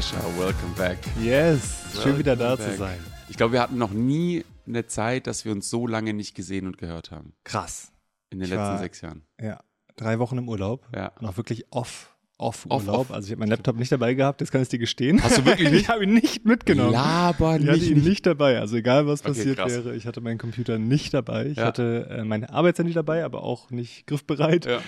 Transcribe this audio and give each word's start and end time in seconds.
Sascha, 0.00 0.22
welcome 0.38 0.74
back. 0.76 0.98
Yes, 1.20 1.82
schön 1.92 1.96
Welcome 2.04 2.18
wieder 2.18 2.36
da 2.36 2.54
back. 2.56 2.70
zu 2.70 2.76
sein. 2.76 2.98
Ich 3.28 3.36
glaube, 3.36 3.54
wir 3.54 3.60
hatten 3.60 3.78
noch 3.78 3.90
nie 3.90 4.44
eine 4.66 4.86
Zeit, 4.86 5.26
dass 5.26 5.44
wir 5.44 5.50
uns 5.50 5.68
so 5.70 5.86
lange 5.88 6.12
nicht 6.14 6.34
gesehen 6.36 6.66
und 6.68 6.78
gehört 6.78 7.10
haben. 7.10 7.32
Krass. 7.42 7.90
In 8.30 8.38
den 8.38 8.44
Ich 8.44 8.50
letzten 8.50 8.62
war- 8.62 8.78
sechs 8.78 9.00
Jahren. 9.00 9.22
Ja, 9.40 9.60
drei 9.96 10.18
Wochen 10.20 10.38
im 10.38 10.48
Urlaub. 10.48 10.86
Ja. 10.94 11.10
Noch 11.20 11.36
wirklich 11.36 11.66
off. 11.70 12.14
Off, 12.40 12.66
Off, 12.68 12.86
Urlaub. 12.86 13.00
off. 13.00 13.10
Also 13.10 13.26
ich 13.26 13.32
habe 13.32 13.40
meinen 13.40 13.48
Laptop 13.50 13.76
nicht 13.76 13.90
dabei 13.90 14.14
gehabt, 14.14 14.40
das 14.40 14.52
kann 14.52 14.62
ich 14.62 14.68
dir 14.68 14.78
gestehen. 14.78 15.20
Hast 15.20 15.38
du 15.38 15.44
wirklich 15.44 15.68
nicht? 15.72 15.80
ich 15.82 15.88
habe 15.88 16.04
ihn 16.04 16.14
nicht 16.14 16.44
mitgenommen. 16.44 16.92
Laber 16.92 17.56
Ich 17.56 17.66
hatte 17.66 17.78
nicht. 17.80 17.90
ihn 17.90 18.04
nicht 18.04 18.24
dabei. 18.24 18.60
Also 18.60 18.76
egal, 18.76 19.08
was 19.08 19.20
Okay, 19.22 19.28
passiert 19.30 19.56
krass. 19.58 19.72
wäre, 19.72 19.96
ich 19.96 20.06
hatte 20.06 20.20
meinen 20.20 20.38
Computer 20.38 20.78
nicht 20.78 21.12
dabei. 21.12 21.46
Ich 21.46 21.56
Ja. 21.56 21.64
hatte 21.64 22.06
äh, 22.08 22.22
mein 22.24 22.44
Arbeitshandy 22.44 22.92
dabei, 22.92 23.24
aber 23.24 23.42
auch 23.42 23.70
nicht 23.70 24.06
griffbereit. 24.06 24.66
Ja. 24.66 24.78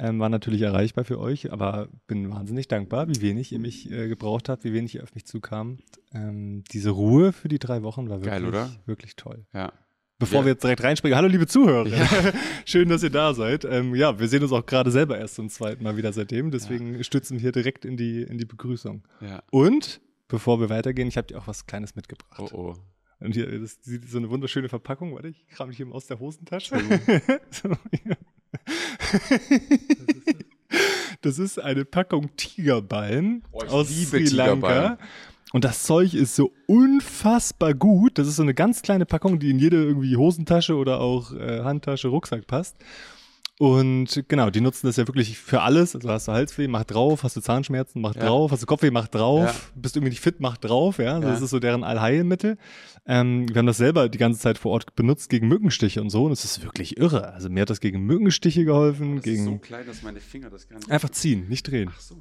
Ähm, 0.00 0.20
war 0.20 0.28
natürlich 0.28 0.62
erreichbar 0.62 1.04
für 1.04 1.18
euch, 1.18 1.52
aber 1.52 1.88
bin 2.06 2.30
wahnsinnig 2.30 2.68
dankbar, 2.68 3.08
wie 3.08 3.20
wenig 3.20 3.52
ihr 3.52 3.58
mich 3.58 3.90
äh, 3.90 4.06
gebraucht 4.08 4.48
habt, 4.48 4.62
wie 4.64 4.72
wenig 4.72 4.94
ihr 4.94 5.02
auf 5.02 5.14
mich 5.14 5.26
zukamt. 5.26 5.82
Ähm, 6.14 6.62
diese 6.72 6.90
Ruhe 6.90 7.32
für 7.32 7.48
die 7.48 7.58
drei 7.58 7.82
Wochen 7.82 8.08
war 8.08 8.22
wirklich, 8.24 8.52
Geil, 8.52 8.70
wirklich 8.86 9.16
toll. 9.16 9.44
ja. 9.52 9.72
Bevor 10.20 10.40
Ja. 10.40 10.46
wir 10.46 10.52
jetzt 10.52 10.64
direkt 10.64 10.82
reinspringen, 10.82 11.16
hallo 11.16 11.28
liebe 11.28 11.46
Zuhörer. 11.46 11.88
Schön, 12.64 12.88
dass 12.88 13.04
ihr 13.04 13.10
da 13.10 13.34
seid. 13.34 13.64
Ähm, 13.64 13.94
ja, 13.94 14.18
wir 14.18 14.26
sehen 14.26 14.42
uns 14.42 14.50
auch 14.50 14.66
gerade 14.66 14.90
selber 14.90 15.16
erst 15.16 15.36
zum 15.36 15.48
zweiten 15.48 15.84
Mal 15.84 15.96
wieder 15.96 16.12
seitdem, 16.12 16.50
deswegen 16.50 17.04
stützen 17.04 17.34
wir 17.36 17.40
hier 17.40 17.52
direkt 17.52 17.84
in 17.84 17.96
die, 17.96 18.22
in 18.22 18.36
die 18.36 18.44
Begrüßung. 18.44 19.04
Ja. 19.20 19.42
Und 19.52 20.00
bevor 20.26 20.58
wir 20.60 20.70
weitergehen, 20.70 21.06
ich 21.06 21.16
habe 21.16 21.28
dir 21.28 21.38
auch 21.38 21.46
was 21.46 21.66
Kleines 21.66 21.94
mitgebracht. 21.94 22.40
Oh 22.40 22.48
oh. 22.52 22.74
Und 23.20 23.34
hier 23.34 23.60
das 23.60 23.78
sieht 23.82 24.08
so 24.08 24.18
eine 24.18 24.28
wunderschöne 24.30 24.68
Verpackung. 24.68 25.14
Warte, 25.14 25.28
ich 25.28 25.46
kram 25.48 25.70
dich 25.70 25.78
eben 25.80 25.92
aus 25.92 26.06
der 26.06 26.18
Hosentasche. 26.18 26.76
so. 27.50 27.70
das 31.22 31.38
ist 31.38 31.60
eine 31.60 31.84
Packung 31.84 32.34
Tigerballen 32.36 33.42
Oh, 33.52 33.62
aus 33.64 33.88
Sri 33.88 34.24
Lanka. 34.24 34.98
Und 35.52 35.64
das 35.64 35.84
Zeug 35.84 36.12
ist 36.12 36.36
so 36.36 36.52
unfassbar 36.66 37.72
gut. 37.72 38.18
Das 38.18 38.28
ist 38.28 38.36
so 38.36 38.42
eine 38.42 38.54
ganz 38.54 38.82
kleine 38.82 39.06
Packung, 39.06 39.38
die 39.38 39.50
in 39.50 39.58
jede 39.58 39.82
irgendwie 39.82 40.16
Hosentasche 40.16 40.76
oder 40.76 41.00
auch 41.00 41.32
äh, 41.32 41.62
Handtasche, 41.62 42.08
Rucksack 42.08 42.46
passt. 42.46 42.76
Und 43.58 44.24
genau, 44.28 44.50
die 44.50 44.60
nutzen 44.60 44.86
das 44.86 44.96
ja 44.96 45.08
wirklich 45.08 45.36
für 45.36 45.62
alles. 45.62 45.96
Also 45.96 46.08
hast 46.10 46.28
du 46.28 46.32
Halsweh, 46.32 46.68
mach 46.68 46.84
drauf, 46.84 47.24
hast 47.24 47.36
du 47.36 47.40
Zahnschmerzen, 47.40 48.00
mach 48.00 48.14
Ja. 48.14 48.26
drauf, 48.26 48.52
hast 48.52 48.62
du 48.62 48.66
Kopfweh, 48.66 48.92
mach 48.92 49.08
drauf, 49.08 49.46
Ja. 49.46 49.54
bist 49.74 49.96
irgendwie 49.96 50.10
nicht 50.10 50.20
fit, 50.20 50.36
mach 50.38 50.56
drauf, 50.58 50.98
ja. 50.98 51.18
Das 51.18 51.38
Ja. 51.40 51.44
ist 51.44 51.50
so 51.50 51.58
deren 51.58 51.82
Allheilmittel. 51.82 52.56
Ähm, 53.06 53.48
wir 53.48 53.56
haben 53.56 53.66
das 53.66 53.78
selber 53.78 54.08
die 54.08 54.18
ganze 54.18 54.38
Zeit 54.38 54.58
vor 54.58 54.70
Ort 54.72 54.94
benutzt 54.94 55.28
gegen 55.28 55.48
Mückenstiche 55.48 56.00
und 56.00 56.10
so. 56.10 56.24
Und 56.26 56.32
es 56.32 56.44
ist 56.44 56.62
wirklich 56.62 56.98
irre. 56.98 57.32
Also 57.32 57.48
mir 57.50 57.62
hat 57.62 57.70
das 57.70 57.80
gegen 57.80 58.00
Mückenstiche 58.02 58.64
geholfen, 58.64 59.16
Das 59.16 59.24
gegen 59.24 59.38
ist 59.40 59.44
so 59.46 59.58
klein, 59.58 59.86
dass 59.86 60.02
meine 60.02 60.20
Finger 60.20 60.50
das 60.50 60.68
gar 60.68 60.76
nicht. 60.76 60.90
einfach 60.90 61.10
ziehen, 61.10 61.48
nicht 61.48 61.64
drehen. 61.68 61.90
Ach 61.92 62.00
so. 62.00 62.16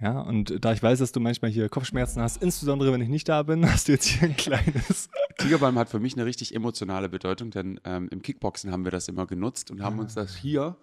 Ja, 0.00 0.18
und 0.22 0.64
da 0.64 0.72
ich 0.72 0.82
weiß, 0.82 1.00
dass 1.00 1.12
du 1.12 1.20
manchmal 1.20 1.50
hier 1.50 1.68
Kopfschmerzen 1.68 2.22
hast, 2.22 2.42
insbesondere 2.42 2.90
wenn 2.90 3.02
ich 3.02 3.10
nicht 3.10 3.28
da 3.28 3.42
bin, 3.42 3.62
hast 3.70 3.88
du 3.88 3.92
jetzt 3.92 4.06
hier 4.06 4.28
ein 4.30 4.36
kleines. 4.36 5.10
Tigerbalm 5.40 5.78
hat 5.78 5.88
für 5.88 5.98
mich 6.00 6.14
eine 6.14 6.24
richtig 6.26 6.54
emotionale 6.54 7.08
Bedeutung, 7.08 7.50
denn 7.50 7.80
ähm, 7.84 8.08
im 8.10 8.22
Kickboxen 8.22 8.70
haben 8.72 8.84
wir 8.84 8.90
das 8.92 9.08
immer 9.08 9.26
genutzt 9.26 9.70
und 9.70 9.82
haben 9.82 9.98
Ah. 9.98 10.02
uns 10.02 10.14
das 10.14 10.36
hier 10.36 10.76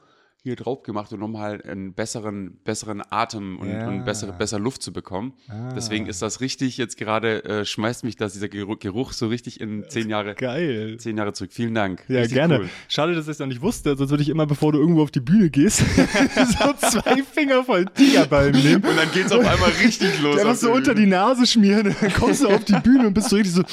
hier 0.43 0.55
drauf 0.55 0.83
gemacht, 0.83 1.11
um 1.11 1.19
nochmal 1.19 1.61
einen 1.63 1.93
besseren, 1.93 2.59
besseren 2.63 3.01
Atem 3.09 3.57
und, 3.59 3.69
Ja. 3.69 3.85
und 3.89 4.05
bessere, 4.05 4.31
besser 4.31 4.59
Luft 4.59 4.81
zu 4.81 4.93
bekommen. 4.93 5.33
Ah. 5.49 5.73
Deswegen 5.75 6.05
ist 6.05 6.21
das 6.21 6.39
richtig, 6.39 6.77
jetzt 6.77 6.95
gerade 6.95 7.43
äh, 7.43 7.65
schmeißt 7.65 8.05
mich 8.05 8.15
das, 8.15 8.31
dieser 8.33 8.47
Geruch, 8.47 9.11
so 9.11 9.27
richtig 9.27 9.59
in 9.59 9.83
zehn 9.89 10.09
Jahre, 10.09 10.35
Geil. 10.35 10.95
zehn 10.99 11.17
Jahre 11.17 11.33
zurück. 11.33 11.51
Vielen 11.51 11.73
Dank. 11.73 12.05
Ja, 12.07 12.19
Richtig 12.19 12.35
gerne. 12.35 12.59
Cool. 12.61 12.69
Schade, 12.87 13.13
dass 13.15 13.25
ich 13.25 13.31
es 13.31 13.39
noch 13.39 13.47
nicht 13.47 13.61
wusste, 13.61 13.97
sonst 13.97 14.09
würde 14.11 14.23
ich 14.23 14.29
immer, 14.29 14.45
bevor 14.45 14.71
du 14.71 14.79
irgendwo 14.79 15.01
auf 15.01 15.11
die 15.11 15.19
Bühne 15.21 15.49
gehst, 15.49 15.79
so 15.85 16.73
zwei 16.87 17.23
Finger 17.23 17.65
voll 17.65 17.85
Tigerbalm 17.85 18.51
nehmen. 18.63 18.85
Und 18.85 18.95
dann 18.95 19.11
geht's 19.11 19.33
auf 19.33 19.45
einmal 19.45 19.71
richtig 19.83 20.17
los. 20.21 20.39
Einfach 20.39 20.55
so 20.55 20.71
unter 20.71 20.93
die 20.95 21.07
Nase 21.07 21.45
schmieren, 21.45 21.93
dann 21.99 22.13
kommst 22.13 22.43
du 22.43 22.47
auf 22.47 22.63
die 22.63 22.79
Bühne 22.79 23.07
und 23.07 23.13
bist 23.13 23.29
so 23.31 23.35
richtig 23.35 23.53
so, 23.55 23.63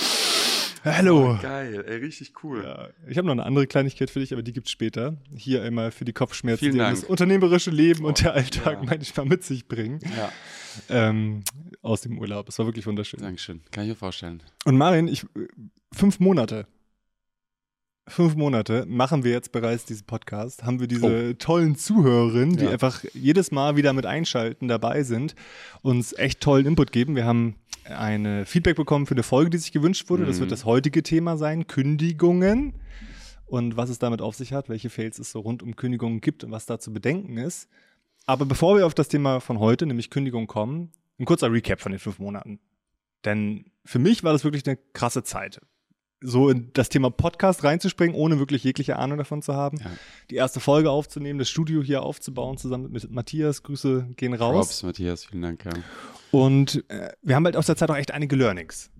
hallo. 0.84 1.38
Geil, 1.40 1.84
ey, 1.86 1.96
richtig 1.96 2.32
cool. 2.42 2.62
Ja, 2.64 2.88
ich 3.08 3.16
habe 3.18 3.26
noch 3.26 3.32
eine 3.32 3.44
andere 3.44 3.66
Kleinigkeit 3.66 4.10
für 4.10 4.20
dich, 4.20 4.32
aber 4.32 4.42
die 4.42 4.52
gibt's 4.52 4.70
später. 4.70 5.16
Hier 5.34 5.62
einmal 5.62 5.90
für 5.90 6.04
die 6.04 6.12
Kopfschmerzen, 6.12 6.60
Vielen 6.60 6.72
die 6.72 6.78
Dank. 6.78 6.94
das 7.00 7.04
unternehmerische 7.04 7.70
Leben 7.70 8.04
und 8.04 8.22
der 8.22 8.34
Alltag 8.34 8.78
ja. 8.82 8.88
manchmal 8.88 9.26
mit 9.26 9.44
sich 9.44 9.66
bringen. 9.68 10.00
Ja, 10.16 10.32
Ähm, 10.88 11.44
aus 11.82 12.00
dem 12.00 12.18
Urlaub. 12.18 12.48
Es 12.48 12.58
war 12.58 12.66
wirklich 12.66 12.86
wunderschön. 12.86 13.20
Dankeschön. 13.20 13.62
Kann 13.70 13.84
ich 13.84 13.90
mir 13.90 13.96
vorstellen. 13.96 14.42
Und 14.64 14.76
Marin, 14.76 15.08
ich, 15.08 15.24
fünf 15.92 16.18
Monate. 16.20 16.66
Fünf 18.06 18.36
Monate 18.36 18.84
machen 18.86 19.24
wir 19.24 19.30
jetzt 19.32 19.50
bereits 19.50 19.86
diesen 19.86 20.04
Podcast, 20.06 20.64
haben 20.64 20.78
wir 20.78 20.86
diese 20.86 21.38
tollen 21.38 21.74
Zuhörerinnen, 21.74 22.56
die 22.58 22.64
Ja. 22.64 22.70
einfach 22.72 23.02
jedes 23.14 23.50
Mal 23.50 23.76
wieder 23.76 23.94
mit 23.94 24.04
einschalten, 24.04 24.68
dabei 24.68 25.02
sind, 25.04 25.34
uns 25.80 26.12
echt 26.12 26.40
tollen 26.40 26.66
Input 26.66 26.92
geben. 26.92 27.16
Wir 27.16 27.24
haben 27.24 27.54
eine 27.84 28.44
Feedback 28.44 28.76
bekommen 28.76 29.06
für 29.06 29.14
eine 29.14 29.22
Folge, 29.22 29.50
die 29.50 29.58
sich 29.58 29.72
gewünscht 29.72 30.10
wurde. 30.10 30.26
Das 30.26 30.36
Mhm. 30.36 30.40
wird 30.40 30.52
das 30.52 30.64
heutige 30.66 31.02
Thema 31.02 31.38
sein, 31.38 31.66
Kündigungen 31.66 32.74
und 33.46 33.78
was 33.78 33.88
es 33.88 33.98
damit 33.98 34.20
auf 34.20 34.34
sich 34.34 34.52
hat, 34.52 34.68
welche 34.68 34.90
Fails 34.90 35.18
es 35.18 35.30
so 35.32 35.40
rund 35.40 35.62
um 35.62 35.74
Kündigungen 35.74 36.20
gibt 36.20 36.44
und 36.44 36.50
was 36.50 36.66
da 36.66 36.78
zu 36.78 36.92
bedenken 36.92 37.38
ist. 37.38 37.68
Aber 38.26 38.44
bevor 38.44 38.76
wir 38.76 38.84
auf 38.86 38.94
das 38.94 39.08
Thema 39.08 39.40
von 39.40 39.58
heute, 39.60 39.86
nämlich 39.86 40.10
Kündigung 40.10 40.46
kommen, 40.46 40.92
ein 41.18 41.24
kurzer 41.24 41.50
Recap 41.50 41.80
von 41.80 41.92
den 41.92 41.98
fünf 41.98 42.18
Monaten. 42.18 42.58
Denn 43.24 43.64
für 43.86 43.98
mich 43.98 44.24
war 44.24 44.32
das 44.34 44.44
wirklich 44.44 44.66
eine 44.66 44.78
krasse 44.92 45.22
Zeit. 45.22 45.60
So 46.26 46.48
in 46.48 46.70
das 46.72 46.88
Thema 46.88 47.10
Podcast 47.10 47.64
reinzuspringen, 47.64 48.16
ohne 48.16 48.38
wirklich 48.38 48.64
jegliche 48.64 48.96
Ahnung 48.96 49.18
davon 49.18 49.42
zu 49.42 49.54
haben. 49.54 49.78
Ja. 49.78 49.90
Die 50.30 50.36
erste 50.36 50.58
Folge 50.58 50.90
aufzunehmen, 50.90 51.38
das 51.38 51.50
Studio 51.50 51.82
hier 51.82 52.02
aufzubauen, 52.02 52.56
zusammen 52.56 52.90
mit 52.90 53.10
Matthias. 53.10 53.62
Grüße 53.62 54.08
gehen 54.16 54.32
raus. 54.34 54.66
Props, 54.66 54.82
Matthias, 54.84 55.26
vielen 55.26 55.42
Dank. 55.42 55.64
Ja. 55.64 55.72
Und 56.30 56.84
äh, 56.88 57.10
wir 57.22 57.36
haben 57.36 57.44
halt 57.44 57.56
aus 57.56 57.66
der 57.66 57.76
Zeit 57.76 57.90
auch 57.90 57.96
echt 57.96 58.10
einige 58.10 58.36
Learnings. 58.36 58.90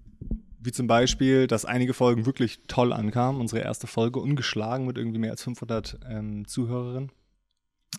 Wie 0.61 0.73
zum 0.73 0.87
Beispiel, 0.87 1.47
dass 1.47 1.65
einige 1.65 1.93
Folgen 1.93 2.27
wirklich 2.27 2.61
toll 2.69 2.93
ankamen. 2.93 3.41
Unsere 3.41 3.63
erste 3.63 3.87
Folge 3.87 4.21
ungeschlagen 4.21 4.87
mit 4.87 4.97
irgendwie 4.97 5.19
mehr 5.19 5.33
als 5.33 5.43
500 5.43 5.99
ähm, 6.09 6.47
Zuhörerinnen. 6.47 7.11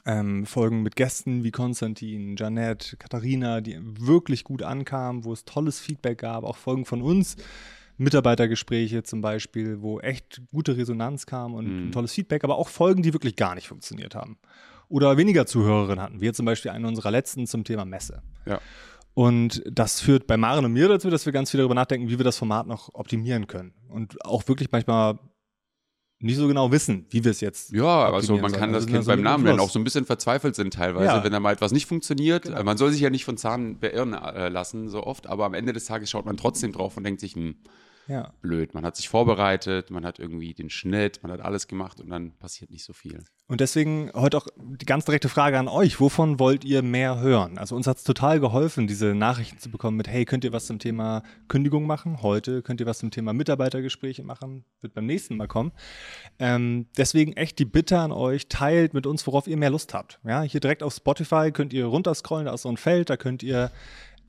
Ähm, 0.05 0.45
Folgen 0.45 0.81
mit 0.81 0.95
Gästen 0.95 1.43
wie 1.43 1.51
Konstantin, 1.51 2.35
Janette, 2.37 2.97
Katharina, 2.97 3.61
die 3.61 3.77
wirklich 3.81 4.43
gut 4.43 4.63
ankamen, 4.63 5.23
wo 5.23 5.33
es 5.33 5.45
tolles 5.45 5.79
Feedback 5.79 6.19
gab. 6.19 6.43
Auch 6.43 6.57
Folgen 6.57 6.85
von 6.85 7.01
uns, 7.01 7.37
Mitarbeitergespräche 7.97 9.03
zum 9.03 9.21
Beispiel, 9.21 9.81
wo 9.81 9.99
echt 9.99 10.41
gute 10.51 10.77
Resonanz 10.77 11.25
kam 11.25 11.53
und 11.53 11.65
Mhm. 11.67 11.87
ein 11.87 11.91
tolles 11.91 12.11
Feedback, 12.13 12.43
aber 12.43 12.57
auch 12.57 12.67
Folgen, 12.69 13.01
die 13.03 13.13
wirklich 13.13 13.35
gar 13.35 13.55
nicht 13.55 13.67
funktioniert 13.67 14.15
haben. 14.15 14.37
Oder 14.87 15.17
weniger 15.17 15.45
Zuhörerinnen 15.45 16.01
hatten. 16.01 16.21
Wir 16.21 16.33
zum 16.33 16.45
Beispiel 16.45 16.71
eine 16.71 16.87
unserer 16.87 17.11
letzten 17.11 17.47
zum 17.47 17.63
Thema 17.63 17.85
Messe. 17.85 18.21
ja. 18.45 18.59
Und 19.17 19.63
das 19.71 20.01
führt 20.01 20.27
bei 20.27 20.35
Maren 20.35 20.65
und 20.65 20.73
mir 20.73 20.89
dazu, 20.89 21.09
dass 21.09 21.25
wir 21.25 21.31
ganz 21.31 21.49
viel 21.49 21.59
darüber 21.59 21.73
nachdenken, 21.73 22.09
wie 22.09 22.19
wir 22.19 22.25
das 22.25 22.37
Format 22.37 22.67
noch 22.67 22.93
optimieren 22.93 23.47
können. 23.47 23.73
Und 23.87 24.23
auch 24.25 24.45
wirklich 24.49 24.73
manchmal 24.73 25.17
nicht 26.19 26.35
so 26.35 26.49
genau 26.49 26.69
wissen, 26.73 27.05
wie 27.11 27.23
wir 27.23 27.31
es 27.31 27.39
jetzt. 27.39 27.71
Ja, 27.71 28.11
also 28.11 28.35
man 28.37 28.51
kann 28.51 28.73
das 28.73 28.85
Kind 28.87 29.05
beim 29.05 29.21
Namen 29.21 29.45
nennen, 29.45 29.61
auch 29.61 29.69
so 29.69 29.79
ein 29.79 29.85
bisschen 29.85 30.05
verzweifelt 30.05 30.55
sind 30.57 30.73
teilweise, 30.73 31.05
Ja. 31.05 31.23
wenn 31.23 31.31
da 31.31 31.39
mal 31.39 31.53
etwas 31.53 31.71
nicht 31.71 31.85
funktioniert. 31.85 32.43
Genau. 32.43 32.61
Man 32.63 32.75
soll 32.75 32.91
sich 32.91 32.99
ja 32.99 33.09
nicht 33.09 33.23
von 33.23 33.37
Zahn 33.37 33.79
beirren 33.79 34.13
äh, 34.15 34.49
lassen, 34.49 34.89
so 34.89 35.01
oft, 35.03 35.27
aber 35.27 35.45
am 35.45 35.53
Ende 35.53 35.71
des 35.71 35.85
Tages 35.85 36.09
schaut 36.09 36.25
man 36.25 36.35
trotzdem 36.35 36.73
drauf 36.73 36.97
und 36.97 37.05
denkt 37.05 37.21
sich, 37.21 37.35
hm, 37.35 37.55
Ja. 38.07 38.33
blöd. 38.41 38.73
Man 38.73 38.85
hat 38.85 38.95
sich 38.95 39.09
vorbereitet, 39.09 39.89
man 39.89 40.05
hat 40.05 40.19
irgendwie 40.19 40.53
den 40.53 40.69
Schnitt, 40.69 41.23
man 41.23 41.31
hat 41.31 41.41
alles 41.41 41.67
gemacht 41.67 41.99
und 41.99 42.09
dann 42.09 42.37
passiert 42.37 42.69
nicht 42.71 42.83
so 42.83 42.93
viel. 42.93 43.23
Und 43.47 43.61
deswegen 43.61 44.11
heute 44.15 44.37
auch 44.37 44.47
die 44.57 44.85
ganz 44.85 45.05
direkte 45.05 45.29
Frage 45.29 45.59
an 45.59 45.67
euch. 45.67 45.99
Wovon 45.99 46.39
wollt 46.39 46.65
ihr 46.65 46.81
mehr 46.81 47.19
hören? 47.19 47.57
Also 47.59 47.75
uns 47.75 47.85
hat 47.85 47.97
es 47.97 48.03
total 48.03 48.39
geholfen, 48.39 48.87
diese 48.87 49.13
Nachrichten 49.13 49.59
zu 49.59 49.69
bekommen 49.69 49.97
mit, 49.97 50.07
hey, 50.07 50.25
könnt 50.25 50.43
ihr 50.43 50.51
was 50.51 50.65
zum 50.65 50.79
Thema 50.79 51.21
Kündigung 51.47 51.85
machen? 51.85 52.21
Heute 52.23 52.63
könnt 52.63 52.79
ihr 52.79 52.87
was 52.87 52.97
zum 52.99 53.11
Thema 53.11 53.33
Mitarbeitergespräche 53.33 54.23
machen? 54.23 54.65
Wird 54.81 54.95
beim 54.95 55.05
nächsten 55.05 55.37
Mal 55.37 55.47
kommen. 55.47 55.71
Ähm, 56.39 56.87
deswegen 56.97 57.33
echt 57.33 57.59
die 57.59 57.65
Bitte 57.65 57.99
an 57.99 58.11
euch, 58.11 58.47
teilt 58.47 58.93
mit 58.93 59.05
uns, 59.05 59.27
worauf 59.27 59.47
ihr 59.47 59.57
mehr 59.57 59.69
Lust 59.69 59.93
habt. 59.93 60.19
Ja, 60.23 60.41
hier 60.41 60.59
direkt 60.59 60.81
auf 60.81 60.93
Spotify 60.93 61.51
könnt 61.51 61.73
ihr 61.73 61.85
runterscrollen, 61.85 62.45
da 62.45 62.53
ist 62.53 62.63
so 62.63 62.69
ein 62.69 62.77
Feld, 62.77 63.09
da 63.09 63.17
könnt 63.17 63.43
ihr 63.43 63.71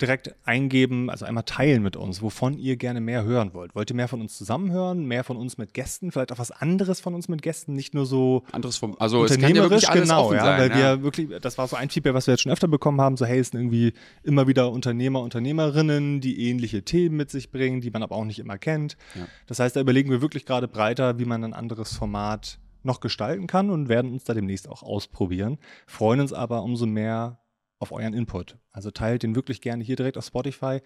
direkt 0.00 0.34
eingeben, 0.44 1.10
also 1.10 1.24
einmal 1.24 1.44
teilen 1.44 1.82
mit 1.82 1.96
uns, 1.96 2.22
wovon 2.22 2.58
ihr 2.58 2.76
gerne 2.76 3.00
mehr 3.00 3.24
hören 3.24 3.54
wollt. 3.54 3.74
Wollt 3.74 3.90
ihr 3.90 3.96
mehr 3.96 4.08
von 4.08 4.20
uns 4.20 4.36
zusammenhören, 4.36 5.04
mehr 5.04 5.24
von 5.24 5.36
uns 5.36 5.58
mit 5.58 5.74
Gästen, 5.74 6.12
vielleicht 6.12 6.32
auch 6.32 6.38
was 6.38 6.50
anderes 6.50 7.00
von 7.00 7.14
uns 7.14 7.28
mit 7.28 7.42
Gästen, 7.42 7.74
nicht 7.74 7.94
nur 7.94 8.06
so 8.06 8.44
Anderes 8.52 8.76
vom, 8.76 8.96
also 8.98 9.24
es 9.24 9.32
kann 9.32 9.40
ja 9.40 9.46
unternehmerisch, 9.48 9.88
alles 9.88 10.02
genau, 10.02 10.32
ja, 10.32 10.44
sein. 10.44 10.60
weil 10.60 10.70
ja. 10.70 10.76
wir 10.76 11.02
wirklich, 11.02 11.28
das 11.40 11.58
war 11.58 11.68
so 11.68 11.76
ein 11.76 11.90
Feedback, 11.90 12.14
was 12.14 12.26
wir 12.26 12.34
jetzt 12.34 12.42
schon 12.42 12.52
öfter 12.52 12.68
bekommen 12.68 13.00
haben, 13.00 13.16
so 13.16 13.24
hey, 13.24 13.38
es 13.38 13.48
sind 13.48 13.60
irgendwie 13.60 13.92
immer 14.22 14.46
wieder 14.46 14.70
Unternehmer, 14.70 15.20
Unternehmerinnen, 15.20 16.20
die 16.20 16.48
ähnliche 16.48 16.82
Themen 16.82 17.16
mit 17.16 17.30
sich 17.30 17.50
bringen, 17.50 17.80
die 17.80 17.90
man 17.90 18.02
aber 18.02 18.16
auch 18.16 18.24
nicht 18.24 18.38
immer 18.38 18.58
kennt. 18.58 18.96
Ja. 19.14 19.26
Das 19.46 19.58
heißt, 19.58 19.76
da 19.76 19.80
überlegen 19.80 20.10
wir 20.10 20.20
wirklich 20.20 20.46
gerade 20.46 20.68
breiter, 20.68 21.18
wie 21.18 21.24
man 21.24 21.44
ein 21.44 21.54
anderes 21.54 21.96
Format 21.96 22.58
noch 22.82 23.00
gestalten 23.00 23.46
kann 23.46 23.70
und 23.70 23.88
werden 23.88 24.12
uns 24.12 24.24
da 24.24 24.32
demnächst 24.32 24.68
auch 24.68 24.82
ausprobieren. 24.82 25.58
Freuen 25.86 26.20
uns 26.20 26.32
aber 26.32 26.62
umso 26.62 26.86
mehr 26.86 27.38
auf 27.78 27.92
euren 27.92 28.14
Input. 28.14 28.56
Also 28.72 28.90
teilt 28.90 29.22
den 29.22 29.34
wirklich 29.34 29.60
gerne 29.60 29.84
hier 29.84 29.96
direkt 29.96 30.16
auf 30.16 30.24
Spotify 30.24 30.80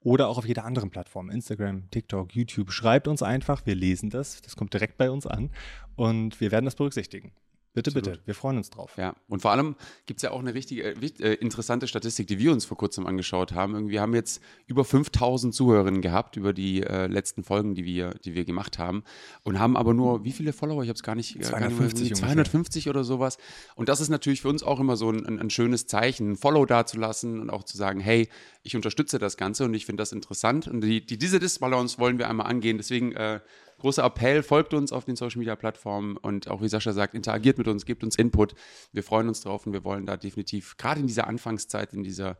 oder 0.00 0.28
auch 0.28 0.38
auf 0.38 0.46
jeder 0.46 0.64
anderen 0.64 0.90
Plattform, 0.90 1.30
Instagram, 1.30 1.90
TikTok, 1.90 2.34
YouTube. 2.34 2.70
Schreibt 2.72 3.08
uns 3.08 3.22
einfach, 3.22 3.66
wir 3.66 3.74
lesen 3.74 4.10
das, 4.10 4.40
das 4.42 4.56
kommt 4.56 4.72
direkt 4.72 4.98
bei 4.98 5.10
uns 5.10 5.26
an 5.26 5.50
und 5.96 6.40
wir 6.40 6.52
werden 6.52 6.64
das 6.64 6.76
berücksichtigen. 6.76 7.32
Bitte, 7.76 7.90
Absolut. 7.90 8.04
bitte. 8.12 8.26
Wir 8.26 8.34
freuen 8.34 8.56
uns 8.56 8.70
drauf. 8.70 8.92
Ja, 8.96 9.14
und 9.28 9.42
vor 9.42 9.50
allem 9.50 9.76
gibt 10.06 10.16
es 10.18 10.22
ja 10.22 10.30
auch 10.30 10.40
eine 10.40 10.54
richtige 10.54 10.82
äh, 10.82 10.94
äh, 11.20 11.34
interessante 11.34 11.86
Statistik, 11.86 12.26
die 12.26 12.38
wir 12.38 12.50
uns 12.50 12.64
vor 12.64 12.78
kurzem 12.78 13.06
angeschaut 13.06 13.52
haben. 13.52 13.74
Irgendwie 13.74 13.92
wir 13.92 14.00
haben 14.00 14.14
jetzt 14.14 14.42
über 14.66 14.82
5000 14.84 15.54
Zuhörerinnen 15.54 16.00
gehabt 16.00 16.38
über 16.38 16.54
die 16.54 16.82
äh, 16.82 17.06
letzten 17.06 17.44
Folgen, 17.44 17.74
die 17.74 17.84
wir, 17.84 18.14
die 18.24 18.34
wir 18.34 18.46
gemacht 18.46 18.78
haben 18.78 19.04
und 19.42 19.58
haben 19.58 19.76
aber 19.76 19.92
nur, 19.92 20.24
wie 20.24 20.32
viele 20.32 20.54
Follower? 20.54 20.82
Ich 20.82 20.88
habe 20.88 20.96
es 20.96 21.02
gar 21.02 21.14
nicht, 21.14 21.36
äh, 21.36 21.40
gar 21.40 21.60
nicht 21.60 21.78
mehr- 21.78 21.88
250 21.90 22.02
ungefähr. 22.12 22.28
250 22.28 22.88
oder 22.88 23.04
sowas. 23.04 23.36
Und 23.74 23.90
das 23.90 24.00
ist 24.00 24.08
natürlich 24.08 24.40
für 24.40 24.48
uns 24.48 24.62
auch 24.62 24.80
immer 24.80 24.96
so 24.96 25.10
ein, 25.10 25.26
ein, 25.26 25.38
ein 25.38 25.50
schönes 25.50 25.86
Zeichen, 25.86 26.32
ein 26.32 26.36
Follow 26.36 26.64
dazulassen 26.64 27.40
und 27.40 27.50
auch 27.50 27.64
zu 27.64 27.76
sagen, 27.76 28.00
hey, 28.00 28.28
ich 28.62 28.74
unterstütze 28.74 29.18
das 29.18 29.36
Ganze 29.36 29.64
und 29.64 29.74
ich 29.74 29.84
finde 29.84 30.00
das 30.00 30.12
interessant. 30.12 30.66
Und 30.66 30.80
die, 30.80 31.04
die, 31.04 31.18
diese 31.18 31.38
Disbalance 31.38 31.98
wollen 31.98 32.18
wir 32.18 32.28
einmal 32.28 32.46
angehen. 32.46 32.78
Deswegen 32.78 33.12
äh, 33.12 33.40
großer 33.78 34.04
Appell, 34.04 34.42
folgt 34.42 34.74
uns 34.74 34.92
auf 34.92 35.04
den 35.04 35.16
Social 35.16 35.38
Media 35.38 35.56
Plattformen 35.56 36.16
und 36.16 36.48
auch 36.48 36.62
wie 36.62 36.68
Sascha 36.68 36.92
sagt, 36.92 37.14
interagiert 37.14 37.58
mit 37.58 37.68
uns, 37.68 37.84
gebt 37.86 38.02
uns 38.04 38.16
Input. 38.16 38.54
Wir 38.92 39.02
freuen 39.02 39.28
uns 39.28 39.40
drauf 39.42 39.66
und 39.66 39.72
wir 39.72 39.84
wollen 39.84 40.06
da 40.06 40.16
definitiv, 40.16 40.76
gerade 40.76 41.00
in 41.00 41.06
dieser 41.06 41.26
Anfangszeit, 41.26 41.92
in 41.92 42.02
dieser 42.02 42.38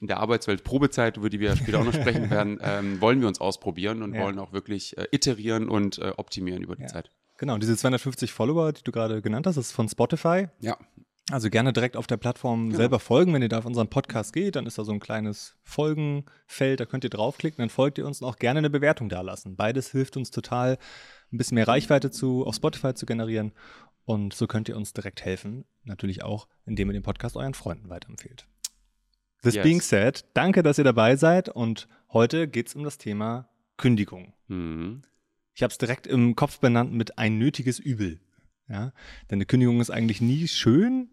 in 0.00 0.08
der 0.08 0.18
Arbeitswelt 0.18 0.64
Probezeit, 0.64 1.16
über 1.16 1.30
die 1.30 1.38
wir 1.38 1.54
später 1.54 1.78
auch 1.78 1.84
noch 1.84 1.94
sprechen 1.94 2.28
werden, 2.30 2.58
ähm, 2.60 3.00
wollen 3.00 3.20
wir 3.20 3.28
uns 3.28 3.40
ausprobieren 3.40 4.02
und 4.02 4.14
Ja. 4.14 4.22
wollen 4.24 4.38
auch 4.40 4.52
wirklich 4.52 4.98
äh, 4.98 5.06
iterieren 5.12 5.68
und 5.68 5.98
äh, 5.98 6.12
optimieren 6.16 6.64
über 6.64 6.74
die 6.74 6.82
Ja. 6.82 6.88
Zeit. 6.88 7.10
Genau, 7.38 7.56
diese 7.58 7.76
250 7.76 8.32
Follower, 8.32 8.72
die 8.72 8.82
du 8.82 8.90
gerade 8.90 9.22
genannt 9.22 9.46
hast, 9.46 9.56
das 9.56 9.66
ist 9.66 9.72
von 9.72 9.88
Spotify. 9.88 10.48
Ja, 10.60 10.76
Also 11.30 11.50
gerne 11.50 11.72
direkt 11.72 11.96
auf 11.96 12.06
der 12.06 12.16
Plattform 12.16 12.66
Genau. 12.66 12.76
selber 12.76 12.98
folgen. 12.98 13.32
Wenn 13.32 13.42
ihr 13.42 13.48
da 13.48 13.58
auf 13.58 13.64
unseren 13.64 13.88
Podcast 13.88 14.32
geht, 14.32 14.56
dann 14.56 14.66
ist 14.66 14.76
da 14.76 14.84
so 14.84 14.92
ein 14.92 15.00
kleines 15.00 15.56
Folgenfeld, 15.62 16.80
da 16.80 16.84
könnt 16.86 17.04
ihr 17.04 17.10
draufklicken, 17.10 17.62
dann 17.62 17.70
folgt 17.70 17.98
ihr 17.98 18.06
uns 18.06 18.20
und 18.20 18.28
auch 18.28 18.36
gerne 18.36 18.58
eine 18.58 18.70
Bewertung 18.70 19.08
dalassen. 19.08 19.54
Beides 19.56 19.90
hilft 19.92 20.16
uns 20.16 20.30
total, 20.30 20.78
ein 21.32 21.38
bisschen 21.38 21.54
mehr 21.54 21.68
Reichweite 21.68 22.10
zu, 22.10 22.44
auf 22.44 22.56
Spotify 22.56 22.92
zu 22.94 23.06
generieren. 23.06 23.52
Und 24.04 24.34
so 24.34 24.46
könnt 24.48 24.68
ihr 24.68 24.76
uns 24.76 24.92
direkt 24.92 25.24
helfen. 25.24 25.64
Natürlich 25.84 26.24
auch, 26.24 26.48
indem 26.66 26.88
ihr 26.90 26.94
den 26.94 27.04
Podcast 27.04 27.36
euren 27.36 27.54
Freunden 27.54 27.88
weiterempfehlt. 27.88 28.46
This 29.42 29.54
Yes. 29.54 29.62
being 29.62 29.80
said, 29.80 30.24
danke, 30.34 30.62
dass 30.64 30.78
ihr 30.78 30.84
dabei 30.84 31.14
seid. 31.16 31.48
Und 31.48 31.88
heute 32.12 32.48
geht 32.48 32.66
es 32.68 32.74
um 32.74 32.82
das 32.84 32.98
Thema 32.98 33.48
Kündigung. 33.76 34.34
mhm. 34.48 35.02
Ich 35.54 35.62
habe 35.62 35.70
es 35.70 35.76
direkt 35.78 36.06
im 36.06 36.34
Kopf 36.34 36.60
benannt 36.60 36.92
mit 36.94 37.18
ein 37.18 37.36
nötiges 37.38 37.78
Übel. 37.78 38.20
Ja? 38.68 38.92
Denn 39.30 39.36
eine 39.36 39.46
Kündigung 39.46 39.80
ist 39.80 39.90
eigentlich 39.90 40.20
nie 40.20 40.48
schön, 40.48 41.10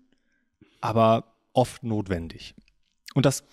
aber 0.81 1.35
oft 1.53 1.83
notwendig. 1.83 2.55
Und 3.13 3.25
das 3.25 3.43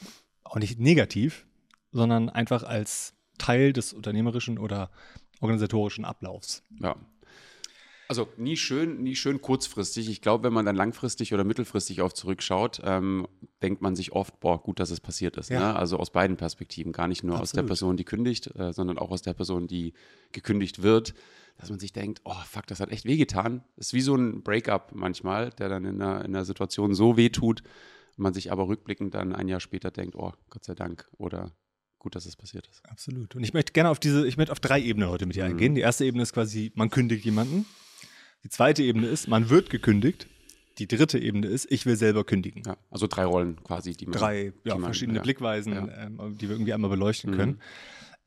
auch 0.44 0.56
nicht 0.56 0.78
negativ, 0.78 1.46
sondern 1.92 2.28
einfach 2.28 2.62
als 2.62 3.14
Teil 3.38 3.72
des 3.72 3.92
unternehmerischen 3.92 4.58
oder 4.58 4.90
organisatorischen 5.40 6.04
Ablaufs. 6.04 6.62
Ja. 6.80 6.96
Also 8.08 8.28
nie 8.36 8.56
schön, 8.56 9.02
nie 9.02 9.16
schön 9.16 9.40
kurzfristig. 9.40 10.08
Ich 10.08 10.20
glaube, 10.20 10.44
wenn 10.44 10.52
man 10.52 10.64
dann 10.64 10.76
langfristig 10.76 11.34
oder 11.34 11.44
mittelfristig 11.44 12.02
auf 12.02 12.14
zurückschaut, 12.14 12.80
ähm, 12.84 13.26
denkt 13.62 13.82
man 13.82 13.96
sich 13.96 14.12
oft, 14.12 14.38
boah, 14.40 14.62
gut, 14.62 14.78
dass 14.80 14.90
es 14.90 15.00
passiert 15.00 15.36
ist. 15.36 15.50
Ja. 15.50 15.60
Ne? 15.60 15.76
Also 15.76 15.98
aus 15.98 16.10
beiden 16.10 16.36
Perspektiven, 16.36 16.92
gar 16.92 17.08
nicht 17.08 17.24
nur 17.24 17.34
aus 17.40 17.52
der 17.52 17.60
Absolut. 17.60 17.68
Person, 17.68 17.96
die 17.96 18.04
kündigt, 18.04 18.54
äh, 18.56 18.72
sondern 18.72 18.98
auch 18.98 19.10
aus 19.10 19.22
der 19.22 19.34
Person, 19.34 19.66
die 19.66 19.94
gekündigt 20.32 20.82
wird, 20.82 21.14
dass 21.58 21.70
man 21.70 21.78
sich 21.78 21.92
denkt, 21.92 22.20
oh 22.24 22.34
fuck, 22.46 22.66
das 22.66 22.80
hat 22.80 22.90
echt 22.90 23.06
wehgetan. 23.06 23.64
Ist 23.76 23.92
wie 23.92 24.00
so 24.00 24.14
ein 24.14 24.42
Breakup 24.42 24.92
manchmal, 24.94 25.50
der 25.50 25.68
dann 25.68 25.84
in 25.84 26.00
einer, 26.00 26.24
in 26.24 26.34
einer 26.34 26.44
Situation 26.44 26.94
so 26.94 27.16
wehtut, 27.16 27.62
man 28.16 28.34
sich 28.34 28.52
aber 28.52 28.68
rückblickend 28.68 29.14
dann 29.14 29.34
ein 29.34 29.48
Jahr 29.48 29.60
später 29.60 29.90
denkt, 29.90 30.16
oh, 30.16 30.32
Gott 30.50 30.64
sei 30.64 30.74
Dank 30.74 31.08
oder 31.18 31.52
gut, 31.98 32.14
dass 32.14 32.26
es 32.26 32.36
passiert 32.36 32.68
ist. 32.68 32.84
Absolut. 32.88 33.34
Und 33.34 33.42
ich 33.42 33.52
möchte 33.52 33.72
gerne 33.72 33.90
auf 33.90 33.98
diese, 33.98 34.26
ich 34.26 34.36
möchte 34.36 34.52
auf 34.52 34.60
drei 34.60 34.80
Ebenen 34.80 35.08
heute 35.08 35.26
mit 35.26 35.36
dir 35.36 35.44
eingehen. 35.44 35.74
Die 35.74 35.80
erste 35.80 36.04
Ebene 36.04 36.22
ist 36.22 36.32
quasi, 36.32 36.72
man 36.74 36.88
kündigt 36.90 37.24
jemanden. 37.24 37.66
Die 38.44 38.48
zweite 38.48 38.82
Ebene 38.82 39.06
ist, 39.06 39.28
man 39.28 39.50
wird 39.50 39.70
gekündigt. 39.70 40.28
Die 40.78 40.86
dritte 40.86 41.18
Ebene 41.18 41.46
ist, 41.46 41.70
ich 41.72 41.86
will 41.86 41.96
selber 41.96 42.22
kündigen. 42.24 42.62
Ja, 42.66 42.76
also 42.90 43.06
drei 43.06 43.24
Rollen 43.24 43.56
quasi, 43.64 43.92
die 43.96 44.06
man 44.06 44.12
drei 44.18 44.52
die 44.64 44.68
ja, 44.68 44.74
man- 44.74 44.84
verschiedene 44.84 45.18
ja. 45.18 45.22
Blickweisen, 45.22 45.72
ähm, 45.98 46.36
die 46.38 46.48
wir 46.48 46.54
irgendwie 46.54 46.74
einmal 46.74 46.90
beleuchten 46.90 47.30
Mhm. 47.32 47.36
können. 47.36 47.60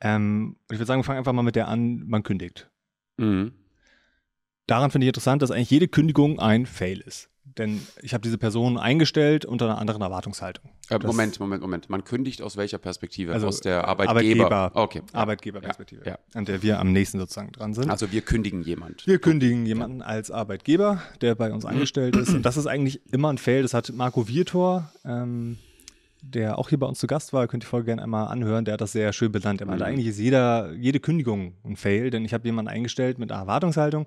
Ähm, 0.00 0.56
und 0.68 0.74
ich 0.74 0.78
würde 0.78 0.86
sagen, 0.86 1.00
wir 1.00 1.04
fangen 1.04 1.18
einfach 1.18 1.32
mal 1.32 1.42
mit 1.42 1.56
der 1.56 1.68
an, 1.68 2.02
man 2.08 2.22
kündigt. 2.22 2.68
Mhm. 3.18 3.52
Daran 4.66 4.90
finde 4.90 5.04
ich 5.06 5.08
interessant, 5.08 5.42
dass 5.42 5.50
eigentlich 5.50 5.70
jede 5.70 5.88
Kündigung 5.88 6.38
ein 6.40 6.66
Fail 6.66 7.00
ist. 7.00 7.28
Denn 7.58 7.80
ich 8.02 8.14
habe 8.14 8.22
diese 8.22 8.38
Person 8.38 8.78
eingestellt 8.78 9.44
unter 9.44 9.64
einer 9.66 9.78
anderen 9.78 10.02
Erwartungshaltung. 10.02 10.70
Äh, 10.88 10.98
Moment, 11.04 11.40
Moment, 11.40 11.62
Moment. 11.62 11.90
Man 11.90 12.04
kündigt 12.04 12.42
aus 12.42 12.56
welcher 12.56 12.78
Perspektive? 12.78 13.32
Also, 13.32 13.48
aus 13.48 13.60
der 13.60 13.88
Arbeitgeber. 13.88 14.46
Arbeitgeber- 14.50 14.70
Okay. 14.74 15.02
ja. 15.12 15.18
Arbeitgeberperspektive, 15.20 16.02
Ja, 16.06 16.18
an 16.34 16.44
der 16.44 16.62
wir 16.62 16.78
am 16.78 16.92
nächsten 16.92 17.18
sozusagen 17.18 17.50
dran 17.52 17.74
sind. 17.74 17.90
Also 17.90 18.12
wir 18.12 18.20
kündigen 18.22 18.62
jemand. 18.62 19.06
wir 19.06 19.18
kündigen 19.18 19.66
jemanden 19.66 20.00
als 20.02 20.30
Arbeitgeber, 20.30 21.02
der 21.20 21.34
bei 21.34 21.52
uns 21.52 21.64
angestellt 21.64 22.16
ist. 22.16 22.28
Und 22.32 22.42
das 22.42 22.56
ist 22.56 22.66
eigentlich 22.66 23.00
immer 23.12 23.32
ein 23.32 23.38
Fail. 23.38 23.62
Das 23.62 23.74
hat 23.74 23.92
Marco 23.94 24.28
Vietor, 24.28 24.90
ähm, 25.04 25.58
der 26.22 26.58
auch 26.58 26.68
hier 26.68 26.78
bei 26.78 26.86
uns 26.86 26.98
zu 26.98 27.06
Gast 27.06 27.32
war, 27.32 27.48
könnt 27.48 27.64
ihr 27.64 27.66
voll 27.66 27.82
gerne 27.82 28.02
einmal 28.02 28.28
anhören, 28.28 28.64
der 28.66 28.74
hat 28.74 28.80
das 28.82 28.92
sehr 28.92 29.12
schön 29.14 29.32
benannt. 29.32 29.60
Er 29.62 29.66
meinte, 29.66 29.84
Mhm. 29.84 29.90
eigentlich 29.90 30.06
ist 30.06 30.18
jeder, 30.18 30.70
jede 30.74 31.00
Kündigung 31.00 31.54
ein 31.64 31.76
Fail, 31.76 32.10
denn 32.10 32.24
ich 32.26 32.34
habe 32.34 32.44
jemanden 32.46 32.70
eingestellt 32.70 33.18
mit 33.18 33.32
einer 33.32 33.40
Erwartungshaltung 33.40 34.06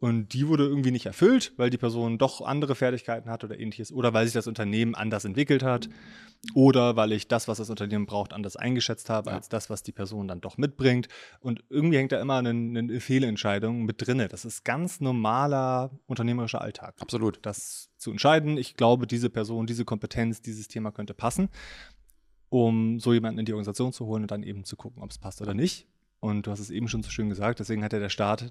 und 0.00 0.32
die 0.32 0.48
wurde 0.48 0.64
irgendwie 0.66 0.90
nicht 0.90 1.04
erfüllt, 1.06 1.52
weil 1.58 1.68
die 1.68 1.76
Person 1.76 2.16
doch 2.16 2.40
andere 2.40 2.74
Fertigkeiten 2.74 3.28
hat 3.28 3.44
oder 3.44 3.58
ähnliches 3.60 3.92
oder 3.92 4.14
weil 4.14 4.24
sich 4.24 4.32
das 4.32 4.46
Unternehmen 4.46 4.94
anders 4.94 5.26
entwickelt 5.26 5.62
hat 5.62 5.90
oder 6.54 6.96
weil 6.96 7.12
ich 7.12 7.28
das, 7.28 7.48
was 7.48 7.58
das 7.58 7.68
Unternehmen 7.68 8.06
braucht, 8.06 8.32
anders 8.32 8.56
eingeschätzt 8.56 9.10
habe 9.10 9.28
Ja. 9.28 9.36
als 9.36 9.50
das, 9.50 9.68
was 9.68 9.82
die 9.82 9.92
Person 9.92 10.26
dann 10.26 10.40
doch 10.40 10.56
mitbringt. 10.56 11.08
Und 11.40 11.62
irgendwie 11.68 11.98
hängt 11.98 12.12
da 12.12 12.20
immer 12.20 12.36
eine, 12.38 12.48
eine 12.48 12.98
Fehlentscheidung 13.00 13.84
mit 13.84 13.96
drinne. 14.06 14.28
Das 14.28 14.46
ist 14.46 14.64
ganz 14.64 15.00
normaler 15.00 15.90
unternehmerischer 16.06 16.62
Alltag 16.62 16.94
Absolut. 16.98 17.38
das 17.42 17.90
zu 17.98 18.10
entscheiden. 18.10 18.56
Ich 18.56 18.76
glaube, 18.76 19.06
diese 19.06 19.28
Person, 19.28 19.66
diese 19.66 19.84
Kompetenz, 19.84 20.40
dieses 20.40 20.66
Thema 20.66 20.92
könnte 20.92 21.12
passen, 21.12 21.50
um 22.48 22.98
so 23.00 23.12
jemanden 23.12 23.38
in 23.40 23.44
die 23.44 23.52
Organisation 23.52 23.92
zu 23.92 24.06
holen 24.06 24.22
und 24.22 24.30
dann 24.30 24.42
eben 24.42 24.64
zu 24.64 24.76
gucken, 24.76 25.02
ob 25.02 25.10
es 25.10 25.18
passt 25.18 25.42
oder 25.42 25.52
nicht. 25.52 25.86
Und 26.20 26.46
du 26.46 26.50
hast 26.50 26.60
es 26.60 26.70
eben 26.70 26.88
schon 26.88 27.02
so 27.02 27.10
schön 27.10 27.28
gesagt, 27.28 27.60
deswegen 27.60 27.84
hat 27.84 27.92
ja 27.92 27.98
der 27.98 28.08
Staat 28.08 28.50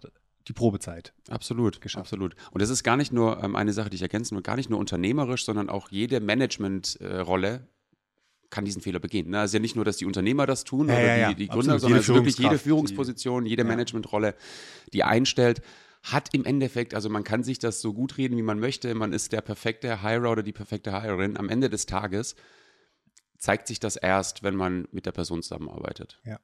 die 0.49 0.53
Probezeit. 0.53 1.13
Absolut, 1.29 1.79
Geschafft. 1.79 2.01
absolut. 2.01 2.35
Und 2.51 2.61
das 2.61 2.69
ist 2.69 2.83
gar 2.83 2.97
nicht 2.97 3.13
nur 3.13 3.41
ähm, 3.43 3.55
eine 3.55 3.71
Sache, 3.71 3.89
die 3.89 3.95
ich 3.95 4.01
ergänzen 4.01 4.35
will, 4.35 4.41
gar 4.41 4.55
nicht 4.55 4.69
nur 4.69 4.79
unternehmerisch, 4.79 5.45
sondern 5.45 5.69
auch 5.69 5.89
jede 5.89 6.19
Managementrolle 6.19 7.67
kann 8.49 8.65
diesen 8.65 8.81
Fehler 8.81 8.99
begehen. 8.99 9.29
Ne? 9.29 9.39
Also 9.39 9.57
ja 9.57 9.61
nicht 9.61 9.75
nur, 9.75 9.85
dass 9.85 9.97
die 9.97 10.05
Unternehmer 10.05 10.47
das 10.47 10.63
tun 10.63 10.87
Ja, 10.87 10.95
oder 10.95 11.17
ja, 11.17 11.29
die, 11.29 11.35
die 11.35 11.49
absolut. 11.49 11.65
Gründer, 11.65 11.79
sondern 11.79 11.99
Jede 11.99 12.11
ist 12.11 12.15
wirklich 12.15 12.37
jede 12.39 12.57
Führungsposition, 12.57 13.45
jede 13.45 13.61
Ja. 13.61 13.67
Managementrolle, 13.67 14.35
die 14.91 15.03
einstellt, 15.03 15.61
hat 16.01 16.29
im 16.33 16.45
Endeffekt, 16.45 16.95
also 16.95 17.09
man 17.09 17.23
kann 17.23 17.43
sich 17.43 17.59
das 17.59 17.81
so 17.81 17.93
gut 17.93 18.17
reden, 18.17 18.37
wie 18.37 18.41
man 18.41 18.59
möchte, 18.59 18.95
man 18.95 19.13
ist 19.13 19.31
der 19.33 19.41
perfekte 19.41 20.01
Hirer 20.01 20.31
oder 20.31 20.41
die 20.41 20.53
perfekte 20.53 20.99
Hirerin. 20.99 21.37
Am 21.37 21.49
Ende 21.49 21.69
des 21.69 21.85
Tages 21.85 22.35
zeigt 23.37 23.67
sich 23.67 23.79
das 23.79 23.97
erst, 23.97 24.41
wenn 24.41 24.55
man 24.55 24.87
mit 24.91 25.05
der 25.05 25.11
Person 25.11 25.43
zusammenarbeitet. 25.43 26.19
Ja. 26.25 26.39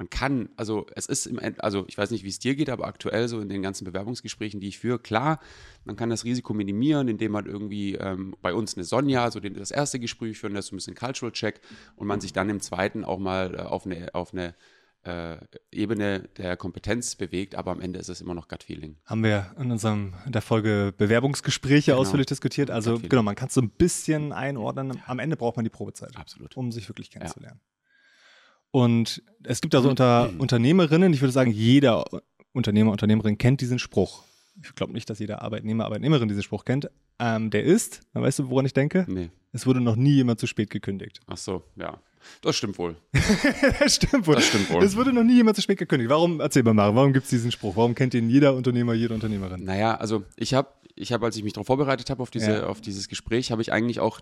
Man 0.00 0.08
kann, 0.08 0.48
also 0.56 0.86
es 0.94 1.04
ist 1.04 1.26
im 1.26 1.38
End, 1.38 1.62
also 1.62 1.84
ich 1.86 1.98
weiß 1.98 2.10
nicht, 2.10 2.24
wie 2.24 2.30
es 2.30 2.38
dir 2.38 2.54
geht, 2.54 2.70
aber 2.70 2.86
aktuell 2.86 3.28
so 3.28 3.38
in 3.38 3.50
den 3.50 3.60
ganzen 3.60 3.84
Bewerbungsgesprächen, 3.84 4.58
die 4.58 4.68
ich 4.68 4.78
führe, 4.78 4.98
klar, 4.98 5.40
man 5.84 5.94
kann 5.94 6.08
das 6.08 6.24
Risiko 6.24 6.54
minimieren, 6.54 7.06
indem 7.06 7.32
man 7.32 7.44
irgendwie 7.44 7.96
ähm, 7.96 8.34
bei 8.40 8.54
uns 8.54 8.76
eine 8.76 8.84
Sonja, 8.84 9.30
so 9.30 9.40
den, 9.40 9.52
das 9.52 9.70
erste 9.70 10.00
Gespräch 10.00 10.38
führen, 10.38 10.54
das 10.54 10.64
ist 10.64 10.68
so 10.70 10.74
ein 10.74 10.78
bisschen 10.78 10.94
Cultural 10.94 11.32
Check 11.32 11.60
und 11.96 12.06
man 12.06 12.18
sich 12.22 12.32
dann 12.32 12.48
im 12.48 12.60
zweiten 12.60 13.04
auch 13.04 13.18
mal 13.18 13.54
äh, 13.54 13.58
auf 13.58 13.84
eine, 13.84 14.14
auf 14.14 14.32
eine 14.32 14.54
äh, 15.02 15.36
Ebene 15.70 16.30
der 16.38 16.56
Kompetenz 16.56 17.14
bewegt, 17.16 17.54
aber 17.54 17.70
am 17.70 17.82
Ende 17.82 17.98
ist 17.98 18.08
es 18.08 18.22
immer 18.22 18.32
noch 18.32 18.48
Gut 18.48 18.62
Feeling. 18.62 18.96
Haben 19.04 19.22
wir 19.22 19.54
in 19.58 19.70
unserem 19.70 20.14
in 20.24 20.32
der 20.32 20.40
Folge 20.40 20.94
Bewerbungsgespräche 20.96 21.90
Genau. 21.90 22.00
ausführlich 22.00 22.26
diskutiert. 22.26 22.70
Also 22.70 22.98
genau, 22.98 23.22
man 23.22 23.34
kann 23.34 23.48
es 23.48 23.54
so 23.54 23.60
ein 23.60 23.68
bisschen 23.68 24.32
einordnen. 24.32 24.98
Am 25.06 25.18
Ende 25.18 25.36
braucht 25.36 25.56
man 25.56 25.64
die 25.64 25.70
Probezeit. 25.70 26.16
Absolut. 26.16 26.56
um 26.56 26.72
sich 26.72 26.88
wirklich 26.88 27.10
kennenzulernen. 27.10 27.60
Und 28.70 29.22
es 29.42 29.60
gibt 29.60 29.74
da 29.74 29.82
so 29.82 29.88
unter 29.88 30.30
Unternehmerinnen, 30.38 31.12
ich 31.12 31.20
würde 31.20 31.32
sagen, 31.32 31.50
jeder 31.50 32.04
Unternehmer, 32.52 32.92
Unternehmerin 32.92 33.38
kennt 33.38 33.60
diesen 33.60 33.78
Spruch. 33.78 34.22
Ich 34.62 34.74
glaube 34.74 34.92
nicht, 34.92 35.08
dass 35.08 35.18
jeder 35.18 35.42
Arbeitnehmer, 35.42 35.86
Arbeitnehmerin 35.86 36.28
diesen 36.28 36.42
Spruch 36.42 36.64
kennt. 36.64 36.90
Ähm, 37.18 37.50
der 37.50 37.64
ist, 37.64 38.02
dann 38.12 38.22
weißt 38.22 38.40
du, 38.40 38.50
woran 38.50 38.66
ich 38.66 38.72
denke? 38.74 39.06
Nee. 39.08 39.30
Es 39.52 39.66
wurde 39.66 39.80
noch 39.80 39.96
nie 39.96 40.12
jemand 40.12 40.38
zu 40.38 40.46
spät 40.46 40.70
gekündigt. 40.70 41.20
Ach 41.26 41.36
so, 41.36 41.64
ja. 41.76 41.98
Das 42.42 42.56
stimmt 42.56 42.78
wohl. 42.78 42.96
das 43.80 43.96
stimmt 43.96 44.26
wohl. 44.26 44.34
Das 44.34 44.46
stimmt 44.46 44.70
wohl. 44.70 44.84
Es 44.84 44.94
wurde 44.94 45.12
noch 45.12 45.24
nie 45.24 45.36
jemand 45.36 45.56
zu 45.56 45.62
spät 45.62 45.78
gekündigt. 45.78 46.10
Warum, 46.10 46.40
erzähl 46.40 46.62
mal, 46.62 46.74
Mara, 46.74 46.94
warum 46.94 47.12
gibt 47.14 47.24
es 47.24 47.30
diesen 47.30 47.50
Spruch? 47.50 47.76
Warum 47.76 47.94
kennt 47.94 48.12
ihn 48.14 48.28
jeder 48.28 48.54
Unternehmer, 48.54 48.92
jede 48.92 49.14
Unternehmerin? 49.14 49.64
Naja, 49.64 49.94
also 49.96 50.24
ich 50.36 50.52
habe, 50.52 50.68
ich 50.94 51.12
hab, 51.12 51.22
als 51.22 51.36
ich 51.36 51.42
mich 51.44 51.54
darauf 51.54 51.66
vorbereitet 51.66 52.10
habe, 52.10 52.22
auf, 52.22 52.30
diese, 52.30 52.52
Ja. 52.52 52.66
auf 52.66 52.80
dieses 52.82 53.08
Gespräch, 53.08 53.50
habe 53.50 53.62
ich 53.62 53.72
eigentlich 53.72 54.00
auch, 54.00 54.20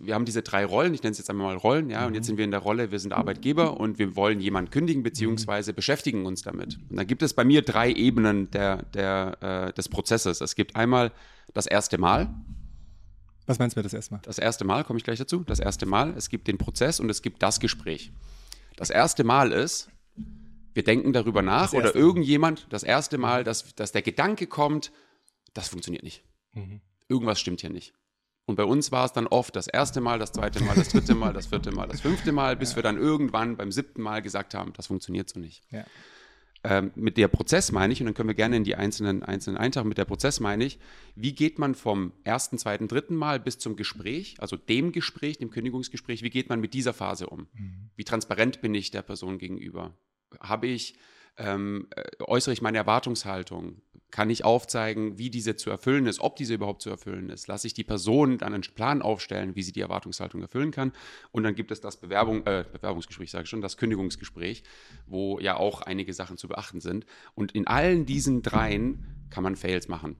wir 0.00 0.14
haben 0.14 0.24
diese 0.24 0.42
drei 0.42 0.64
Rollen, 0.64 0.94
ich 0.94 1.02
nenne 1.02 1.12
es 1.12 1.18
jetzt 1.18 1.28
einmal 1.30 1.48
mal 1.54 1.56
Rollen, 1.56 1.90
ja, 1.90 2.04
und 2.04 2.10
Mhm. 2.10 2.14
jetzt 2.16 2.26
sind 2.26 2.36
wir 2.38 2.44
in 2.44 2.50
der 2.52 2.60
Rolle, 2.60 2.90
wir 2.92 2.98
sind 3.00 3.12
Arbeitgeber 3.12 3.78
und 3.80 3.98
wir 3.98 4.14
wollen 4.16 4.40
jemanden 4.40 4.70
kündigen, 4.70 5.00
Mhm. 5.00 5.04
beziehungsweise 5.04 5.72
beschäftigen 5.72 6.24
uns 6.26 6.42
damit. 6.42 6.78
Und 6.88 6.96
da 6.96 7.04
gibt 7.04 7.22
es 7.22 7.34
bei 7.34 7.44
mir 7.44 7.62
drei 7.62 7.90
Ebenen 7.92 8.50
der, 8.50 8.82
der, 8.94 9.68
äh, 9.68 9.72
des 9.74 9.88
Prozesses. 9.88 10.40
Es 10.40 10.54
gibt 10.54 10.76
einmal 10.76 11.12
das 11.52 11.66
erste 11.66 11.98
Mal, 11.98 12.32
Was 13.46 13.58
meinst 13.58 13.76
du 13.76 13.80
mir 13.80 13.82
das 13.82 13.94
erstmal? 13.94 14.20
das 14.22 14.38
erste 14.38 14.64
Mal, 14.64 14.84
komme 14.84 14.98
ich 14.98 15.04
gleich 15.04 15.18
dazu, 15.18 15.42
das 15.44 15.58
erste 15.58 15.86
Mal, 15.86 16.14
es 16.16 16.28
gibt 16.28 16.46
den 16.48 16.58
Prozess 16.58 17.00
und 17.00 17.10
es 17.10 17.22
gibt 17.22 17.42
das 17.42 17.58
Gespräch. 17.60 18.12
Das 18.76 18.90
erste 18.90 19.24
Mal 19.24 19.52
ist, 19.52 19.88
wir 20.74 20.84
denken 20.84 21.12
darüber 21.12 21.42
nach 21.42 21.72
oder 21.72 21.84
erste 21.84 21.98
Mal. 21.98 22.04
irgendjemand, 22.04 22.66
das 22.70 22.82
erste 22.84 23.18
Mal, 23.18 23.42
dass, 23.42 23.74
dass 23.74 23.90
der 23.90 24.02
Gedanke 24.02 24.46
kommt, 24.46 24.92
das 25.54 25.68
funktioniert 25.68 26.04
nicht. 26.04 26.22
Mhm. 26.52 26.80
Irgendwas 27.08 27.40
stimmt 27.40 27.62
hier 27.62 27.70
nicht. 27.70 27.94
Und 28.48 28.56
bei 28.56 28.64
uns 28.64 28.90
war 28.90 29.04
es 29.04 29.12
dann 29.12 29.26
oft 29.26 29.54
das 29.54 29.66
erste 29.66 30.00
Mal, 30.00 30.18
das 30.18 30.32
zweite 30.32 30.64
Mal, 30.64 30.74
das 30.74 30.88
dritte 30.88 31.14
Mal, 31.14 31.34
das 31.34 31.48
vierte 31.48 31.70
Mal, 31.70 31.86
das 31.86 32.00
fünfte 32.00 32.32
Mal, 32.32 32.56
bis 32.56 32.70
ja. 32.70 32.76
wir 32.76 32.82
dann 32.82 32.96
irgendwann 32.96 33.58
beim 33.58 33.70
siebten 33.70 34.00
Mal 34.00 34.22
gesagt 34.22 34.54
haben, 34.54 34.72
das 34.72 34.86
funktioniert 34.86 35.28
so 35.28 35.38
nicht. 35.38 35.62
Ja. 35.70 35.84
Ähm, 36.64 36.90
mit 36.94 37.18
der 37.18 37.28
Prozess 37.28 37.72
meine 37.72 37.92
ich, 37.92 38.00
und 38.00 38.06
dann 38.06 38.14
können 38.14 38.30
wir 38.30 38.34
gerne 38.34 38.56
in 38.56 38.64
die 38.64 38.74
einzelnen, 38.74 39.22
einzelnen 39.22 39.58
eintauchen, 39.58 39.86
mit 39.86 39.98
der 39.98 40.06
Prozess 40.06 40.40
meine 40.40 40.64
ich, 40.64 40.78
wie 41.14 41.34
geht 41.34 41.58
man 41.58 41.74
vom 41.74 42.14
ersten, 42.24 42.56
zweiten, 42.56 42.88
dritten 42.88 43.16
Mal 43.16 43.38
bis 43.38 43.58
zum 43.58 43.76
Gespräch, 43.76 44.36
also 44.38 44.56
dem 44.56 44.92
Gespräch, 44.92 45.36
dem 45.36 45.50
Kündigungsgespräch, 45.50 46.22
wie 46.22 46.30
geht 46.30 46.48
man 46.48 46.58
mit 46.58 46.72
dieser 46.72 46.94
Phase 46.94 47.26
um? 47.26 47.48
Mhm. 47.52 47.90
Wie 47.96 48.04
transparent 48.04 48.62
bin 48.62 48.74
ich 48.74 48.90
der 48.90 49.02
Person 49.02 49.36
gegenüber? 49.36 49.94
Habe 50.40 50.68
ich, 50.68 50.96
ähm, 51.36 51.86
äh, 51.94 52.02
äußere 52.24 52.54
ich 52.54 52.62
meine 52.62 52.78
Erwartungshaltung? 52.78 53.82
Kann 54.10 54.30
ich 54.30 54.44
aufzeigen, 54.44 55.18
wie 55.18 55.28
diese 55.30 55.56
zu 55.56 55.70
erfüllen 55.70 56.06
ist, 56.06 56.20
ob 56.20 56.36
diese 56.36 56.54
überhaupt 56.54 56.80
zu 56.80 56.88
erfüllen 56.88 57.28
ist. 57.28 57.46
Lasse 57.46 57.66
ich 57.66 57.74
die 57.74 57.84
Person 57.84 58.38
dann 58.38 58.54
einen 58.54 58.62
Plan 58.62 59.02
aufstellen, 59.02 59.54
wie 59.54 59.62
sie 59.62 59.72
die 59.72 59.82
Erwartungshaltung 59.82 60.40
erfüllen 60.40 60.70
kann. 60.70 60.92
Und 61.30 61.42
dann 61.42 61.54
gibt 61.54 61.70
es 61.70 61.80
das 61.80 61.98
Bewerbung, 61.98 62.46
äh, 62.46 62.64
Bewerbungsgespräch, 62.72 63.30
sage 63.30 63.44
ich 63.44 63.50
schon, 63.50 63.60
das 63.60 63.76
Kündigungsgespräch, 63.76 64.62
wo 65.06 65.38
ja 65.40 65.56
auch 65.56 65.82
einige 65.82 66.14
Sachen 66.14 66.38
zu 66.38 66.48
beachten 66.48 66.80
sind. 66.80 67.04
Und 67.34 67.52
in 67.52 67.66
allen 67.66 68.06
diesen 68.06 68.42
dreien 68.42 69.26
kann 69.30 69.44
man 69.44 69.56
Fails 69.56 69.88
machen. 69.88 70.16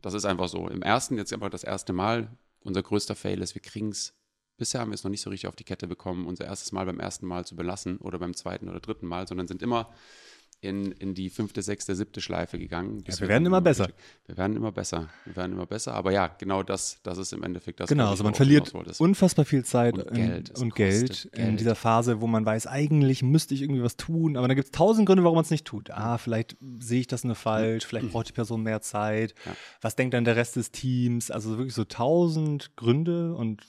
Das 0.00 0.14
ist 0.14 0.24
einfach 0.24 0.48
so. 0.48 0.68
Im 0.68 0.82
ersten, 0.82 1.18
jetzt 1.18 1.32
einfach 1.32 1.50
das 1.50 1.64
erste 1.64 1.92
Mal, 1.92 2.36
unser 2.60 2.82
größter 2.82 3.14
Fail 3.14 3.42
ist, 3.42 3.54
wir 3.54 3.62
kriegen 3.62 3.90
es 3.90 4.14
Bisher 4.58 4.80
haben 4.80 4.90
wir 4.90 4.94
es 4.94 5.04
noch 5.04 5.10
nicht 5.10 5.20
so 5.20 5.28
richtig 5.28 5.48
auf 5.48 5.56
die 5.56 5.64
Kette 5.64 5.86
bekommen, 5.86 6.26
unser 6.26 6.46
erstes 6.46 6.72
Mal 6.72 6.86
beim 6.86 6.98
ersten 6.98 7.26
Mal 7.26 7.44
zu 7.44 7.56
belassen 7.56 7.98
oder 7.98 8.18
beim 8.18 8.34
zweiten 8.34 8.70
oder 8.70 8.80
dritten 8.80 9.06
Mal, 9.06 9.28
sondern 9.28 9.48
sind 9.48 9.62
immer 9.62 9.92
in, 10.60 10.92
in 10.92 11.14
die 11.14 11.30
fünfte, 11.30 11.62
sechste, 11.62 11.94
siebte 11.94 12.20
Schleife 12.20 12.58
gegangen. 12.58 13.04
Ja, 13.06 13.20
wir 13.20 13.28
werden 13.28 13.46
immer 13.46 13.60
besser. 13.60 13.88
Wir 14.26 14.36
werden 14.36 14.56
immer 14.56 14.72
besser. 14.72 15.08
Wir 15.24 15.36
werden 15.36 15.52
immer 15.52 15.66
besser. 15.66 15.94
Aber 15.94 16.12
ja, 16.12 16.28
genau 16.28 16.62
das, 16.62 16.98
das 17.02 17.18
ist 17.18 17.32
im 17.32 17.42
Endeffekt 17.42 17.80
das. 17.80 17.88
Genau, 17.88 18.08
also 18.08 18.24
man 18.24 18.34
verliert 18.34 18.72
unfassbar 18.98 19.44
viel 19.44 19.64
Zeit 19.64 19.94
und 19.94 20.14
Geld, 20.14 20.48
in, 20.50 20.62
und 20.62 20.74
Geld, 20.74 21.28
Geld, 21.32 21.48
in 21.48 21.56
dieser 21.56 21.74
Phase, 21.74 22.20
wo 22.20 22.26
man 22.26 22.44
weiß, 22.44 22.66
eigentlich 22.66 23.22
müsste 23.22 23.54
ich 23.54 23.62
irgendwie 23.62 23.82
was 23.82 23.96
tun, 23.96 24.36
aber 24.36 24.48
da 24.48 24.54
gibt 24.54 24.66
es 24.66 24.72
tausend 24.72 25.06
Gründe, 25.06 25.24
warum 25.24 25.36
man 25.36 25.44
es 25.44 25.50
nicht 25.50 25.66
tut. 25.66 25.90
Ah, 25.90 26.18
vielleicht 26.18 26.56
sehe 26.80 27.00
ich 27.00 27.06
das 27.06 27.24
nur 27.24 27.34
falsch, 27.34 27.84
vielleicht 27.84 28.10
braucht 28.10 28.28
die 28.28 28.32
Person 28.32 28.62
mehr 28.62 28.80
Zeit. 28.80 29.34
Ja. 29.44 29.54
Was 29.82 29.94
denkt 29.94 30.14
dann 30.14 30.24
der 30.24 30.36
Rest 30.36 30.56
des 30.56 30.70
Teams? 30.70 31.30
Also 31.30 31.50
wirklich 31.58 31.74
so 31.74 31.84
tausend 31.84 32.74
Gründe 32.76 33.34
und 33.34 33.62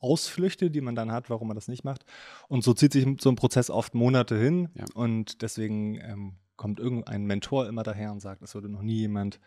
Ausflüchte, 0.00 0.70
die 0.70 0.80
man 0.80 0.94
dann 0.94 1.12
hat, 1.12 1.30
warum 1.30 1.48
man 1.48 1.54
das 1.54 1.68
nicht 1.68 1.84
macht. 1.84 2.04
Und 2.48 2.64
so 2.64 2.74
zieht 2.74 2.92
sich 2.92 3.06
so 3.20 3.30
ein 3.30 3.36
Prozess 3.36 3.70
oft 3.70 3.94
Monate 3.94 4.38
hin. 4.38 4.68
Ja. 4.74 4.84
Und 4.94 5.42
deswegen 5.42 5.96
ähm, 5.96 6.34
kommt 6.56 6.80
irgendein 6.80 7.24
Mentor 7.24 7.68
immer 7.68 7.82
daher 7.82 8.12
und 8.12 8.20
sagt, 8.20 8.42
es 8.42 8.54
wurde 8.54 8.68
noch 8.68 8.82
nie 8.82 8.96
jemand 8.96 9.40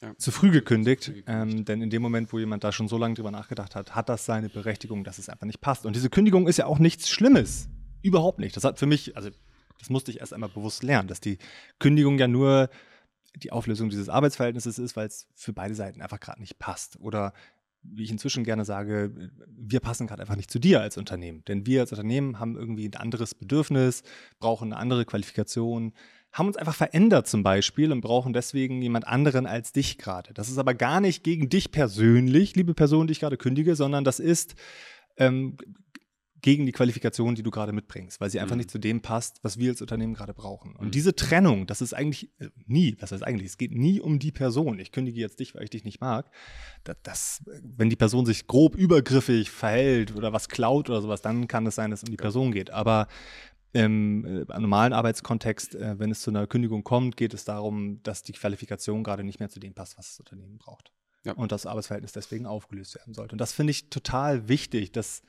ja. 0.00 0.16
zu 0.16 0.30
früh 0.30 0.50
gekündigt. 0.50 1.12
Ähm, 1.26 1.64
denn 1.64 1.82
in 1.82 1.90
dem 1.90 2.02
Moment, 2.02 2.32
wo 2.32 2.38
jemand 2.38 2.64
da 2.64 2.72
schon 2.72 2.88
so 2.88 2.98
lange 2.98 3.14
drüber 3.14 3.30
nachgedacht 3.30 3.74
hat, 3.74 3.94
hat 3.94 4.08
das 4.08 4.26
seine 4.26 4.48
Berechtigung, 4.48 5.04
dass 5.04 5.18
es 5.18 5.28
einfach 5.28 5.46
nicht 5.46 5.60
passt. 5.60 5.86
Und 5.86 5.96
diese 5.96 6.10
Kündigung 6.10 6.46
ist 6.46 6.56
ja 6.56 6.66
auch 6.66 6.78
nichts 6.78 7.08
Schlimmes. 7.08 7.68
Überhaupt 8.02 8.38
nicht. 8.38 8.56
Das 8.56 8.64
hat 8.64 8.78
für 8.78 8.86
mich, 8.86 9.16
also 9.16 9.30
das 9.78 9.90
musste 9.90 10.10
ich 10.10 10.20
erst 10.20 10.32
einmal 10.32 10.50
bewusst 10.50 10.82
lernen, 10.82 11.08
dass 11.08 11.20
die 11.20 11.38
Kündigung 11.78 12.18
ja 12.18 12.28
nur 12.28 12.68
die 13.36 13.50
Auflösung 13.50 13.90
dieses 13.90 14.08
Arbeitsverhältnisses 14.08 14.78
ist, 14.78 14.96
weil 14.96 15.08
es 15.08 15.26
für 15.34 15.52
beide 15.52 15.74
Seiten 15.74 16.00
einfach 16.00 16.20
gerade 16.20 16.40
nicht 16.40 16.58
passt. 16.58 17.00
Oder 17.00 17.32
wie 17.84 18.04
ich 18.04 18.10
inzwischen 18.10 18.44
gerne 18.44 18.64
sage, 18.64 19.12
wir 19.46 19.80
passen 19.80 20.06
gerade 20.06 20.22
einfach 20.22 20.36
nicht 20.36 20.50
zu 20.50 20.58
dir 20.58 20.80
als 20.80 20.96
Unternehmen. 20.96 21.44
Denn 21.46 21.66
wir 21.66 21.80
als 21.80 21.92
Unternehmen 21.92 22.40
haben 22.40 22.56
irgendwie 22.56 22.88
ein 22.88 22.96
anderes 22.96 23.34
Bedürfnis, 23.34 24.02
brauchen 24.38 24.72
eine 24.72 24.80
andere 24.80 25.04
Qualifikation, 25.04 25.92
haben 26.32 26.48
uns 26.48 26.56
einfach 26.56 26.74
verändert 26.74 27.28
zum 27.28 27.42
Beispiel 27.42 27.92
und 27.92 28.00
brauchen 28.00 28.32
deswegen 28.32 28.82
jemand 28.82 29.06
anderen 29.06 29.46
als 29.46 29.72
dich 29.72 29.98
gerade. 29.98 30.34
Das 30.34 30.48
ist 30.48 30.58
aber 30.58 30.74
gar 30.74 31.00
nicht 31.00 31.22
gegen 31.22 31.48
dich 31.48 31.70
persönlich, 31.70 32.56
liebe 32.56 32.74
Person, 32.74 33.06
die 33.06 33.12
ich 33.12 33.20
gerade 33.20 33.36
kündige, 33.36 33.76
sondern 33.76 34.02
das 34.02 34.18
ist 34.18 34.56
ähm, 35.16 35.56
gegen 36.44 36.66
die 36.66 36.72
Qualifikation, 36.72 37.34
die 37.34 37.42
du 37.42 37.50
gerade 37.50 37.72
mitbringst, 37.72 38.20
weil 38.20 38.28
sie 38.28 38.38
einfach 38.38 38.54
mhm. 38.54 38.58
nicht 38.58 38.70
zu 38.70 38.78
dem 38.78 39.00
passt, 39.00 39.42
was 39.42 39.58
wir 39.58 39.70
als 39.70 39.80
Unternehmen 39.80 40.12
gerade 40.12 40.34
brauchen. 40.34 40.76
Und 40.76 40.88
mhm. 40.88 40.90
diese 40.90 41.16
Trennung, 41.16 41.66
das 41.66 41.80
ist 41.80 41.94
eigentlich 41.94 42.38
äh, 42.38 42.50
nie, 42.66 42.98
was 43.00 43.12
heißt 43.12 43.24
eigentlich, 43.24 43.48
es 43.48 43.56
geht 43.56 43.72
nie 43.72 43.98
um 43.98 44.18
die 44.18 44.30
Person. 44.30 44.78
Ich 44.78 44.92
kündige 44.92 45.18
jetzt 45.18 45.40
dich, 45.40 45.54
weil 45.54 45.64
ich 45.64 45.70
dich 45.70 45.84
nicht 45.84 46.02
mag. 46.02 46.30
Das, 46.84 46.96
das, 47.02 47.44
wenn 47.62 47.88
die 47.88 47.96
Person 47.96 48.26
sich 48.26 48.46
grob 48.46 48.76
übergriffig 48.76 49.50
verhält 49.50 50.14
oder 50.14 50.34
was 50.34 50.50
klaut 50.50 50.90
oder 50.90 51.00
sowas, 51.00 51.22
dann 51.22 51.48
kann 51.48 51.66
es 51.66 51.76
sein, 51.76 51.90
dass 51.90 52.02
es 52.02 52.08
um 52.08 52.10
die 52.10 52.18
Person 52.18 52.52
geht. 52.52 52.68
Aber 52.68 53.08
im, 53.72 54.26
äh, 54.26 54.40
im 54.42 54.60
normalen 54.60 54.92
Arbeitskontext, 54.92 55.76
äh, 55.76 55.98
wenn 55.98 56.10
es 56.10 56.20
zu 56.20 56.30
einer 56.30 56.46
Kündigung 56.46 56.84
kommt, 56.84 57.16
geht 57.16 57.32
es 57.32 57.46
darum, 57.46 58.02
dass 58.02 58.22
die 58.22 58.32
Qualifikation 58.32 59.02
gerade 59.02 59.24
nicht 59.24 59.40
mehr 59.40 59.48
zu 59.48 59.60
dem 59.60 59.72
passt, 59.72 59.96
was 59.96 60.08
das 60.08 60.20
Unternehmen 60.20 60.58
braucht. 60.58 60.92
Ja. 61.24 61.32
Und 61.32 61.52
das 61.52 61.64
Arbeitsverhältnis 61.64 62.12
deswegen 62.12 62.44
aufgelöst 62.44 62.96
werden 62.96 63.14
sollte. 63.14 63.32
Und 63.32 63.38
das 63.38 63.54
finde 63.54 63.70
ich 63.70 63.88
total 63.88 64.46
wichtig, 64.46 64.92
dass 64.92 65.22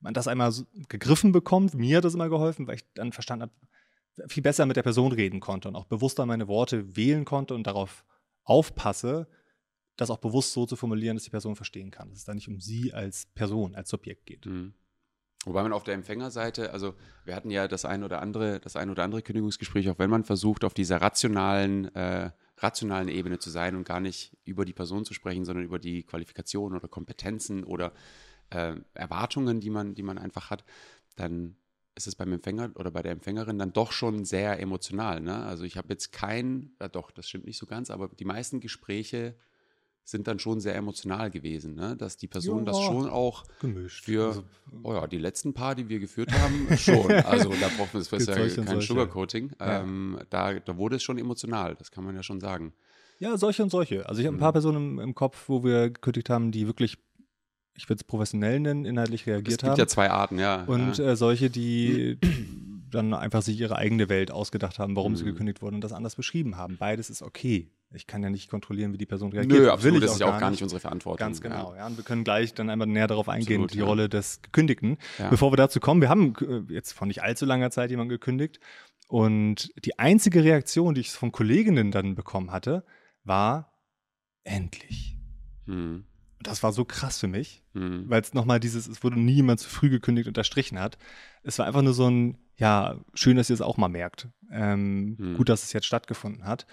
man 0.00 0.14
das 0.14 0.28
einmal 0.28 0.50
so 0.52 0.64
gegriffen 0.88 1.32
bekommt. 1.32 1.74
Mir 1.74 1.98
hat 1.98 2.04
das 2.04 2.14
immer 2.14 2.28
geholfen, 2.28 2.66
weil 2.66 2.76
ich 2.76 2.84
dann 2.94 3.12
verstanden 3.12 3.42
habe, 3.42 4.28
viel 4.28 4.42
besser 4.42 4.66
mit 4.66 4.76
der 4.76 4.82
Person 4.82 5.12
reden 5.12 5.40
konnte 5.40 5.68
und 5.68 5.76
auch 5.76 5.86
bewusster 5.86 6.26
meine 6.26 6.48
Worte 6.48 6.96
wählen 6.96 7.24
konnte 7.24 7.54
und 7.54 7.66
darauf 7.66 8.04
aufpasse, 8.44 9.28
das 9.96 10.10
auch 10.10 10.18
bewusst 10.18 10.52
so 10.52 10.66
zu 10.66 10.76
formulieren, 10.76 11.16
dass 11.16 11.24
die 11.24 11.30
Person 11.30 11.56
verstehen 11.56 11.90
kann, 11.90 12.10
dass 12.10 12.20
es 12.20 12.24
da 12.24 12.34
nicht 12.34 12.48
um 12.48 12.60
sie 12.60 12.92
als 12.92 13.26
Person, 13.26 13.74
als 13.74 13.90
Subjekt 13.90 14.26
geht. 14.26 14.46
Mhm. 14.46 14.74
Wobei 15.46 15.62
man 15.62 15.72
auf 15.72 15.84
der 15.84 15.94
Empfängerseite, 15.94 16.72
also 16.72 16.94
wir 17.24 17.34
hatten 17.34 17.50
ja 17.50 17.66
das 17.66 17.86
ein 17.86 18.04
oder 18.04 18.20
andere, 18.20 18.60
das 18.60 18.76
ein 18.76 18.90
oder 18.90 19.04
andere 19.04 19.22
Kündigungsgespräch, 19.22 19.88
auch 19.88 19.98
wenn 19.98 20.10
man 20.10 20.24
versucht, 20.24 20.64
auf 20.64 20.74
dieser 20.74 21.00
rationalen, 21.00 21.94
äh, 21.94 22.30
rationalen 22.58 23.08
Ebene 23.08 23.38
zu 23.38 23.48
sein 23.48 23.74
und 23.74 23.84
gar 23.84 24.00
nicht 24.00 24.36
über 24.44 24.66
die 24.66 24.74
Person 24.74 25.06
zu 25.06 25.14
sprechen, 25.14 25.46
sondern 25.46 25.64
über 25.64 25.78
die 25.78 26.02
Qualifikationen 26.02 26.78
oder 26.78 26.88
Kompetenzen 26.88 27.64
oder 27.64 27.94
äh, 28.50 28.74
Erwartungen, 28.94 29.60
die 29.60 29.70
man, 29.70 29.94
die 29.94 30.02
man 30.02 30.18
einfach 30.18 30.50
hat, 30.50 30.64
dann 31.16 31.56
ist 31.94 32.06
es 32.06 32.14
beim 32.14 32.32
Empfänger 32.32 32.70
oder 32.76 32.90
bei 32.90 33.02
der 33.02 33.12
Empfängerin 33.12 33.58
dann 33.58 33.72
doch 33.72 33.92
schon 33.92 34.24
sehr 34.24 34.60
emotional. 34.60 35.20
Ne? 35.20 35.44
Also 35.44 35.64
ich 35.64 35.76
habe 35.76 35.88
jetzt 35.90 36.12
kein, 36.12 36.72
ja 36.80 36.88
doch, 36.88 37.10
das 37.10 37.28
stimmt 37.28 37.46
nicht 37.46 37.58
so 37.58 37.66
ganz, 37.66 37.90
aber 37.90 38.08
die 38.08 38.24
meisten 38.24 38.60
Gespräche 38.60 39.34
sind 40.04 40.26
dann 40.26 40.38
schon 40.38 40.60
sehr 40.60 40.74
emotional 40.74 41.30
gewesen, 41.30 41.74
ne? 41.74 41.96
dass 41.96 42.16
die 42.16 42.26
Person 42.26 42.60
ja, 42.60 42.64
das 42.72 42.80
schon 42.80 43.08
auch 43.08 43.44
gemischt. 43.60 44.04
für, 44.04 44.28
also, 44.28 44.44
oh 44.82 44.94
ja, 44.94 45.06
die 45.06 45.18
letzten 45.18 45.52
paar, 45.52 45.74
die 45.74 45.88
wir 45.88 46.00
geführt 46.00 46.32
haben, 46.32 46.76
schon. 46.76 47.10
Also 47.24 47.50
da 47.50 47.68
brauchen 47.68 47.92
wir 47.92 48.00
das 48.00 48.26
ja 48.26 48.64
kein 48.64 48.80
Sugarcoating. 48.80 49.52
Ja. 49.60 49.82
Ähm, 49.82 50.18
da, 50.30 50.58
da 50.58 50.76
wurde 50.76 50.96
es 50.96 51.02
schon 51.02 51.18
emotional, 51.18 51.76
das 51.76 51.90
kann 51.90 52.04
man 52.04 52.16
ja 52.16 52.22
schon 52.22 52.40
sagen. 52.40 52.72
Ja, 53.18 53.36
solche 53.36 53.62
und 53.62 53.70
solche. 53.70 54.08
Also 54.08 54.20
ich 54.20 54.26
habe 54.26 54.36
ein 54.36 54.40
paar 54.40 54.50
mhm. 54.50 54.54
Personen 54.54 54.76
im, 54.76 54.98
im, 54.98 55.14
Kopf, 55.14 55.48
wo 55.48 55.62
wir 55.62 55.90
gekündigt 55.90 56.30
haben, 56.30 56.50
die 56.50 56.66
wirklich 56.66 56.98
ich 57.74 57.88
würde 57.88 58.00
es 58.00 58.04
professionell 58.04 58.60
nennen, 58.60 58.84
inhaltlich 58.84 59.26
reagiert 59.26 59.46
haben. 59.46 59.48
Es 59.48 59.58
gibt 59.58 59.70
haben. 59.70 59.78
ja 59.78 59.86
zwei 59.86 60.10
Arten, 60.10 60.38
ja. 60.38 60.64
Und 60.64 60.98
ja. 60.98 61.10
Äh, 61.10 61.16
solche, 61.16 61.50
die 61.50 62.18
dann 62.90 63.14
einfach 63.14 63.42
sich 63.42 63.58
ihre 63.58 63.76
eigene 63.76 64.08
Welt 64.08 64.30
ausgedacht 64.30 64.78
haben, 64.78 64.96
warum 64.96 65.12
mhm. 65.12 65.16
sie 65.16 65.24
gekündigt 65.24 65.62
wurden 65.62 65.76
und 65.76 65.80
das 65.84 65.92
anders 65.92 66.16
beschrieben 66.16 66.56
haben. 66.56 66.76
Beides 66.76 67.10
ist 67.10 67.22
okay. 67.22 67.70
Ich 67.92 68.06
kann 68.06 68.22
ja 68.22 68.30
nicht 68.30 68.48
kontrollieren, 68.48 68.92
wie 68.92 68.98
die 68.98 69.06
Person 69.06 69.32
reagiert. 69.32 69.62
Nö, 69.62 69.70
absolut, 69.70 70.02
das 70.02 70.12
ist 70.12 70.20
ja 70.20 70.32
auch 70.32 70.38
gar 70.38 70.50
nicht 70.50 70.62
unsere 70.62 70.80
Verantwortung. 70.80 71.18
Ganz 71.18 71.40
genau, 71.40 71.72
ja. 71.72 71.78
ja. 71.78 71.86
Und 71.86 71.96
wir 71.96 72.04
können 72.04 72.22
gleich 72.22 72.54
dann 72.54 72.70
einmal 72.70 72.86
näher 72.86 73.08
darauf 73.08 73.28
eingehen, 73.28 73.62
absolut, 73.62 73.74
die 73.74 73.78
ja. 73.78 73.84
Rolle 73.84 74.08
des 74.08 74.42
Gekündigten. 74.42 74.96
Bevor 75.28 75.50
wir 75.50 75.56
dazu 75.56 75.80
kommen, 75.80 76.00
wir 76.00 76.08
haben 76.08 76.34
äh, 76.40 76.72
jetzt 76.72 76.92
vor 76.92 77.06
nicht 77.06 77.22
allzu 77.22 77.46
langer 77.46 77.70
Zeit 77.70 77.90
jemanden 77.90 78.10
gekündigt 78.10 78.60
und 79.08 79.72
die 79.84 79.98
einzige 79.98 80.44
Reaktion, 80.44 80.94
die 80.94 81.00
ich 81.00 81.10
von 81.10 81.32
Kolleginnen 81.32 81.90
dann 81.90 82.14
bekommen 82.14 82.52
hatte, 82.52 82.84
war 83.24 83.72
endlich. 84.44 85.16
Mhm 85.66 86.04
das 86.42 86.62
war 86.62 86.72
so 86.72 86.84
krass 86.84 87.18
für 87.18 87.28
mich, 87.28 87.62
mhm. 87.74 88.04
weil 88.08 88.22
es 88.22 88.34
nochmal 88.34 88.60
dieses, 88.60 88.88
es 88.88 89.04
wurde 89.04 89.20
nie 89.20 89.34
jemand 89.34 89.60
zu 89.60 89.68
früh 89.68 89.90
gekündigt 89.90 90.28
unterstrichen 90.28 90.78
hat. 90.78 90.98
Es 91.42 91.58
war 91.58 91.66
einfach 91.66 91.82
nur 91.82 91.92
so 91.92 92.08
ein, 92.08 92.38
ja, 92.56 92.98
schön, 93.14 93.36
dass 93.36 93.50
ihr 93.50 93.54
es 93.54 93.60
auch 93.60 93.76
mal 93.76 93.88
merkt. 93.88 94.28
Ähm, 94.50 95.16
mhm. 95.18 95.36
Gut, 95.36 95.48
dass 95.48 95.62
es 95.62 95.72
jetzt 95.72 95.86
stattgefunden 95.86 96.44
hat. 96.44 96.66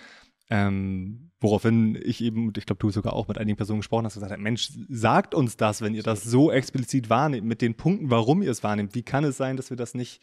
Ähm, 0.49 1.31
woraufhin 1.41 1.99
ich 2.01 2.21
eben, 2.21 2.53
ich 2.55 2.65
glaube, 2.65 2.79
du 2.79 2.89
sogar 2.89 3.13
auch 3.13 3.27
mit 3.27 3.37
einigen 3.37 3.57
Personen 3.57 3.81
gesprochen 3.81 4.05
hast, 4.05 4.13
gesagt 4.13 4.31
hast, 4.31 4.39
Mensch, 4.39 4.71
sagt 4.87 5.35
uns 5.35 5.57
das, 5.57 5.81
wenn 5.81 5.93
ihr 5.93 6.03
das 6.03 6.23
so 6.23 6.51
explizit 6.51 7.09
wahrnehmt, 7.09 7.45
mit 7.45 7.61
den 7.61 7.75
Punkten, 7.75 8.09
warum 8.09 8.41
ihr 8.41 8.51
es 8.51 8.63
wahrnehmt. 8.63 8.95
Wie 8.95 9.03
kann 9.03 9.25
es 9.25 9.35
sein, 9.35 9.57
dass 9.57 9.69
wir 9.69 9.77
das 9.77 9.93
nicht 9.93 10.21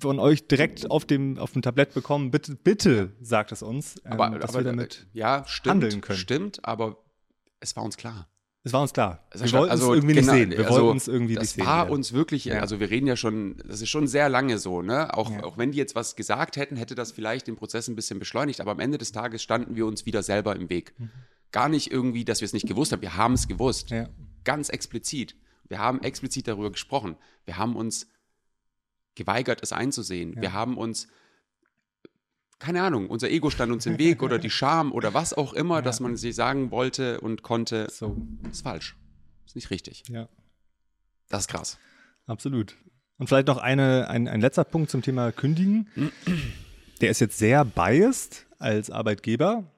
von 0.00 0.18
euch 0.18 0.48
direkt 0.48 0.90
auf 0.90 1.04
dem, 1.04 1.38
auf 1.38 1.52
dem 1.52 1.60
Tablett 1.60 1.92
bekommen? 1.92 2.30
Bitte, 2.30 2.56
bitte 2.56 3.12
sagt 3.20 3.52
es 3.52 3.62
uns, 3.62 3.96
ähm, 4.06 4.12
aber, 4.12 4.38
dass 4.38 4.50
aber, 4.50 4.60
wir 4.60 4.72
damit 4.72 5.06
ja, 5.12 5.44
stimmt, 5.46 5.70
handeln 5.70 6.00
können. 6.00 6.18
Stimmt, 6.18 6.64
aber 6.64 6.96
es 7.60 7.76
war 7.76 7.82
uns 7.82 7.98
klar. 7.98 8.28
Es 8.66 8.72
war 8.72 8.80
uns 8.80 8.94
klar. 8.94 9.22
Wir 9.34 9.52
wollten 9.52 9.70
also, 9.70 9.92
es 9.92 9.98
irgendwie 9.98 10.14
genau, 10.14 10.32
nicht 10.32 10.40
sehen. 10.40 10.50
Wir 10.52 10.66
also, 10.66 10.82
wollten 10.82 10.96
es 10.96 11.06
irgendwie 11.06 11.36
nicht 11.36 11.50
sehen. 11.50 11.64
Das 11.64 11.66
war 11.66 11.90
uns 11.90 12.14
wirklich, 12.14 12.46
ja. 12.46 12.60
also 12.60 12.80
wir 12.80 12.88
reden 12.88 13.06
ja 13.06 13.14
schon, 13.14 13.58
das 13.58 13.82
ist 13.82 13.90
schon 13.90 14.06
sehr 14.06 14.30
lange 14.30 14.56
so, 14.56 14.80
ne? 14.80 15.12
Auch, 15.12 15.30
ja. 15.30 15.44
auch 15.44 15.58
wenn 15.58 15.72
die 15.72 15.78
jetzt 15.78 15.94
was 15.94 16.16
gesagt 16.16 16.56
hätten, 16.56 16.76
hätte 16.76 16.94
das 16.94 17.12
vielleicht 17.12 17.46
den 17.46 17.56
Prozess 17.56 17.88
ein 17.88 17.94
bisschen 17.94 18.18
beschleunigt, 18.18 18.62
aber 18.62 18.70
am 18.70 18.80
Ende 18.80 18.96
des 18.96 19.12
Tages 19.12 19.42
standen 19.42 19.76
wir 19.76 19.84
uns 19.84 20.06
wieder 20.06 20.22
selber 20.22 20.56
im 20.56 20.70
Weg. 20.70 20.94
Mhm. 20.96 21.10
Gar 21.52 21.68
nicht 21.68 21.92
irgendwie, 21.92 22.24
dass 22.24 22.40
wir 22.40 22.46
es 22.46 22.54
nicht 22.54 22.66
gewusst 22.66 22.92
haben. 22.92 23.02
Wir 23.02 23.18
haben 23.18 23.34
es 23.34 23.48
gewusst. 23.48 23.90
Ja. 23.90 24.08
Ganz 24.44 24.70
explizit. 24.70 25.36
Wir 25.68 25.78
haben 25.78 26.02
explizit 26.02 26.48
darüber 26.48 26.72
gesprochen. 26.72 27.16
Wir 27.44 27.58
haben 27.58 27.76
uns 27.76 28.08
geweigert, 29.14 29.60
es 29.62 29.72
einzusehen. 29.72 30.40
Wir 30.40 30.54
haben 30.54 30.78
uns 30.78 31.08
keine 32.64 32.82
Ahnung, 32.82 33.08
unser 33.08 33.30
Ego 33.30 33.50
stand 33.50 33.72
uns 33.72 33.84
im 33.86 33.98
Weg 33.98 34.22
oder 34.22 34.38
die 34.38 34.50
Scham 34.58 34.92
oder 34.92 35.12
was 35.14 35.34
auch 35.34 35.52
immer, 35.52 35.82
dass 35.82 36.00
man 36.00 36.16
sie 36.16 36.32
sagen 36.32 36.70
wollte 36.70 37.20
und 37.20 37.42
konnte, 37.42 37.88
So, 37.90 38.16
ist 38.50 38.62
falsch. 38.62 38.96
Ist 39.46 39.54
nicht 39.56 39.70
richtig. 39.70 40.04
ja, 40.08 40.28
Das 41.28 41.42
ist 41.42 41.48
krass. 41.48 41.78
absolut. 42.26 42.76
Und 43.18 43.28
vielleicht 43.28 43.46
noch 43.46 43.58
eine, 43.58 44.08
ein, 44.08 44.26
ein 44.26 44.40
letzter 44.40 44.64
Punkt 44.64 44.90
zum 44.90 45.02
Thema 45.02 45.30
Kündigen. 45.30 45.88
Der 47.00 47.10
ist 47.10 47.20
jetzt 47.20 47.38
sehr 47.38 47.64
biased 47.64 48.46
als 48.58 48.90
Arbeitgeber 48.90 49.70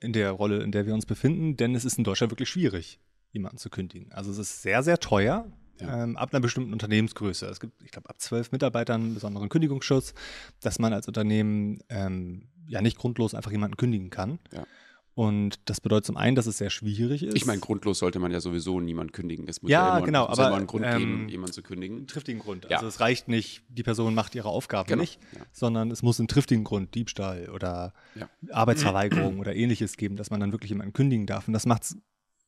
in 0.00 0.12
der 0.12 0.30
Rolle, 0.32 0.62
in 0.62 0.72
der 0.72 0.86
wir 0.86 0.94
uns 0.94 1.06
befinden, 1.06 1.56
denn 1.56 1.74
es 1.74 1.84
ist 1.84 1.98
in 1.98 2.04
Deutschland 2.04 2.32
wirklich 2.32 2.48
schwierig, 2.48 2.98
jemanden 3.32 3.58
zu 3.58 3.68
kündigen. 3.70 4.10
Also 4.12 4.30
es 4.30 4.38
ist 4.38 4.62
sehr, 4.62 4.82
sehr 4.82 4.98
teuer. 4.98 5.46
Ja. 5.80 6.02
Ähm, 6.04 6.16
ab 6.16 6.32
einer 6.32 6.40
bestimmten 6.40 6.72
Unternehmensgröße. 6.72 7.46
Es 7.46 7.60
gibt, 7.60 7.82
ich 7.82 7.90
glaube, 7.90 8.08
ab 8.10 8.20
zwölf 8.20 8.52
Mitarbeitern 8.52 9.00
einen 9.02 9.14
besonderen 9.14 9.48
Kündigungsschutz, 9.48 10.14
dass 10.60 10.78
man 10.78 10.92
als 10.92 11.06
Unternehmen 11.08 11.80
ähm, 11.88 12.48
ja 12.66 12.80
nicht 12.82 12.98
grundlos 12.98 13.34
einfach 13.34 13.50
jemanden 13.52 13.76
kündigen 13.76 14.10
kann. 14.10 14.38
Ja. 14.52 14.66
Und 15.14 15.58
das 15.68 15.80
bedeutet 15.80 16.06
zum 16.06 16.16
einen, 16.16 16.36
dass 16.36 16.46
es 16.46 16.58
sehr 16.58 16.70
schwierig 16.70 17.24
ist. 17.24 17.34
Ich 17.36 17.44
meine, 17.44 17.58
grundlos 17.58 17.98
sollte 17.98 18.20
man 18.20 18.30
ja 18.30 18.38
sowieso 18.38 18.78
niemand 18.78 19.12
kündigen. 19.12 19.48
Es 19.48 19.60
muss 19.62 19.68
Ja, 19.68 19.96
immer, 19.96 20.06
genau, 20.06 20.26
aber, 20.28 20.46
immer 20.46 20.56
einen 20.58 20.68
Grund 20.68 20.84
ähm, 20.86 20.98
geben, 20.98 21.28
jemanden 21.28 21.52
zu 21.54 21.62
kündigen. 21.64 22.06
triftigen 22.06 22.40
Grund. 22.40 22.66
Ja. 22.70 22.76
Also 22.76 22.86
es 22.86 23.00
reicht 23.00 23.26
nicht, 23.26 23.62
die 23.68 23.82
Person 23.82 24.14
macht 24.14 24.36
ihre 24.36 24.48
Aufgabe 24.48 24.88
Genau, 24.88 25.00
nicht, 25.00 25.18
ja. 25.34 25.40
sondern 25.50 25.90
es 25.90 26.02
muss 26.02 26.20
einen 26.20 26.28
triftigen 26.28 26.62
Grund, 26.62 26.94
Diebstahl 26.94 27.48
oder 27.48 27.94
Ja. 28.14 28.28
Arbeitsverweigerung 28.52 29.38
oder 29.40 29.56
ähnliches 29.56 29.96
geben, 29.96 30.14
dass 30.14 30.30
man 30.30 30.38
dann 30.38 30.52
wirklich 30.52 30.68
jemanden 30.70 30.92
kündigen 30.92 31.26
darf. 31.26 31.48
Und 31.48 31.52
das 31.52 31.66
macht 31.66 31.82
es 31.82 31.96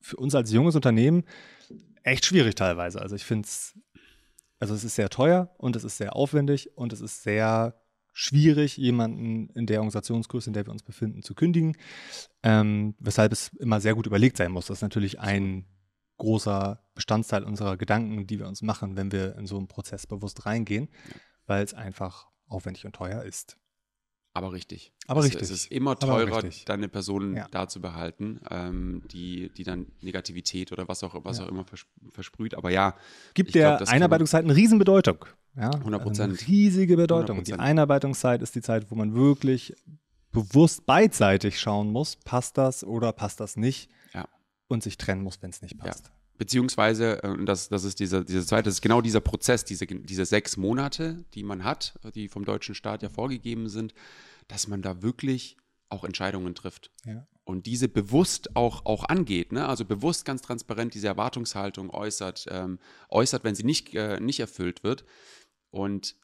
für 0.00 0.16
uns 0.18 0.36
als 0.36 0.52
junges 0.52 0.76
Unternehmen 0.76 1.24
echt 2.02 2.24
schwierig 2.24 2.54
teilweise. 2.54 3.00
Also 3.00 3.16
ich 3.16 3.24
finde 3.24 3.46
es, 3.46 3.78
also 4.58 4.74
es 4.74 4.84
ist 4.84 4.96
sehr 4.96 5.08
teuer 5.08 5.54
und 5.58 5.76
es 5.76 5.84
ist 5.84 5.96
sehr 5.96 6.16
aufwendig 6.16 6.76
und 6.76 6.92
es 6.92 7.00
ist 7.00 7.22
sehr 7.22 7.74
schwierig, 8.12 8.76
jemanden 8.76 9.48
in 9.50 9.66
der 9.66 9.78
Organisationsgröße, 9.78 10.50
in 10.50 10.54
der 10.54 10.66
wir 10.66 10.72
uns 10.72 10.82
befinden, 10.82 11.22
zu 11.22 11.34
kündigen. 11.34 11.76
Ähm, 12.42 12.94
weshalb 12.98 13.32
es 13.32 13.48
immer 13.58 13.80
sehr 13.80 13.94
gut 13.94 14.06
überlegt 14.06 14.36
sein 14.36 14.52
muss. 14.52 14.66
Das 14.66 14.78
ist 14.78 14.82
natürlich 14.82 15.20
ein 15.20 15.66
großer 16.18 16.82
Bestandteil 16.94 17.44
unserer 17.44 17.76
Gedanken, 17.76 18.26
die 18.26 18.38
wir 18.38 18.46
uns 18.46 18.62
machen, 18.62 18.96
wenn 18.96 19.10
wir 19.10 19.36
in 19.36 19.46
so 19.46 19.56
einen 19.56 19.68
Prozess 19.68 20.06
bewusst 20.06 20.44
reingehen, 20.44 20.88
weil 21.46 21.64
es 21.64 21.72
einfach 21.72 22.28
aufwendig 22.46 22.84
und 22.84 22.94
teuer 22.94 23.22
ist. 23.22 23.56
Aber 24.32 24.52
richtig. 24.52 24.92
Aber 25.08 25.20
es, 25.20 25.26
richtig. 25.26 25.42
Es 25.42 25.50
ist 25.50 25.72
immer 25.72 25.98
teurer, 25.98 26.42
richtig. 26.44 26.64
dann 26.64 26.80
eine 26.80 26.88
Person 26.88 27.36
Ja. 27.36 27.48
da 27.50 27.66
zu 27.66 27.80
behalten, 27.80 28.40
ähm, 28.48 29.02
die, 29.10 29.50
die 29.56 29.64
dann 29.64 29.86
Negativität 30.02 30.70
oder 30.70 30.86
was 30.86 31.02
auch, 31.02 31.16
was 31.24 31.38
Ja. 31.38 31.44
auch 31.44 31.48
immer 31.48 31.64
vers 31.64 31.84
versprüht. 32.10 32.54
Aber 32.54 32.70
ja, 32.70 32.94
Gibt 33.34 33.54
der 33.56 33.76
glaub, 33.78 33.88
Einarbeitungszeit 33.88 34.44
eine 34.44 34.54
Riesenbedeutung. 34.54 35.24
Ja, 35.56 35.70
100%. 35.70 36.08
Also 36.10 36.22
eine 36.22 36.48
riesige 36.48 36.96
Bedeutung. 36.96 37.42
Die 37.42 37.52
100%. 37.54 37.58
Einarbeitungszeit 37.60 38.40
ist 38.40 38.54
die 38.54 38.62
Zeit, 38.62 38.88
wo 38.90 38.94
man 38.94 39.14
wirklich 39.14 39.74
bewusst 40.30 40.86
beidseitig 40.86 41.58
schauen 41.58 41.90
muss, 41.90 42.14
passt 42.14 42.56
das 42.56 42.84
oder 42.84 43.12
passt 43.12 43.40
das 43.40 43.56
nicht 43.56 43.90
Ja. 44.14 44.28
und 44.68 44.84
sich 44.84 44.96
trennen 44.96 45.22
muss, 45.24 45.42
wenn 45.42 45.50
es 45.50 45.60
nicht 45.60 45.76
passt. 45.76 46.12
Beziehungsweise, 46.40 47.22
äh, 47.22 47.28
und 47.28 47.44
das, 47.44 47.68
das 47.68 47.84
ist 47.84 48.00
dieser, 48.00 48.24
dieser 48.24 48.46
zweite, 48.46 48.64
das 48.64 48.74
ist 48.76 48.80
genau 48.80 49.02
dieser 49.02 49.20
Prozess, 49.20 49.62
diese, 49.66 49.86
diese 49.86 50.24
sechs 50.24 50.56
Monate, 50.56 51.22
die 51.34 51.42
man 51.42 51.64
hat, 51.64 51.98
die 52.14 52.28
vom 52.28 52.46
deutschen 52.46 52.74
Staat 52.74 53.02
ja 53.02 53.10
vorgegeben 53.10 53.68
sind, 53.68 53.92
dass 54.48 54.66
man 54.66 54.80
da 54.80 55.02
wirklich 55.02 55.58
auch 55.90 56.02
Entscheidungen 56.02 56.54
trifft. 56.54 56.90
Ja. 57.04 57.26
und 57.44 57.66
diese 57.66 57.88
bewusst 57.88 58.56
auch, 58.56 58.86
auch 58.86 59.04
angeht, 59.04 59.52
ne? 59.52 59.68
also 59.68 59.84
bewusst 59.84 60.24
ganz 60.24 60.40
transparent 60.40 60.94
diese 60.94 61.08
Erwartungshaltung 61.08 61.90
äußert, 61.90 62.46
ähm, 62.48 62.78
äußert, 63.10 63.44
wenn 63.44 63.54
sie 63.54 63.64
nicht, 63.64 63.94
äh, 63.94 64.18
nicht 64.18 64.40
erfüllt 64.40 64.82
wird. 64.82 65.04
Und 65.70 66.16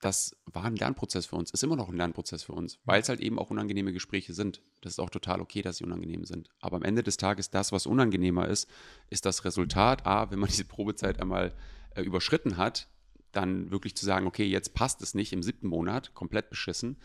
das 0.00 0.36
war 0.44 0.64
ein 0.64 0.76
Lernprozess 0.76 1.26
für 1.26 1.36
uns, 1.36 1.50
ist 1.50 1.64
immer 1.64 1.76
noch 1.76 1.88
ein 1.88 1.96
Lernprozess 1.96 2.44
für 2.44 2.52
uns, 2.52 2.78
weil 2.84 3.00
es 3.00 3.08
halt 3.08 3.20
eben 3.20 3.38
auch 3.38 3.50
unangenehme 3.50 3.92
Gespräche 3.92 4.32
sind. 4.32 4.62
Das 4.80 4.92
ist 4.92 4.98
auch 4.98 5.10
total 5.10 5.40
okay, 5.40 5.62
dass 5.62 5.78
sie 5.78 5.84
unangenehm 5.84 6.24
sind. 6.24 6.48
Aber 6.60 6.76
am 6.76 6.82
Ende 6.82 7.02
des 7.02 7.16
Tages, 7.16 7.50
das, 7.50 7.72
was 7.72 7.86
unangenehmer 7.86 8.48
ist, 8.48 8.68
ist 9.10 9.26
das 9.26 9.44
Resultat, 9.44 10.06
A, 10.06 10.30
wenn 10.30 10.38
man 10.38 10.48
diese 10.50 10.64
Probezeit 10.64 11.20
einmal 11.20 11.54
äh, 11.94 12.02
überschritten 12.02 12.56
hat, 12.56 12.88
dann 13.32 13.70
wirklich 13.70 13.94
zu 13.96 14.06
sagen, 14.06 14.26
okay, 14.26 14.46
jetzt 14.46 14.74
passt 14.74 15.02
es 15.02 15.14
nicht 15.14 15.32
im 15.32 15.42
siebten 15.42 15.68
Monat, 15.68 16.14
komplett 16.14 16.48
beschissen, 16.48 16.96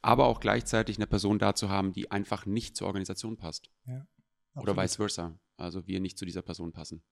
aber 0.00 0.26
auch 0.26 0.40
gleichzeitig 0.40 0.96
eine 0.96 1.06
Person 1.06 1.38
da 1.38 1.54
zu 1.54 1.68
haben, 1.68 1.92
die 1.92 2.10
einfach 2.10 2.46
nicht 2.46 2.76
zur 2.76 2.86
Organisation 2.86 3.36
passt. 3.36 3.70
Oder 4.54 4.72
Absolut. 4.72 4.76
vice 4.78 4.96
versa. 4.96 5.38
Also 5.58 5.86
wir 5.86 6.00
nicht 6.00 6.18
zu 6.18 6.24
dieser 6.24 6.42
Person 6.42 6.72
passen. 6.72 7.02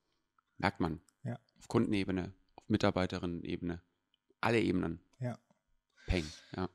Merkt 0.56 0.80
man. 0.80 1.00
Ja. 1.24 1.38
Auf 1.59 1.68
Kundenebene, 1.68 2.32
auf 2.54 2.68
Mitarbeiterinnen-Ebene, 2.68 3.82
alle 4.40 4.61
Ebenen. 4.61 5.00
Pain, 6.06 6.24
ja. 6.56 6.68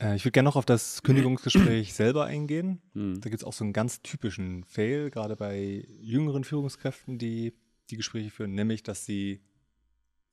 Äh, 0.00 0.16
ich 0.16 0.24
würde 0.24 0.32
gerne 0.32 0.48
noch 0.48 0.56
auf 0.56 0.66
das 0.66 1.02
Kündigungsgespräch 1.02 1.94
selber 1.94 2.24
eingehen. 2.24 2.80
Hm. 2.94 3.20
Da 3.20 3.30
gibt 3.30 3.42
es 3.42 3.46
auch 3.46 3.52
so 3.52 3.64
einen 3.64 3.72
ganz 3.72 4.02
typischen 4.02 4.64
Fail, 4.64 5.10
gerade 5.10 5.36
bei 5.36 5.84
jüngeren 6.00 6.44
Führungskräften, 6.44 7.18
die 7.18 7.54
die 7.90 7.96
Gespräche 7.96 8.30
führen, 8.30 8.54
nämlich, 8.54 8.82
dass 8.82 9.04
sie 9.04 9.40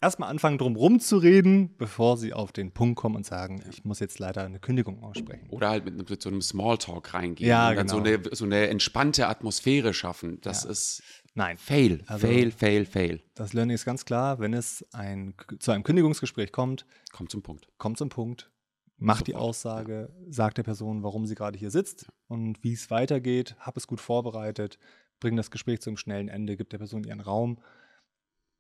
erstmal 0.01 0.29
anfangen, 0.29 0.57
drum 0.57 0.75
rumzureden, 0.75 1.75
bevor 1.77 2.17
sie 2.17 2.33
auf 2.33 2.51
den 2.51 2.71
Punkt 2.71 2.97
kommen 2.97 3.15
und 3.15 3.25
sagen, 3.25 3.63
ich 3.69 3.83
muss 3.85 3.99
jetzt 3.99 4.19
leider 4.19 4.43
eine 4.45 4.59
Kündigung 4.59 5.01
aussprechen. 5.03 5.49
Oder 5.49 5.69
halt 5.69 5.85
mit, 5.85 6.09
mit 6.09 6.21
so 6.21 6.29
einem 6.29 6.41
Smalltalk 6.41 7.13
reingehen 7.13 7.49
Ja, 7.49 7.69
und 7.69 7.75
dann 7.77 7.87
so, 7.87 8.01
genau. 8.01 8.17
eine, 8.23 8.35
so 8.35 8.45
eine 8.45 8.67
entspannte 8.67 9.27
Atmosphäre 9.27 9.93
schaffen. 9.93 10.39
Das 10.41 10.63
Ja. 10.63 10.69
ist 10.71 11.03
Nein, 11.33 11.57
Fail, 11.57 12.01
Also- 12.07 12.25
Fail, 12.25 12.51
Fail, 12.51 12.85
Fail. 12.85 13.21
das 13.35 13.53
Learning 13.53 13.75
ist 13.75 13.85
ganz 13.85 14.05
klar, 14.05 14.39
wenn 14.39 14.53
es 14.53 14.83
ein, 14.91 15.35
zu 15.59 15.71
einem 15.71 15.83
Kündigungsgespräch 15.83 16.51
kommt, 16.51 16.85
Kommt 17.11 17.29
zum 17.31 17.43
Punkt. 17.43 17.67
kommt 17.77 17.99
zum 17.99 18.09
Punkt, 18.09 18.49
macht 18.97 19.27
die 19.27 19.35
Aussage, 19.35 20.09
sagt 20.29 20.57
der 20.57 20.63
Person, 20.63 21.03
warum 21.03 21.27
sie 21.27 21.35
gerade 21.35 21.55
hier 21.57 21.69
sitzt 21.69 22.07
und 22.27 22.63
wie 22.63 22.73
es 22.73 22.89
weitergeht, 22.89 23.55
hab 23.59 23.77
es 23.77 23.85
gut 23.85 24.01
vorbereitet, 24.01 24.79
bring 25.19 25.35
das 25.35 25.51
Gespräch 25.51 25.79
zu 25.81 25.91
einem 25.91 25.97
schnellen 25.97 26.27
Ende, 26.27 26.57
gibt 26.57 26.73
der 26.73 26.79
Person 26.79 27.03
ihren 27.03 27.21
Raum 27.21 27.59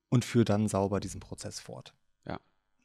und 0.09 0.25
führ 0.25 0.45
dann 0.45 0.67
sauber 0.67 0.99
diesen 0.99 1.19
Prozess 1.19 1.59
fort. 1.59 1.93
Ja. 2.25 2.39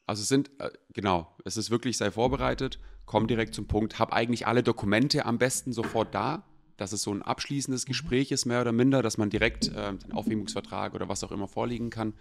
Also 0.07 0.23
es 0.23 0.29
sind, 0.29 0.51
äh, 0.61 0.71
genau, 0.93 1.37
es 1.45 1.57
ist 1.57 1.71
wirklich, 1.71 1.97
sei 1.97 2.11
vorbereitet, 2.11 2.79
komm 3.07 3.27
direkt 3.27 3.55
zum 3.55 3.67
Punkt, 3.67 3.99
hab 3.99 4.13
eigentlich 4.13 4.47
alle 4.47 4.63
Dokumente 4.63 5.25
am 5.27 5.39
besten 5.39 5.73
sofort 5.73 6.15
da, 6.15 6.45
dass 6.77 6.93
es 6.93 7.03
so 7.03 7.13
ein 7.13 7.23
abschließendes 7.23 7.87
Gespräch 7.87 8.33
ist, 8.33 8.47
mehr 8.47 8.61
oder 8.61 8.73
minder, 8.73 9.03
dass 9.03 9.19
man 9.19 9.31
direkt 9.31 9.69
äh, 9.69 9.95
den 9.95 10.13
Aufhebungsvertrag 10.13 10.95
oder 10.95 11.09
was 11.09 11.23
auch 11.23 11.33
immer 11.33 11.49
vorliegen 11.49 11.91
kann 11.91 12.15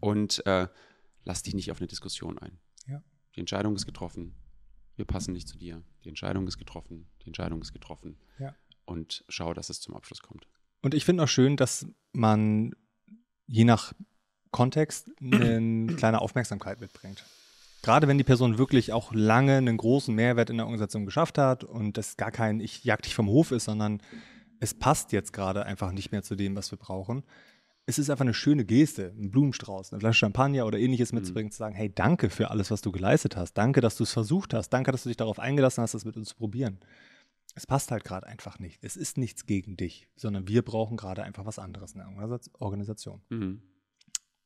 und 0.00 0.44
äh, 0.46 0.68
lass 1.24 1.42
dich 1.42 1.54
nicht 1.54 1.70
auf 1.70 1.78
eine 1.78 1.86
Diskussion 1.86 2.38
ein. 2.38 2.58
Ja. 2.86 3.02
Die 3.36 3.40
Entscheidung 3.40 3.74
ist 3.76 3.86
getroffen. 3.86 4.34
Wir 4.96 5.04
passen 5.04 5.32
nicht 5.32 5.48
zu 5.48 5.58
dir. 5.58 5.82
Die 6.04 6.08
Entscheidung 6.08 6.46
ist 6.46 6.58
getroffen. 6.58 7.08
Die 7.22 7.26
Entscheidung 7.26 7.60
ist 7.62 7.72
getroffen. 7.72 8.16
Ja. 8.38 8.54
Und 8.84 9.24
schau, 9.28 9.54
dass 9.54 9.70
es 9.70 9.80
zum 9.80 9.94
Abschluss 9.94 10.22
kommt. 10.22 10.46
Und 10.82 10.94
ich 10.94 11.04
finde 11.04 11.24
auch 11.24 11.28
schön, 11.28 11.56
dass 11.56 11.86
man 12.12 12.74
je 13.46 13.64
nach 13.64 13.92
Kontext 14.54 15.10
eine 15.20 15.94
kleine 15.98 16.20
Aufmerksamkeit 16.20 16.80
mitbringt. 16.80 17.24
Gerade 17.82 18.06
wenn 18.08 18.16
die 18.16 18.24
Person 18.24 18.56
wirklich 18.56 18.92
auch 18.92 19.12
lange 19.12 19.56
einen 19.56 19.76
großen 19.76 20.14
Mehrwert 20.14 20.48
in 20.48 20.56
der 20.56 20.66
Organisation 20.66 21.04
geschafft 21.04 21.36
hat 21.36 21.64
und 21.64 21.98
das 21.98 22.16
gar 22.16 22.30
kein 22.30 22.60
Ich 22.60 22.84
jag 22.84 23.02
dich 23.02 23.14
vom 23.14 23.26
Hof 23.28 23.50
ist, 23.50 23.64
sondern 23.64 24.00
es 24.60 24.72
passt 24.72 25.12
jetzt 25.12 25.32
gerade 25.32 25.66
einfach 25.66 25.90
nicht 25.92 26.12
mehr 26.12 26.22
zu 26.22 26.36
dem, 26.36 26.54
was 26.56 26.70
wir 26.70 26.78
brauchen. 26.78 27.24
Es 27.84 27.98
ist 27.98 28.08
einfach 28.08 28.24
eine 28.24 28.32
schöne 28.32 28.64
Geste, 28.64 29.12
ein 29.18 29.30
Blumenstrauß, 29.30 29.92
eine 29.92 30.00
Flasche 30.00 30.20
Champagner 30.20 30.64
oder 30.66 30.78
ähnliches 30.78 31.12
mitzubringen, 31.12 31.50
zu 31.50 31.58
sagen, 31.58 31.74
hey, 31.74 31.92
danke 31.94 32.30
für 32.30 32.50
alles, 32.50 32.70
was 32.70 32.80
du 32.80 32.92
geleistet 32.92 33.36
hast. 33.36 33.54
Danke, 33.54 33.80
dass 33.82 33.96
du 33.96 34.04
es 34.04 34.12
versucht 34.12 34.54
hast. 34.54 34.70
Danke, 34.70 34.90
dass 34.92 35.02
du 35.02 35.10
dich 35.10 35.18
darauf 35.18 35.38
eingelassen 35.38 35.82
hast, 35.82 35.92
das 35.92 36.04
mit 36.06 36.16
uns 36.16 36.28
zu 36.28 36.36
probieren. 36.36 36.78
Es 37.56 37.66
passt 37.66 37.90
halt 37.90 38.04
gerade 38.04 38.26
einfach 38.26 38.58
nicht. 38.58 38.78
Es 38.82 38.96
ist 38.96 39.18
nichts 39.18 39.44
gegen 39.44 39.76
dich, 39.76 40.08
sondern 40.16 40.48
wir 40.48 40.62
brauchen 40.62 40.96
gerade 40.96 41.24
einfach 41.24 41.44
was 41.44 41.58
anderes 41.58 41.92
in 41.92 41.98
der 41.98 42.08
Organisa- 42.08 42.50
Organisation. 42.58 43.20
Mhm. 43.28 43.60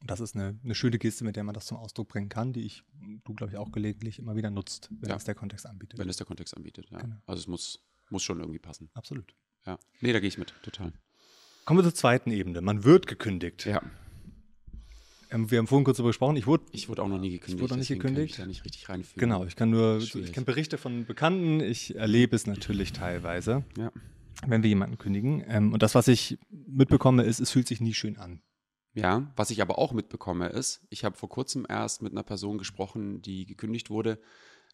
Und 0.00 0.10
das 0.10 0.20
ist 0.20 0.36
eine, 0.36 0.58
eine 0.62 0.74
schöne 0.74 0.98
Geste, 0.98 1.24
mit 1.24 1.34
der 1.36 1.42
man 1.44 1.54
das 1.54 1.66
zum 1.66 1.76
Ausdruck 1.76 2.08
bringen 2.08 2.28
kann, 2.28 2.52
die 2.52 2.62
ich, 2.62 2.84
du 3.24 3.34
glaube 3.34 3.52
ich 3.52 3.58
auch 3.58 3.72
gelegentlich 3.72 4.18
immer 4.20 4.36
wieder 4.36 4.50
nutzt, 4.50 4.88
wenn 5.00 5.10
Ja. 5.10 5.16
es 5.16 5.24
der 5.24 5.34
Kontext 5.34 5.66
anbietet. 5.66 5.98
Wenn 5.98 6.08
es 6.08 6.16
der 6.16 6.26
Kontext 6.26 6.56
anbietet, 6.56 6.88
ja. 6.90 6.98
Genau. 6.98 7.16
Also 7.26 7.40
es 7.40 7.46
muss, 7.48 7.84
muss 8.10 8.22
schon 8.22 8.38
irgendwie 8.38 8.60
passen. 8.60 8.90
Absolut. 8.94 9.34
Ja. 9.66 9.78
Nee, 10.00 10.12
da 10.12 10.20
gehe 10.20 10.28
ich 10.28 10.38
mit, 10.38 10.54
total. 10.62 10.92
Kommen 11.64 11.78
wir 11.80 11.84
zur 11.84 11.94
zweiten 11.94 12.30
Ebene. 12.30 12.60
Man 12.60 12.84
wird 12.84 13.06
gekündigt. 13.08 13.66
Ja. 13.66 13.82
Ähm, 15.30 15.50
wir 15.50 15.58
haben 15.58 15.66
vorhin 15.66 15.84
kurz 15.84 15.98
darüber 15.98 16.10
gesprochen. 16.10 16.36
Ich 16.36 16.46
wurde 16.46 16.64
Ich 16.72 16.88
wurde 16.88 17.02
auch 17.02 17.08
noch 17.08 17.18
nie 17.18 17.30
gekündigt. 17.30 17.60
wurde 17.60 17.72
noch 17.74 17.78
nicht 17.78 17.90
deswegen 17.90 18.00
kann 18.02 18.12
gekündigt? 18.14 18.34
Ich 18.36 18.40
da 18.40 18.46
nicht 18.46 18.64
richtig 18.64 18.88
reinfühlen. 18.88 19.18
Genau, 19.20 19.44
ich 19.44 19.56
kann 19.56 19.68
nur, 19.70 20.00
Schwierig. 20.00 20.28
ich 20.28 20.32
kenne 20.34 20.46
Berichte 20.46 20.78
von 20.78 21.04
Bekannten, 21.06 21.60
ich 21.60 21.94
erlebe 21.96 22.34
es 22.34 22.46
natürlich 22.46 22.92
teilweise, 22.92 23.64
Ja. 23.76 23.92
wenn 24.46 24.62
wir 24.62 24.68
jemanden 24.70 24.96
kündigen. 24.96 25.44
Ähm, 25.46 25.72
und 25.74 25.82
das, 25.82 25.94
was 25.94 26.08
ich 26.08 26.38
mitbekomme, 26.50 27.24
ist, 27.24 27.40
es 27.40 27.50
fühlt 27.50 27.68
sich 27.68 27.80
nie 27.80 27.92
schön 27.94 28.16
an. 28.16 28.40
Ja, 29.00 29.30
was 29.36 29.50
ich 29.50 29.62
aber 29.62 29.78
auch 29.78 29.92
mitbekomme 29.92 30.48
ist, 30.48 30.80
ich 30.90 31.04
habe 31.04 31.16
vor 31.16 31.28
kurzem 31.28 31.66
erst 31.68 32.02
mit 32.02 32.12
einer 32.12 32.22
Person 32.22 32.58
gesprochen, 32.58 33.22
die 33.22 33.46
gekündigt 33.46 33.90
wurde. 33.90 34.18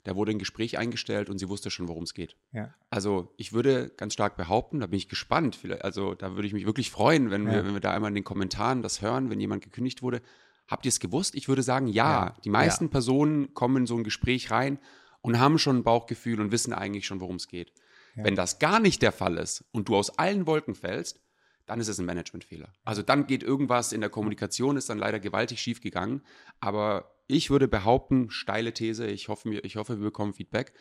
Da 0.05 0.15
wurde 0.17 0.33
ein 0.33 0.39
Gespräch 0.39 0.77
eingestellt 0.77 1.31
und 1.31 1.39
sie 1.39 1.49
wusste 1.49 1.71
schon, 1.71 1.89
worum 1.89 2.03
es 2.05 2.13
geht. 2.13 2.37
Ja. 2.53 2.75
Also 2.91 3.33
ich 3.39 3.55
würde 3.55 3.89
ganz 3.97 4.13
stark 4.13 4.37
behaupten, 4.37 4.81
da 4.81 4.87
bin 4.87 4.99
ich 4.99 5.09
gespannt, 5.09 5.59
also 5.81 6.15
da 6.15 6.35
würde 6.35 6.47
ich 6.47 6.53
mich 6.53 6.67
wirklich 6.67 6.91
freuen, 6.91 7.31
wenn, 7.31 7.47
wir, 7.47 7.55
Ja. 7.55 7.65
wenn 7.65 7.73
wir 7.73 7.81
da 7.81 7.93
einmal 7.93 8.11
in 8.11 8.15
den 8.15 8.25
Kommentaren 8.25 8.83
das 8.83 9.01
hören, 9.01 9.31
wenn 9.31 9.41
jemand 9.41 9.65
gekündigt 9.65 10.03
wurde. 10.03 10.21
Habt 10.69 10.85
ihr 10.85 10.91
es 10.91 11.01
gewusst? 11.01 11.35
Ich 11.35 11.49
würde 11.49 11.63
sagen, 11.63 11.87
ja. 11.87 12.27
Ja. 12.27 12.37
Die 12.45 12.51
meisten 12.51 12.91
Personen 12.91 13.55
kommen 13.55 13.79
in 13.79 13.87
so 13.87 13.97
ein 13.97 14.05
Gespräch 14.05 14.51
rein 14.51 14.79
und 15.23 15.39
haben 15.39 15.59
schon 15.59 15.79
ein 15.79 15.85
Bauchgefühl 15.85 16.39
und 16.41 16.53
wissen 16.53 16.75
eigentlich 16.75 17.07
schon, 17.07 17.21
worum 17.21 17.37
es 17.37 17.49
geht. 17.49 17.73
Wenn 18.17 18.37
das 18.37 18.59
gar 18.61 18.79
nicht 18.79 19.03
der 19.03 19.11
Fall 19.11 19.39
ist 19.39 19.65
und 19.73 19.89
du 19.89 19.97
aus 19.97 20.19
allen 20.19 20.47
Wolken 20.47 20.75
fällst, 20.77 21.21
dann 21.67 21.81
ist 21.81 21.89
es 21.89 21.99
ein 21.99 22.07
Managementfehler. 22.07 22.73
Also 22.85 23.03
dann 23.03 23.27
geht 23.27 23.43
irgendwas 23.43 23.93
in 23.93 24.01
der 24.01 24.11
Kommunikation, 24.11 24.77
ist 24.77 24.89
dann 24.91 24.99
leider 24.99 25.19
gewaltig 25.21 25.61
schief 25.61 25.81
gegangen. 25.81 26.23
Aber 26.61 27.15
ich 27.27 27.49
würde 27.51 27.69
behaupten, 27.69 28.31
steile 28.31 28.73
These, 28.75 29.07
ich 29.07 29.29
hoffe, 29.29 29.51
wir- 29.51 29.65
ich 29.65 29.77
hoffe 29.77 29.97
wir 29.99 30.05
bekommen 30.05 30.35
Feedback. 30.35 30.73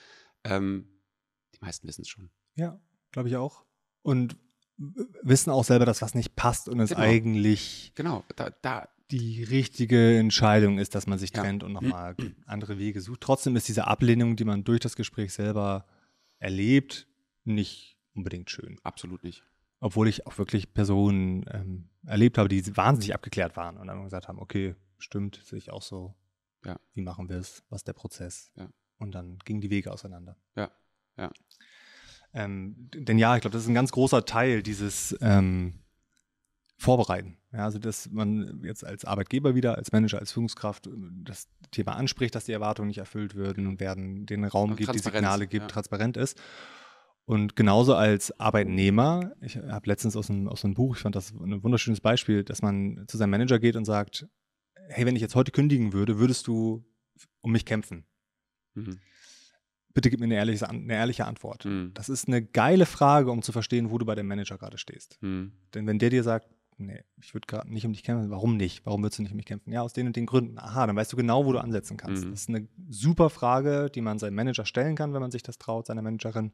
Ähm, 0.44 0.88
die 1.56 1.60
meisten 1.62 1.88
wissen 1.88 2.02
es 2.02 2.10
schon. 2.10 2.30
Ja, 2.56 2.80
glaube 3.12 3.30
ich 3.30 3.36
auch. 3.38 3.64
Und 4.02 4.36
wissen 4.78 5.52
auch 5.52 5.64
selber, 5.64 5.86
dass 5.86 6.02
was 6.02 6.16
nicht 6.16 6.36
passt 6.36 6.68
und 6.68 6.80
es 6.80 6.90
Genau. 6.90 7.02
eigentlich 7.02 7.92
Genau, 7.96 8.26
da, 8.36 8.50
da 8.50 8.90
die 9.12 9.44
richtige 9.44 10.18
Entscheidung 10.18 10.80
ist, 10.80 10.96
dass 10.96 11.06
man 11.08 11.20
sich 11.20 11.30
Ja. 11.34 11.42
trennt 11.44 11.64
und 11.64 11.72
nochmal 11.74 12.16
andere 12.48 12.80
Wege 12.80 13.00
sucht. 13.00 13.22
Trotzdem 13.22 13.56
ist 13.56 13.68
diese 13.68 13.86
Ablehnung, 13.88 14.36
die 14.36 14.44
man 14.46 14.64
durch 14.64 14.80
das 14.80 14.96
Gespräch 14.96 15.32
selber 15.34 15.86
erlebt, 16.40 17.08
nicht 17.46 17.98
unbedingt 18.16 18.50
schön. 18.50 18.80
absolut 18.84 19.24
nicht. 19.24 19.44
Obwohl 19.84 20.08
ich 20.08 20.26
auch 20.26 20.38
wirklich 20.38 20.74
Personen 20.74 21.44
ähm, 21.52 21.90
erlebt 22.06 22.38
habe, 22.38 22.48
die 22.48 22.78
wahnsinnig 22.78 23.14
abgeklärt 23.14 23.58
waren 23.58 23.76
und 23.76 23.88
dann 23.88 24.02
gesagt 24.06 24.30
haben, 24.30 24.40
okay, 24.40 24.76
stimmt, 24.98 25.42
sehe 25.44 25.58
ich 25.58 25.72
auch 25.72 25.82
so. 25.82 26.16
Ja. 26.64 26.80
Wie 26.94 27.02
machen 27.02 27.28
wir 27.28 27.36
es? 27.36 27.64
Was 27.68 27.82
ist 27.82 27.88
der 27.90 27.94
Prozess? 27.94 28.54
Ja. 28.56 28.70
Und 28.98 29.12
dann 29.14 29.40
gingen 29.40 29.60
die 29.60 29.70
Wege 29.70 29.92
auseinander. 29.92 30.38
Ja, 30.56 30.72
ja. 31.18 31.30
Ähm, 32.34 32.90
denn 32.94 33.18
ja, 33.18 33.36
ich 33.36 33.42
glaube, 33.42 33.52
das 33.52 33.64
ist 33.64 33.68
ein 33.68 33.74
ganz 33.74 33.92
großer 33.92 34.24
Teil 34.24 34.64
dieses 34.64 35.18
ähm, 35.20 35.74
Vorbereiten. 36.78 37.38
Ja, 37.52 37.66
also, 37.66 37.78
dass 37.78 38.10
man 38.10 38.62
jetzt 38.64 38.86
als 38.86 39.04
Arbeitgeber 39.04 39.54
wieder, 39.54 39.78
als 39.78 39.92
Manager, 39.92 40.20
als 40.20 40.32
Führungskraft 40.32 40.88
äh, 40.88 40.92
das 41.26 41.50
Thema 41.72 41.98
anspricht, 41.98 42.36
dass 42.36 42.46
die 42.46 42.54
Erwartungen 42.54 42.88
nicht 42.88 43.00
erfüllt 43.00 43.36
würden, 43.36 43.82
werden, 43.82 44.26
den 44.26 44.46
Raum 44.46 44.72
Und 44.72 44.78
gibt, 44.78 44.96
die 44.96 45.00
Signale 45.00 45.46
gibt, 45.46 45.72
transparent 45.72 46.16
ist. 46.16 46.42
Und 47.26 47.56
genauso 47.56 47.96
als 47.96 48.38
Arbeitnehmer, 48.40 49.34
ich 49.42 49.58
habe 49.58 49.88
letztens 49.88 50.16
aus 50.18 50.30
einem, 50.30 50.50
aus 50.50 50.66
einem 50.66 50.74
Buch, 50.74 50.96
ich 50.96 51.02
fand 51.02 51.16
das 51.16 51.32
ein 51.32 51.64
wunderschönes 51.64 52.02
Beispiel, 52.02 52.44
dass 52.44 52.62
man 52.62 53.06
zu 53.08 53.18
seinem 53.18 53.30
Manager 53.32 53.60
geht 53.60 53.76
und 53.76 53.86
sagt, 53.86 54.28
hey, 54.90 55.06
wenn 55.06 55.16
ich 55.16 55.22
jetzt 55.22 55.36
heute 55.36 55.52
kündigen 55.52 55.94
würde, 55.94 56.20
würdest 56.20 56.48
du 56.48 56.86
um 57.42 57.52
mich 57.52 57.66
kämpfen? 57.66 58.06
Mhm. 58.74 59.00
Bitte 59.94 60.10
gib 60.10 60.20
mir 60.20 60.26
eine 60.26 60.36
ehrliche, 60.36 60.70
eine 60.70 60.94
ehrliche 60.94 61.26
Antwort. 61.26 61.66
Mhm. 61.66 61.92
Das 61.94 62.10
ist 62.10 62.28
eine 62.28 62.44
geile 62.44 62.86
Frage, 62.86 63.32
um 63.32 63.42
zu 63.42 63.52
verstehen, 63.52 63.92
wo 63.92 63.98
du 63.98 64.06
bei 64.06 64.16
dem 64.16 64.28
Manager 64.28 64.58
gerade 64.58 64.78
stehst. 64.78 65.18
Mhm. 65.22 65.54
Denn 65.74 65.88
wenn 65.88 66.00
der 66.00 66.10
dir 66.10 66.24
sagt, 66.24 66.50
nee, 66.78 67.04
ich 67.22 67.34
würde 67.34 67.48
gerade 67.48 67.72
nicht 67.72 67.86
um 67.86 67.94
dich 67.94 68.04
kämpfen, 68.04 68.30
warum 68.30 68.58
nicht? 68.58 68.86
Warum 68.86 69.02
würdest 69.04 69.20
du 69.20 69.24
nicht 69.24 69.32
um 69.32 69.38
mich 69.38 69.46
kämpfen? 69.46 69.72
Ja, 69.72 69.82
aus 69.82 69.94
den 69.94 70.08
und 70.08 70.16
den 70.16 70.26
Gründen. 70.26 70.58
Aha, 70.60 70.88
dann 70.88 70.96
weißt 70.96 71.12
du 71.14 71.18
genau, 71.18 71.46
wo 71.46 71.52
du 71.54 71.60
ansetzen 71.60 71.98
kannst. 71.98 72.26
Mhm. 72.26 72.32
Das 72.32 72.42
ist 72.42 72.50
eine 72.50 72.68
super 72.90 73.30
Frage, 73.30 73.90
die 73.90 74.02
man 74.02 74.20
seinem 74.20 74.36
Manager 74.36 74.66
stellen 74.66 74.96
kann, 74.96 75.14
wenn 75.14 75.22
man 75.22 75.32
sich 75.32 75.44
das 75.44 75.58
traut, 75.58 75.88
seiner 75.88 76.02
Managerin, 76.02 76.52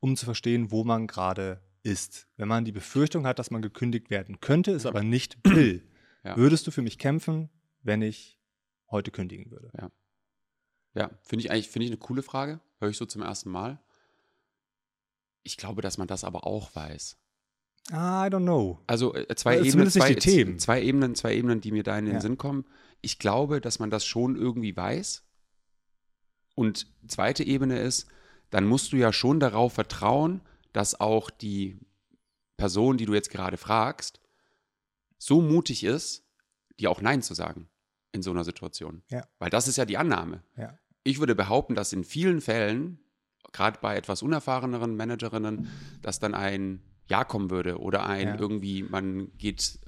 um 0.00 0.16
zu 0.16 0.24
verstehen, 0.24 0.70
wo 0.70 0.84
man 0.84 1.06
gerade 1.06 1.60
ist. 1.82 2.28
Wenn 2.36 2.48
man 2.48 2.64
die 2.64 2.72
Befürchtung 2.72 3.26
hat, 3.26 3.38
dass 3.38 3.50
man 3.50 3.62
gekündigt 3.62 4.10
werden 4.10 4.40
könnte, 4.40 4.72
es 4.72 4.86
aber 4.86 5.02
nicht 5.02 5.38
will, 5.44 5.82
Ja. 6.24 6.36
würdest 6.36 6.66
du 6.66 6.70
für 6.72 6.82
mich 6.82 6.98
kämpfen, 6.98 7.48
wenn 7.82 8.02
ich 8.02 8.40
heute 8.90 9.10
kündigen 9.10 9.50
würde? 9.50 9.70
Ja, 10.94 11.10
finde 11.22 11.44
ich 11.44 11.50
eigentlich 11.50 11.68
finde 11.68 11.84
ich 11.84 11.90
eine 11.92 11.98
coole 11.98 12.22
Frage. 12.22 12.60
Höre 12.80 12.90
ich 12.90 12.96
so 12.96 13.06
zum 13.06 13.22
ersten 13.22 13.50
Mal. 13.50 13.80
Ich 15.44 15.56
glaube, 15.56 15.80
dass 15.80 15.96
man 15.96 16.08
das 16.08 16.24
aber 16.24 16.46
auch 16.46 16.74
weiß. 16.74 17.16
I 17.90 18.28
don't 18.30 18.42
know. 18.42 18.78
Also 18.86 19.14
äh, 19.14 19.34
zwei, 19.34 19.58
Also 19.58 19.70
Ebenen, 19.70 19.90
zwei, 19.90 20.14
Themen. 20.14 20.58
zwei 20.58 20.82
Ebenen, 20.82 21.14
zwei 21.14 21.34
Ebenen, 21.34 21.60
die 21.60 21.72
mir 21.72 21.82
da 21.82 21.98
in 21.98 22.04
den 22.06 22.14
Ja. 22.16 22.20
Sinn 22.20 22.36
kommen. 22.36 22.64
Ich 23.00 23.18
glaube, 23.18 23.60
dass 23.60 23.78
man 23.78 23.90
das 23.90 24.04
schon 24.04 24.36
irgendwie 24.36 24.76
weiß. 24.76 25.24
Und 26.54 26.86
zweite 27.06 27.44
Ebene 27.44 27.78
ist, 27.78 28.06
dann 28.50 28.66
musst 28.66 28.92
du 28.92 28.96
ja 28.96 29.12
schon 29.12 29.40
darauf 29.40 29.74
vertrauen, 29.74 30.40
dass 30.72 30.98
auch 31.00 31.30
die 31.30 31.78
Person, 32.56 32.96
die 32.98 33.06
du 33.06 33.14
jetzt 33.14 33.30
gerade 33.30 33.56
fragst, 33.56 34.20
so 35.18 35.40
mutig 35.40 35.84
ist, 35.84 36.24
dir 36.80 36.90
auch 36.90 37.00
Nein 37.00 37.22
zu 37.22 37.34
sagen 37.34 37.68
in 38.12 38.22
so 38.22 38.30
einer 38.30 38.44
Situation. 38.44 39.02
Ja. 39.10 39.22
Weil 39.38 39.50
das 39.50 39.68
ist 39.68 39.76
ja 39.76 39.84
die 39.84 39.96
Annahme. 39.98 40.42
Ja. 40.56 40.76
Ich 41.04 41.20
würde 41.20 41.34
behaupten, 41.34 41.74
dass 41.74 41.92
in 41.92 42.04
vielen 42.04 42.40
Fällen, 42.40 42.98
gerade 43.52 43.78
bei 43.80 43.96
etwas 43.96 44.22
unerfahreneren 44.22 44.96
Managerinnen, 44.96 45.68
dass 46.02 46.18
dann 46.18 46.34
ein 46.34 46.82
Ja 47.08 47.24
kommen 47.24 47.50
würde 47.50 47.78
oder 47.78 48.06
ein 48.06 48.28
Ja. 48.28 48.38
irgendwie, 48.38 48.82
man 48.82 49.36
geht, 49.38 49.78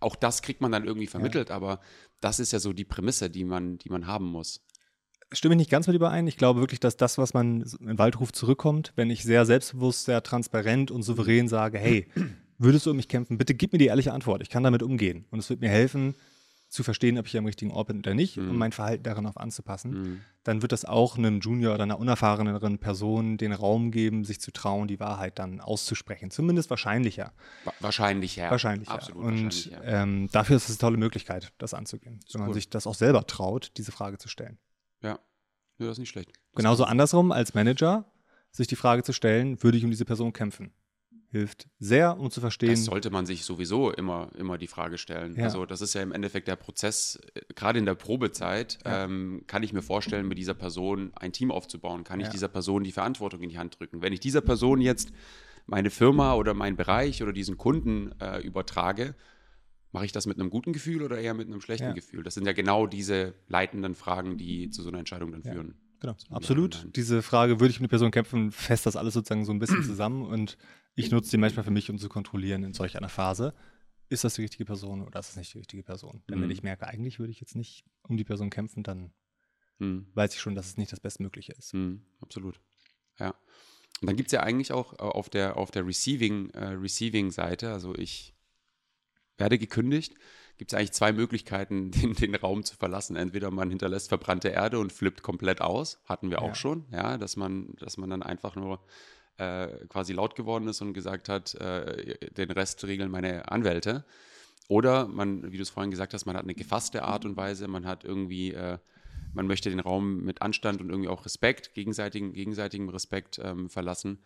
auch 0.00 0.16
das 0.16 0.42
kriegt 0.42 0.60
man 0.60 0.72
dann 0.72 0.84
irgendwie 0.84 1.06
vermittelt, 1.06 1.50
aber 1.50 1.80
das 2.20 2.40
ist 2.40 2.52
ja 2.52 2.58
so 2.58 2.72
die 2.72 2.84
Prämisse, 2.84 3.30
die 3.30 3.44
man, 3.44 3.78
die 3.78 3.88
man 3.88 4.06
haben 4.06 4.26
muss. 4.26 4.60
stimme 5.32 5.54
ich 5.54 5.58
nicht 5.58 5.70
ganz 5.70 5.86
mit 5.86 5.96
überein. 5.96 6.26
Ich 6.26 6.36
glaube 6.36 6.60
wirklich, 6.60 6.80
dass 6.80 6.96
das, 6.96 7.18
was 7.18 7.34
man 7.34 7.62
in 7.80 7.98
Waldruf 7.98 8.32
zurückkommt, 8.32 8.92
wenn 8.96 9.10
ich 9.10 9.22
sehr 9.22 9.46
selbstbewusst, 9.46 10.04
sehr 10.04 10.22
transparent 10.22 10.90
und 10.90 11.02
souverän 11.02 11.48
sage, 11.48 11.78
hey, 11.78 12.06
würdest 12.58 12.86
du 12.86 12.90
um 12.90 12.96
mich 12.96 13.08
kämpfen? 13.08 13.38
Bitte 13.38 13.54
gib 13.54 13.72
mir 13.72 13.78
die 13.78 13.86
ehrliche 13.86 14.12
Antwort. 14.12 14.42
Ich 14.42 14.50
kann 14.50 14.62
damit 14.62 14.82
umgehen. 14.82 15.26
Und 15.30 15.38
es 15.40 15.50
wird 15.50 15.60
mir 15.60 15.70
helfen, 15.70 16.14
zu 16.74 16.82
verstehen, 16.82 17.16
ob 17.18 17.26
ich 17.26 17.38
am 17.38 17.46
richtigen 17.46 17.70
Ort 17.70 17.86
bin 17.86 17.98
oder 17.98 18.14
nicht, 18.14 18.36
um 18.36 18.58
mein 18.58 18.72
Verhalten 18.72 19.04
daran 19.04 19.26
auf 19.26 19.36
anzupassen. 19.36 19.90
Mhm. 19.92 20.20
Dann 20.42 20.60
wird 20.60 20.72
das 20.72 20.84
auch 20.84 21.16
einem 21.16 21.38
Junior 21.38 21.74
oder 21.74 21.84
einer 21.84 22.00
unerfahreneren 22.00 22.78
Person 22.78 23.38
den 23.38 23.52
Raum 23.52 23.92
geben, 23.92 24.24
sich 24.24 24.40
zu 24.40 24.50
trauen, 24.50 24.88
die 24.88 24.98
Wahrheit 24.98 25.38
dann 25.38 25.60
auszusprechen. 25.60 26.32
Zumindest 26.32 26.70
wahrscheinlicher. 26.70 27.32
Wa 27.64 27.72
wahrscheinlich 27.78 28.36
ja. 28.36 28.50
Wahrscheinlich. 28.50 28.88
Absolut. 28.88 29.22
Und 29.24 29.44
wahrscheinlich 29.44 29.66
ja. 29.66 29.82
ähm, 29.84 30.28
dafür 30.32 30.56
ist 30.56 30.64
es 30.64 30.70
eine 30.70 30.78
tolle 30.78 30.96
Möglichkeit, 30.96 31.52
das 31.58 31.74
anzugehen. 31.74 32.18
Wenn 32.32 32.40
man 32.40 32.50
cool. 32.50 32.54
sich 32.54 32.68
das 32.68 32.88
auch 32.88 32.94
selber 32.94 33.24
traut, 33.26 33.70
diese 33.76 33.92
Frage 33.92 34.18
zu 34.18 34.28
stellen. 34.28 34.58
ja. 35.00 35.10
ja, 35.10 35.18
das 35.78 35.92
ist 35.92 35.98
nicht 36.00 36.10
schlecht. 36.10 36.32
Das 36.52 36.56
Genauso 36.56 36.84
andersrum 36.84 37.30
als 37.30 37.54
Manager, 37.54 38.04
sich 38.50 38.66
die 38.66 38.76
Frage 38.76 39.04
zu 39.04 39.12
stellen, 39.12 39.62
würde 39.62 39.78
ich 39.78 39.84
um 39.84 39.90
diese 39.90 40.04
Person 40.04 40.32
kämpfen? 40.32 40.72
Hilft 41.34 41.66
sehr, 41.80 42.16
um 42.20 42.30
zu 42.30 42.40
verstehen. 42.40 42.70
Das 42.70 42.84
sollte 42.84 43.10
man 43.10 43.26
sich 43.26 43.44
sowieso 43.44 43.90
immer, 43.90 44.30
immer 44.38 44.56
die 44.56 44.68
Frage 44.68 44.98
stellen. 44.98 45.34
Ja. 45.34 45.42
Also 45.44 45.66
das 45.66 45.80
ist 45.80 45.92
ja 45.92 46.00
im 46.00 46.12
Endeffekt 46.12 46.46
der 46.46 46.54
Prozess, 46.54 47.18
äh, 47.34 47.40
gerade 47.56 47.80
in 47.80 47.86
der 47.86 47.96
Probezeit, 47.96 48.78
Ja. 48.84 49.04
ähm, 49.04 49.42
kann 49.48 49.64
ich 49.64 49.72
mir 49.72 49.82
vorstellen, 49.82 50.28
mit 50.28 50.38
dieser 50.38 50.54
Person 50.54 51.10
ein 51.16 51.32
Team 51.32 51.50
aufzubauen, 51.50 52.04
kann 52.04 52.20
ich 52.20 52.26
Ja. 52.26 52.32
dieser 52.32 52.46
Person 52.46 52.84
die 52.84 52.92
Verantwortung 52.92 53.42
in 53.42 53.48
die 53.48 53.58
Hand 53.58 53.80
drücken. 53.80 54.00
Wenn 54.00 54.12
ich 54.12 54.20
dieser 54.20 54.42
Person 54.42 54.80
jetzt 54.80 55.10
meine 55.66 55.90
Firma 55.90 56.34
oder 56.34 56.54
meinen 56.54 56.76
Bereich 56.76 57.20
oder 57.20 57.32
diesen 57.32 57.56
Kunden 57.58 58.12
äh, 58.20 58.40
übertrage, 58.40 59.16
mache 59.90 60.04
ich 60.04 60.12
das 60.12 60.26
mit 60.26 60.38
einem 60.38 60.50
guten 60.50 60.72
Gefühl 60.72 61.02
oder 61.02 61.18
eher 61.18 61.34
mit 61.34 61.48
einem 61.48 61.60
schlechten. 61.60 61.94
Gefühl? 61.94 62.22
Das 62.22 62.34
sind 62.34 62.46
ja 62.46 62.52
genau 62.52 62.86
diese 62.86 63.34
leitenden 63.48 63.96
Fragen, 63.96 64.36
die 64.38 64.70
zu 64.70 64.82
so 64.82 64.88
einer 64.90 64.98
Entscheidung 65.00 65.32
dann 65.32 65.42
führen. 65.42 65.74
Genau, 66.04 66.16
absolut. 66.36 66.86
Diese 66.96 67.22
Frage, 67.22 67.60
würde 67.60 67.70
ich 67.70 67.78
um 67.80 67.84
die 67.84 67.88
Person 67.88 68.10
kämpfen, 68.10 68.52
fässt 68.52 68.84
das 68.84 68.94
alles 68.96 69.14
sozusagen 69.14 69.44
so 69.46 69.52
ein 69.52 69.58
bisschen 69.58 69.82
zusammen 69.82 70.22
und 70.26 70.58
ich 70.94 71.10
nutze 71.10 71.30
die 71.30 71.38
manchmal 71.38 71.64
für 71.64 71.70
mich, 71.70 71.88
um 71.90 71.98
zu 71.98 72.08
kontrollieren 72.10 72.62
in 72.62 72.74
solch 72.74 72.96
einer 72.98 73.08
Phase. 73.08 73.54
Ist 74.10 74.22
das 74.22 74.34
die 74.34 74.42
richtige 74.42 74.66
Person 74.66 75.00
oder 75.00 75.18
ist 75.18 75.30
das 75.30 75.36
nicht 75.36 75.54
die 75.54 75.58
richtige 75.58 75.82
Person? 75.82 76.22
Denn 76.28 76.40
wenn 76.40 76.48
Mhm. 76.48 76.50
ich 76.52 76.62
merke, 76.62 76.86
eigentlich 76.86 77.18
würde 77.18 77.30
ich 77.32 77.40
jetzt 77.40 77.56
nicht 77.56 77.84
um 78.02 78.18
die 78.18 78.24
Person 78.24 78.50
kämpfen, 78.50 78.82
dann 78.82 79.14
Hm. 79.78 80.06
weiß 80.14 80.34
ich 80.34 80.40
schon, 80.40 80.54
dass 80.54 80.66
es 80.66 80.76
nicht 80.76 80.92
das 80.92 81.00
Bestmögliche 81.00 81.52
ist. 81.54 81.72
Mhm, 81.72 82.02
absolut. 82.20 82.60
Ja. 83.18 83.30
Und 84.02 84.06
dann 84.08 84.16
gibt 84.16 84.28
es 84.28 84.32
ja 84.32 84.42
eigentlich 84.42 84.72
auch 84.72 84.92
äh, 84.92 84.96
auf 84.98 85.30
der, 85.30 85.56
auf 85.56 85.70
der 85.70 85.86
Receiving, 85.86 86.50
äh, 86.50 86.66
Receiving-Seite, 86.66 87.72
also 87.72 87.94
ich 87.94 88.34
werde 89.38 89.58
gekündigt, 89.58 90.14
gibt 90.56 90.72
es 90.72 90.78
eigentlich 90.78 90.92
zwei 90.92 91.12
Möglichkeiten, 91.12 91.90
den, 91.90 92.14
den 92.14 92.34
Raum 92.34 92.64
zu 92.64 92.76
verlassen. 92.76 93.16
Entweder 93.16 93.50
man 93.50 93.70
hinterlässt 93.70 94.08
verbrannte 94.08 94.48
Erde 94.48 94.78
und 94.78 94.92
flippt 94.92 95.22
komplett 95.22 95.60
aus, 95.60 96.00
hatten 96.04 96.30
wir 96.30 96.38
Ja. 96.38 96.42
auch 96.42 96.54
schon, 96.54 96.86
ja, 96.92 97.18
dass 97.18 97.36
man, 97.36 97.74
dass 97.78 97.96
man 97.96 98.10
dann 98.10 98.22
einfach 98.22 98.56
nur 98.56 98.80
äh, 99.36 99.66
quasi 99.88 100.12
laut 100.12 100.36
geworden 100.36 100.68
ist 100.68 100.80
und 100.80 100.92
gesagt 100.92 101.28
hat, 101.28 101.54
äh, 101.56 102.16
den 102.34 102.50
Rest 102.52 102.84
regeln 102.84 103.10
meine 103.10 103.50
Anwälte. 103.50 104.04
Oder 104.68 105.08
man, 105.08 105.50
wie 105.52 105.56
du 105.56 105.62
es 105.62 105.70
vorhin 105.70 105.90
gesagt 105.90 106.14
hast, 106.14 106.24
man 106.24 106.36
hat 106.36 106.44
eine 106.44 106.54
gefasste 106.54 107.02
Art 107.02 107.24
und 107.24 107.36
Weise, 107.36 107.68
man 107.68 107.84
hat 107.84 108.04
irgendwie, 108.04 108.52
äh, 108.52 108.78
man 109.34 109.46
möchte 109.46 109.68
den 109.70 109.80
Raum 109.80 110.22
mit 110.24 110.40
Anstand 110.40 110.80
und 110.80 110.88
irgendwie 110.88 111.08
auch 111.08 111.24
Respekt, 111.24 111.74
gegenseitigen, 111.74 112.32
gegenseitigem 112.32 112.88
Respekt 112.88 113.40
ähm, 113.42 113.68
verlassen 113.68 114.20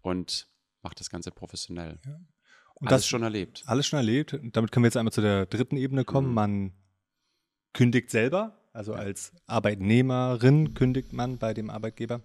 und 0.00 0.48
macht 0.82 0.98
das 1.00 1.10
Ganze 1.10 1.30
professionell. 1.30 1.98
Und 2.78 2.88
Alles 2.88 3.02
das 3.02 3.08
schon 3.08 3.22
erlebt. 3.22 3.62
Alles 3.66 3.86
schon 3.86 3.96
erlebt. 3.98 4.34
Und 4.34 4.56
Damit 4.56 4.70
können 4.70 4.84
wir 4.84 4.88
jetzt 4.88 4.96
einmal 4.96 5.12
zu 5.12 5.22
der 5.22 5.46
dritten 5.46 5.76
Ebene 5.76 6.04
kommen. 6.04 6.28
Mhm. 6.28 6.34
Man 6.34 6.72
kündigt 7.72 8.10
selber, 8.10 8.56
also 8.72 8.92
als 8.94 9.32
Arbeitnehmerin 9.46 10.74
kündigt 10.74 11.12
man 11.12 11.38
bei 11.38 11.54
dem 11.54 11.70
Arbeitgeber. 11.70 12.20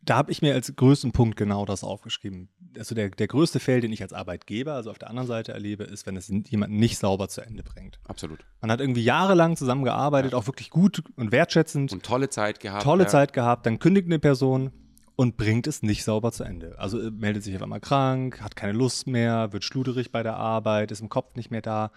Da 0.00 0.16
habe 0.16 0.30
ich 0.30 0.42
mir 0.42 0.54
als 0.54 0.74
größten 0.74 1.12
Punkt 1.12 1.36
genau 1.36 1.64
das 1.64 1.82
aufgeschrieben. 1.82 2.48
Also 2.78 2.94
der, 2.94 3.10
der 3.10 3.26
größte 3.26 3.58
Fail, 3.58 3.80
den 3.80 3.92
ich 3.92 4.00
als 4.02 4.12
Arbeitgeber, 4.12 4.74
also 4.74 4.90
auf 4.90 4.98
der 4.98 5.10
anderen 5.10 5.26
Seite 5.26 5.52
erlebe, 5.52 5.84
ist, 5.84 6.06
wenn 6.06 6.16
es 6.16 6.28
jemand 6.48 6.72
nicht 6.72 6.98
sauber 6.98 7.28
zu 7.28 7.40
Ende 7.40 7.62
bringt. 7.64 7.98
Absolut. 8.04 8.44
Man 8.60 8.70
hat 8.70 8.80
irgendwie 8.80 9.02
jahrelang 9.02 9.56
zusammengearbeitet, 9.56 10.32
Ja. 10.32 10.38
auch 10.38 10.46
wirklich 10.46 10.70
gut 10.70 11.02
und 11.16 11.32
wertschätzend 11.32 11.92
Und 11.92 12.04
tolle 12.04 12.28
Zeit 12.30 12.60
gehabt. 12.60 12.84
tolle 12.84 13.04
ja. 13.04 13.08
Zeit 13.08 13.32
gehabt, 13.32 13.66
dann 13.66 13.78
kündigt 13.80 14.06
eine 14.06 14.18
Person 14.20 14.70
und 15.16 15.36
bringt 15.36 15.66
es 15.66 15.82
nicht 15.82 16.04
sauber 16.04 16.32
zu 16.32 16.44
Ende. 16.44 16.78
Also 16.78 17.00
äh, 17.00 17.10
meldet 17.10 17.42
sich 17.44 17.54
auf 17.56 17.62
einmal 17.62 17.80
krank, 17.80 18.40
hat 18.40 18.56
keine 18.56 18.72
Lust 18.72 19.06
mehr, 19.06 19.52
wird 19.52 19.64
schluderig 19.64 20.10
bei 20.12 20.22
der 20.22 20.36
Arbeit, 20.36 20.90
ist 20.90 21.00
im 21.00 21.08
Kopf 21.08 21.36
nicht 21.36 21.50
mehr 21.50 21.62
da. 21.62 21.90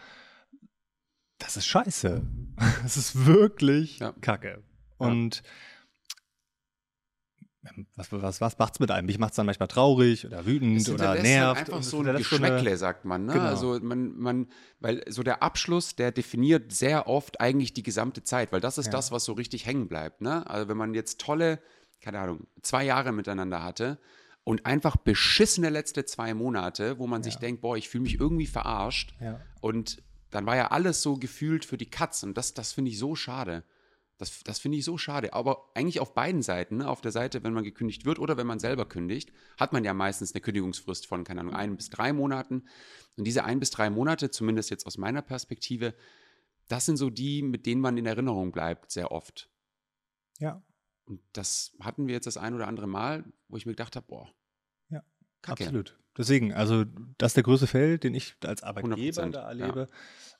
Das 1.39 1.58
ist 1.58 1.65
scheiße. 1.67 2.21
Das 2.84 2.97
ist 2.97 3.25
wirklich 3.25 3.99
Ja. 3.99 4.13
kacke. 4.21 4.63
Ja. 4.99 5.08
Und 5.08 5.43
was, 7.95 8.12
was, 8.12 8.41
was 8.41 8.60
macht's 8.60 8.80
mit 8.80 8.91
einem? 8.91 9.08
Mich 9.08 9.17
macht's 9.17 9.36
dann 9.38 9.47
manchmal 9.47 9.67
traurig 9.67 10.25
oder 10.25 10.45
wütend 10.45 10.78
Es 10.82 10.89
oder 10.89 11.13
hinterlässt 11.13 11.23
nervt. 11.23 11.47
Halt 11.47 11.58
einfach 11.67 11.78
und 11.78 11.84
so 11.84 12.01
es 12.04 12.08
ein 12.08 12.15
Geschmäckle, 12.17 12.78
sagt 12.78 13.06
man. 13.06 13.25
Ne? 13.25 13.34
Genau. 13.34 13.45
Also 13.45 13.80
man, 13.82 14.15
man, 14.17 14.47
weil 14.80 15.04
so 15.12 15.23
der 15.23 15.41
Abschluss, 15.41 15.95
der 15.95 16.12
definiert 16.12 16.71
sehr 16.71 17.08
oft 17.08 17.41
eigentlich 17.41 17.73
die 17.73 17.82
gesamte 17.82 18.21
Zeit, 18.23 18.51
weil 18.51 18.62
das 18.62 18.78
ist 18.78 18.86
Ja. 18.88 18.91
das, 18.91 19.12
was 19.12 19.25
so 19.25 19.34
richtig 19.34 19.65
hängen 19.65 19.88
bleibt. 19.88 20.21
Ne? 20.21 20.47
Also 20.47 20.67
wenn 20.69 20.78
man 20.78 20.93
jetzt 20.93 21.19
tolle, 21.19 21.60
keine 22.01 22.19
Ahnung, 22.19 22.47
zwei 22.62 22.84
Jahre 22.86 23.12
miteinander 23.12 23.63
hatte 23.63 23.99
und 24.43 24.65
einfach 24.65 24.95
beschissene 24.95 25.69
letzte 25.69 26.05
zwei 26.05 26.34
Monate, 26.34 26.99
wo 26.99 27.08
man 27.08 27.23
sich 27.23 27.36
Ja. 27.36 27.39
denkt, 27.41 27.62
boah, 27.62 27.77
ich 27.77 27.89
fühle 27.89 28.03
mich 28.03 28.19
irgendwie 28.19 28.47
verarscht 28.47 29.13
Ja. 29.19 29.41
und 29.62 30.01
dann 30.31 30.45
war 30.45 30.55
ja 30.55 30.71
alles 30.71 31.01
so 31.01 31.17
gefühlt 31.17 31.65
für 31.65 31.77
die 31.77 31.89
Katz 31.89 32.23
und 32.23 32.36
das, 32.38 32.53
das 32.53 32.73
finde 32.73 32.91
ich 32.91 32.99
so 32.99 33.15
schade. 33.15 33.63
Das, 34.17 34.43
das 34.43 34.60
finde 34.60 34.77
ich 34.77 34.86
so 34.86 34.97
schade. 34.97 35.34
Aber 35.34 35.69
eigentlich 35.75 35.99
auf 35.99 36.13
beiden 36.13 36.41
Seiten, 36.41 36.77
ne? 36.77 36.89
auf 36.89 37.01
der 37.01 37.12
Seite, 37.12 37.43
wenn 37.43 37.51
man 37.53 37.65
gekündigt 37.65 38.05
wird 38.05 38.17
oder 38.17 38.38
wenn 38.38 38.47
man 38.47 38.60
selber 38.60 38.86
kündigt, 38.88 39.34
hat 39.60 39.73
man 39.73 39.84
ja 39.84 39.93
meistens 39.93 40.34
eine 40.34 40.39
Kündigungsfrist 40.41 41.05
von, 41.05 41.25
keine 41.25 41.41
Ahnung, 41.41 41.53
ein 41.53 41.75
bis 41.75 41.89
drei 41.89 42.13
Monaten. 42.13 42.63
Und 43.17 43.25
diese 43.25 43.43
ein 43.43 43.60
bis 43.60 43.71
drei 43.71 43.89
Monate, 43.89 44.29
zumindest 44.31 44.69
jetzt 44.69 44.86
aus 44.88 44.97
meiner 44.97 45.21
Perspektive, 45.21 45.93
das 46.69 46.86
sind 46.86 46.95
so 46.95 47.10
die, 47.10 47.41
mit 47.41 47.65
denen 47.65 47.81
man 47.81 47.97
in 47.97 48.05
Erinnerung 48.05 48.53
bleibt, 48.53 48.89
sehr 48.89 49.12
oft. 49.12 49.49
Ja, 50.39 50.62
Und 51.06 51.22
das 51.34 51.72
hatten 51.80 52.08
wir 52.08 52.13
jetzt 52.15 52.26
das 52.28 52.38
ein 52.38 52.54
oder 52.54 52.68
andere 52.68 52.88
Mal, 52.88 53.24
wo 53.48 53.58
ich 53.58 53.65
mir 53.65 53.74
gedacht 53.74 53.96
habe, 53.96 54.06
boah, 54.08 54.30
Ja, 54.89 55.04
Kacke. 55.41 55.63
absolut. 55.63 56.00
Deswegen, 56.18 56.54
also 56.54 56.86
das 57.18 57.32
ist 57.32 57.36
der 57.38 57.44
größte 57.44 57.68
Feld, 57.68 58.04
den 58.04 58.15
ich 58.15 58.36
als 58.44 58.63
Arbeitgeber 58.63 58.96
100%, 59.24 59.32
da 59.32 59.41
ja. 59.41 59.48
erlebe. 59.50 59.88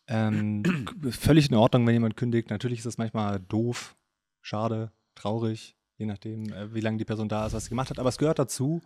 Ähm, 0.08 0.63
völlig 1.12 1.49
in 1.49 1.56
Ordnung, 1.56 1.86
wenn 1.86 1.93
jemand 1.93 2.15
kündigt. 2.17 2.49
Natürlich 2.49 2.80
ist 2.80 2.86
das 2.86 2.97
manchmal 2.97 3.39
doof, 3.39 3.95
schade, 4.41 4.91
traurig, 5.15 5.78
je 5.97 6.06
nachdem, 6.06 6.51
äh, 6.51 6.73
wie 6.73 6.80
lange 6.82 6.97
die 6.97 7.06
Person 7.06 7.28
da 7.30 7.45
ist, 7.45 7.54
was 7.54 7.65
sie 7.65 7.69
gemacht 7.69 7.89
hat. 7.89 7.99
Aber 7.99 8.10
es 8.10 8.17
gehört 8.17 8.39
dazu. 8.39 8.82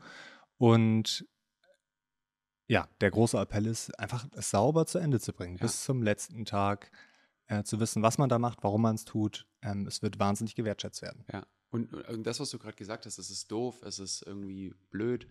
Und 0.57 1.27
ja, 2.67 2.87
der 3.01 3.11
große 3.11 3.37
Appell 3.39 3.65
ist, 3.65 3.97
einfach 3.99 4.27
es 4.33 4.49
sauber 4.51 4.85
zu 4.85 4.97
Ende 4.99 5.19
zu 5.19 5.31
bringen, 5.33 5.55
Ja. 5.57 5.61
bis 5.63 5.83
zum 5.83 6.03
letzten 6.03 6.45
Tag. 6.45 6.91
Äh, 7.51 7.63
zu 7.63 7.79
wissen, 7.79 8.03
was 8.03 8.19
man 8.19 8.29
da 8.29 8.37
macht, 8.37 8.59
warum 8.61 8.83
man 8.83 8.93
es 8.93 9.05
tut. 9.05 9.47
Ähm, 9.63 9.87
es 9.87 10.03
wird 10.03 10.19
wahnsinnig 10.19 10.53
gewertschätzt 10.53 11.01
werden. 11.01 11.25
Ja, 11.33 11.47
und, 11.71 11.93
und 11.93 12.23
das, 12.23 12.39
was 12.39 12.49
du 12.49 12.59
gerade 12.59 12.75
gesagt 12.75 13.05
hast, 13.05 13.17
es 13.17 13.29
ist 13.29 13.51
doof, 13.51 13.81
es 13.83 13.99
ist 13.99 14.23
irgendwie 14.25 14.73
blöd. 14.89 15.27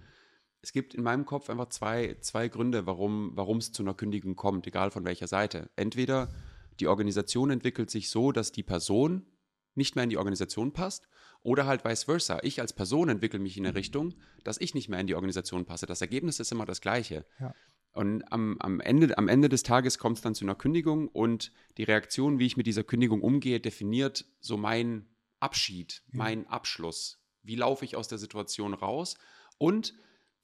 Es 0.61 0.73
gibt 0.73 0.95
in 0.95 1.03
meinem 1.03 1.25
Kopf 1.25 1.51
einfach 1.51 1.69
zwei, 1.69 2.17
zwei 2.21 2.49
Gründe, 2.49 2.87
warum 2.87 3.59
es 3.59 3.73
zu 3.73 3.83
einer 3.83 3.95
Kündigung 3.95 4.37
kommt, 4.37 4.67
egal 4.67 4.91
von 4.91 5.05
welcher 5.05 5.27
Seite. 5.27 5.71
Entweder 5.77 6.33
die 6.81 6.89
Organisation 6.89 7.51
entwickelt 7.51 7.91
sich 7.91 8.11
so, 8.11 8.33
dass 8.33 8.53
die 8.53 8.63
Person 8.63 9.27
nicht 9.75 9.95
mehr 9.95 10.05
in 10.05 10.11
die 10.11 10.17
Organisation 10.17 10.73
passt, 10.73 11.09
oder 11.43 11.67
halt 11.67 11.85
vice 11.85 12.05
versa. 12.05 12.41
Ich 12.43 12.61
als 12.61 12.73
Person 12.73 13.09
entwickle 13.09 13.39
mich 13.39 13.57
in 13.57 13.67
eine 13.67 13.75
Richtung, 13.75 14.15
dass 14.45 14.61
ich 14.61 14.75
nicht 14.75 14.89
mehr 14.89 15.01
in 15.01 15.07
die 15.07 15.15
Organisation 15.15 15.65
passe. 15.65 15.87
Das 15.87 16.01
Ergebnis 16.01 16.41
ist 16.41 16.53
immer 16.53 16.67
das 16.67 16.81
gleiche. 16.81 17.25
Ja. 17.39 17.55
Und 17.93 18.23
am, 18.31 18.57
am, 18.61 18.81
Ende, 18.81 19.17
am 19.19 19.29
Ende 19.29 19.49
des 19.49 19.63
Tages 19.63 19.99
kommt 19.99 20.19
es 20.19 20.23
dann 20.23 20.35
zu 20.35 20.45
einer 20.45 20.55
Kündigung 20.55 21.09
und 21.09 21.53
die 21.79 21.85
Reaktion, 21.85 22.39
wie 22.39 22.47
ich 22.47 22.57
mit 22.57 22.67
dieser 22.67 22.85
Kündigung 22.85 23.23
umgehe, 23.23 23.61
definiert 23.61 24.25
so 24.41 24.57
mein 24.57 25.07
Abschied, 25.41 26.03
Ja. 26.13 26.19
mein 26.19 26.47
Abschluss. 26.49 27.19
Wie 27.43 27.57
laufe 27.57 27.85
ich 27.85 27.97
aus 27.97 28.09
der 28.09 28.19
Situation 28.19 28.75
raus? 28.75 29.17
Und 29.59 29.95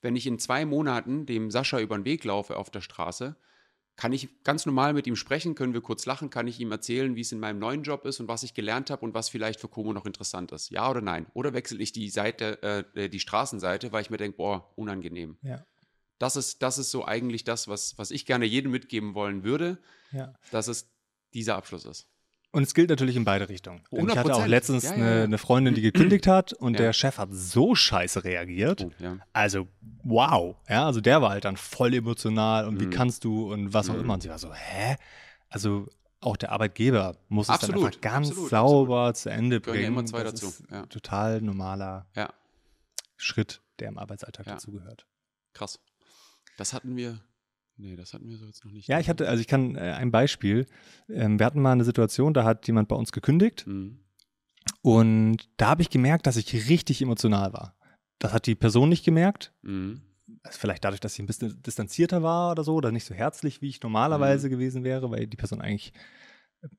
wenn 0.00 0.16
ich 0.16 0.26
in 0.26 0.38
zwei 0.38 0.64
Monaten 0.64 1.26
dem 1.26 1.50
Sascha 1.50 1.80
über 1.80 1.96
den 1.98 2.04
Weg 2.04 2.24
laufe 2.24 2.56
auf 2.56 2.70
der 2.70 2.80
Straße, 2.80 3.36
kann 3.96 4.12
ich 4.12 4.42
ganz 4.42 4.66
normal 4.66 4.92
mit 4.92 5.06
ihm 5.06 5.14
sprechen, 5.14 5.54
können 5.54 5.72
wir 5.72 5.80
kurz 5.80 6.04
lachen, 6.04 6.28
kann 6.28 6.48
ich 6.48 6.58
ihm 6.58 6.72
erzählen, 6.72 7.14
wie 7.14 7.20
es 7.20 7.30
in 7.30 7.38
meinem 7.38 7.60
neuen 7.60 7.84
Job 7.84 8.04
ist 8.06 8.18
und 8.18 8.26
was 8.26 8.42
ich 8.42 8.52
gelernt 8.52 8.90
habe 8.90 9.04
und 9.04 9.14
was 9.14 9.28
vielleicht 9.28 9.60
für 9.60 9.68
Como 9.68 9.92
noch 9.92 10.04
interessant 10.04 10.50
ist. 10.50 10.70
Ja 10.70 10.90
oder 10.90 11.00
nein? 11.00 11.26
Oder 11.32 11.52
wechsle 11.54 11.78
ich 11.80 11.92
die 11.92 12.10
Seite, 12.10 12.60
äh, 12.94 13.08
die 13.08 13.20
Straßenseite, 13.20 13.92
weil 13.92 14.02
ich 14.02 14.10
mir 14.10 14.16
denke, 14.16 14.36
boah, 14.38 14.72
unangenehm. 14.76 15.38
Ja. 15.42 15.64
Das 16.18 16.34
ist, 16.36 16.62
das 16.62 16.78
ist 16.78 16.90
so 16.90 17.04
eigentlich 17.04 17.44
das, 17.44 17.68
was, 17.68 17.96
was 17.96 18.10
ich 18.10 18.26
gerne 18.26 18.46
jedem 18.46 18.72
mitgeben 18.72 19.14
wollen 19.14 19.44
würde, 19.44 19.78
Ja. 20.10 20.34
dass 20.50 20.66
es 20.68 20.90
dieser 21.32 21.56
Abschluss 21.56 21.84
ist. 21.84 22.08
Und 22.54 22.62
es 22.62 22.72
gilt 22.74 22.88
natürlich 22.88 23.16
in 23.16 23.24
beide 23.24 23.48
Richtungen. 23.48 23.82
Denn 23.90 24.08
Ich 24.08 24.16
hatte 24.16 24.34
auch 24.34 24.44
100%. 24.44 24.46
letztens 24.46 24.84
Ja, 24.84 24.90
ja, 24.90 24.96
eine, 24.96 25.16
ja. 25.18 25.24
eine 25.24 25.38
Freundin, 25.38 25.74
die 25.74 25.80
gekündigt 25.82 26.26
hat 26.28 26.52
und 26.52 26.78
der 26.78 26.92
Chef 26.92 27.18
hat 27.18 27.28
so 27.32 27.74
scheiße 27.74 28.22
reagiert. 28.24 28.84
Oh. 28.84 29.16
Also, 29.32 29.66
wow. 30.04 30.56
Ja, 30.68 30.86
also 30.86 31.00
der 31.00 31.20
war 31.20 31.30
halt 31.30 31.44
dann 31.44 31.56
voll 31.56 31.94
emotional 31.94 32.66
und 32.68 32.80
wie 32.80 32.86
Mhm. 32.86 32.90
kannst 32.90 33.24
du 33.24 33.52
und 33.52 33.74
was 33.74 33.90
auch 33.90 33.94
Mhm. 33.94 34.00
immer. 34.00 34.14
Und 34.14 34.22
sie 34.22 34.28
war 34.28 34.38
so, 34.38 34.52
hä? 34.54 34.96
Also 35.48 35.88
auch 36.20 36.36
der 36.36 36.52
Arbeitgeber 36.52 37.16
muss 37.28 37.48
es 37.48 37.58
dann 37.58 37.70
Absolut, 37.70 37.86
einfach 37.86 38.00
ganz 38.00 38.28
absolut, 38.28 38.50
sauber 38.50 39.14
zu 39.14 39.30
Ende 39.30 39.60
Gehören 39.60 39.80
ja 39.80 39.88
bringen. 39.88 39.98
immer 39.98 40.06
zwei 40.06 40.22
das 40.22 40.34
dazu, 40.34 40.46
Ist 40.46 40.64
ja. 40.70 40.86
Total 40.86 41.40
normaler 41.42 42.06
Schritt, 43.16 43.62
der 43.78 43.88
im 43.88 43.98
Arbeitsalltag 43.98 44.46
dazugehört. 44.46 45.06
krass. 45.54 45.80
Das 46.56 46.72
hatten 46.72 46.94
wir, 46.96 47.18
nee, 47.76 47.96
das 47.96 48.12
hatten 48.14 48.28
wir 48.28 48.36
so 48.38 48.46
jetzt 48.46 48.64
noch 48.64 48.72
nicht. 48.72 48.88
Ja, 48.88 48.98
ich 49.00 49.08
hatte, 49.08 49.28
also 49.28 49.40
ich 49.40 49.46
kann 49.48 49.76
äh, 49.76 49.80
ein 49.80 50.10
Beispiel. 50.10 50.66
Ähm, 51.08 51.38
wir 51.38 51.46
hatten 51.46 51.60
mal 51.62 51.72
eine 51.72 51.84
Situation, 51.84 52.34
da 52.34 52.44
hat 52.44 52.66
jemand 52.66 52.88
bei 52.88 52.96
uns 52.96 53.12
gekündigt 53.12 53.66
Mhm. 53.66 53.98
und 54.82 55.48
da 55.56 55.68
habe 55.68 55.82
ich 55.82 55.90
gemerkt, 55.90 56.26
dass 56.26 56.36
ich 56.36 56.68
richtig 56.68 57.02
emotional 57.02 57.52
war. 57.52 57.76
Das 58.18 58.32
hat 58.32 58.46
die 58.46 58.54
Person 58.54 58.88
nicht 58.88 59.04
gemerkt. 59.04 59.52
Mhm. 59.62 60.00
Also 60.42 60.58
vielleicht 60.58 60.84
dadurch, 60.84 61.00
dass 61.00 61.14
sie 61.14 61.22
ein 61.22 61.26
bisschen 61.26 61.60
distanzierter 61.62 62.22
war 62.22 62.52
oder 62.52 62.64
so, 62.64 62.74
oder 62.74 62.90
nicht 62.92 63.04
so 63.04 63.14
herzlich, 63.14 63.60
wie 63.60 63.68
ich 63.68 63.82
normalerweise 63.82 64.48
gewesen 64.48 64.82
wäre, 64.84 65.10
weil 65.10 65.26
die 65.26 65.36
Person 65.36 65.60
eigentlich 65.60 65.92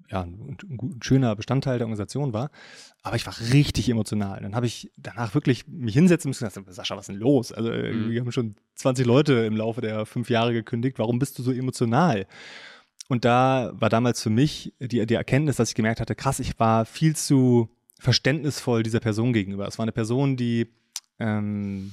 ja, 0.09 0.21
ein, 0.21 0.57
ein, 0.69 0.99
schöner 1.01 1.35
Bestandteil 1.35 1.77
der 1.77 1.87
Organisation 1.87 2.33
war. 2.33 2.49
Aber 3.03 3.15
ich 3.15 3.25
war 3.25 3.35
richtig 3.53 3.89
emotional. 3.89 4.41
Dann 4.41 4.55
habe 4.55 4.65
ich 4.65 4.91
danach 4.97 5.33
wirklich 5.35 5.67
mich 5.67 5.93
hinsetzen 5.93 6.29
müssen 6.29 6.45
und 6.45 6.53
gesagt, 6.53 6.73
Sascha, 6.73 6.95
was 6.95 7.03
ist 7.03 7.13
denn 7.13 7.21
los? 7.21 7.51
Also 7.51 7.69
äh, 7.71 7.93
Mhm. 7.93 8.09
wir 8.11 8.21
haben 8.21 8.31
schon 8.31 8.55
20 8.75 9.05
Leute 9.05 9.33
im 9.45 9.55
Laufe 9.55 9.81
der 9.81 10.05
fünf 10.05 10.29
Jahre 10.29 10.53
gekündigt. 10.53 10.99
Warum 10.99 11.19
bist 11.19 11.37
du 11.37 11.43
so 11.43 11.51
emotional? 11.51 12.25
Und 13.07 13.23
da 13.25 13.71
war 13.75 13.89
damals 13.89 14.21
für 14.23 14.31
mich 14.31 14.73
die, 14.79 15.05
die 15.05 15.13
Erkenntnis, 15.13 15.57
dass 15.57 15.69
ich 15.69 15.75
gemerkt 15.75 16.01
hatte, 16.01 16.15
krass, 16.15 16.39
ich 16.39 16.59
war 16.59 16.85
viel 16.85 17.15
zu 17.15 17.69
verständnisvoll 17.99 18.83
dieser 18.83 18.99
Person 18.99 19.31
gegenüber. 19.33 19.67
Es 19.67 19.77
war 19.77 19.83
eine 19.83 19.91
Person, 19.91 20.35
die 20.37 20.67
ähm, 21.19 21.91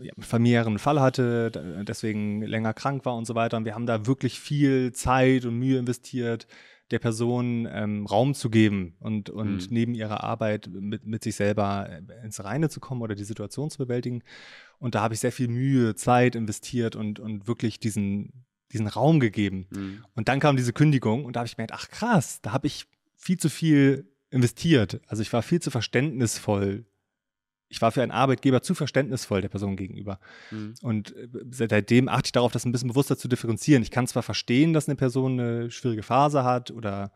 ja, 0.00 0.12
familiären 0.18 0.78
Fall 0.78 1.00
hatte, 1.00 1.84
deswegen 1.86 2.42
länger 2.42 2.74
krank 2.74 3.04
war 3.04 3.16
und 3.16 3.26
so 3.26 3.34
weiter. 3.34 3.56
Und 3.56 3.64
wir 3.64 3.74
haben 3.74 3.86
da 3.86 4.06
wirklich 4.06 4.40
viel 4.40 4.92
Zeit 4.92 5.44
und 5.44 5.58
Mühe 5.58 5.78
investiert, 5.78 6.46
der 6.90 6.98
Person 6.98 7.66
ähm, 7.72 8.06
Raum 8.06 8.34
zu 8.34 8.50
geben 8.50 8.96
und, 9.00 9.30
und 9.30 9.56
Mhm. 9.56 9.66
neben 9.70 9.94
ihrer 9.94 10.22
Arbeit 10.22 10.68
mit, 10.70 11.06
mit 11.06 11.24
sich 11.24 11.36
selber 11.36 11.88
äh, 11.88 12.24
ins 12.24 12.44
Reine 12.44 12.68
zu 12.68 12.80
kommen 12.80 13.00
oder 13.00 13.14
die 13.14 13.24
Situation 13.24 13.70
zu 13.70 13.78
bewältigen. 13.78 14.22
Und 14.78 14.94
da 14.94 15.00
habe 15.00 15.14
ich 15.14 15.20
sehr 15.20 15.32
viel 15.32 15.48
Mühe, 15.48 15.94
Zeit 15.94 16.34
investiert 16.34 16.94
und, 16.94 17.18
und 17.18 17.46
wirklich 17.46 17.80
diesen, 17.80 18.44
diesen 18.72 18.88
Raum 18.88 19.20
gegeben. 19.20 19.66
Mhm. 19.70 20.04
Und 20.14 20.28
dann 20.28 20.38
kam 20.38 20.56
diese 20.56 20.74
Kündigung 20.74 21.24
und 21.24 21.34
da 21.34 21.40
habe 21.40 21.46
ich 21.46 21.56
gemerkt, 21.56 21.72
ach 21.74 21.88
krass, 21.88 22.40
da 22.42 22.52
habe 22.52 22.66
ich 22.66 22.86
viel 23.16 23.38
zu 23.38 23.48
viel 23.48 24.06
investiert. 24.30 25.00
Also 25.06 25.22
ich 25.22 25.32
war 25.32 25.42
viel 25.42 25.60
zu 25.60 25.70
verständnisvoll. 25.70 26.84
Ich 27.72 27.80
war 27.80 27.90
für 27.90 28.02
einen 28.02 28.12
Arbeitgeber 28.12 28.60
zu 28.60 28.74
verständnisvoll 28.74 29.40
der 29.40 29.48
Person 29.48 29.76
gegenüber. 29.76 30.20
Mhm. 30.50 30.74
Und 30.82 31.16
äh, 31.16 31.28
seitdem 31.50 32.06
achte 32.06 32.26
ich 32.26 32.32
darauf, 32.32 32.52
das 32.52 32.66
ein 32.66 32.72
bisschen 32.72 32.90
bewusster 32.90 33.16
zu 33.16 33.28
differenzieren. 33.28 33.82
Ich 33.82 33.90
kann 33.90 34.06
zwar 34.06 34.22
verstehen, 34.22 34.74
dass 34.74 34.88
eine 34.88 34.96
Person 34.96 35.40
eine 35.40 35.70
schwierige 35.70 36.02
Phase 36.02 36.44
hat 36.44 36.70
oder 36.70 37.12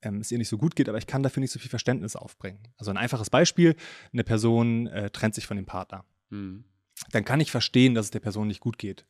ähm, 0.00 0.22
es 0.22 0.32
ihr 0.32 0.38
nicht 0.38 0.48
so 0.48 0.56
gut 0.56 0.76
geht, 0.76 0.88
aber 0.88 0.96
ich 0.96 1.06
kann 1.06 1.22
dafür 1.22 1.42
nicht 1.42 1.52
so 1.52 1.58
viel 1.58 1.68
Verständnis 1.68 2.16
aufbringen. 2.16 2.68
Also 2.78 2.90
ein 2.90 2.96
einfaches 2.96 3.28
Beispiel, 3.28 3.76
eine 4.14 4.24
Person 4.24 4.86
äh, 4.86 5.10
trennt 5.10 5.34
sich 5.34 5.46
von 5.46 5.58
dem 5.58 5.66
Partner. 5.66 6.06
Mhm. 6.30 6.64
Dann 7.10 7.26
kann 7.26 7.40
ich 7.40 7.50
verstehen, 7.50 7.94
dass 7.94 8.06
es 8.06 8.10
der 8.10 8.20
Person 8.20 8.48
nicht 8.48 8.60
gut 8.60 8.78
geht. 8.78 9.04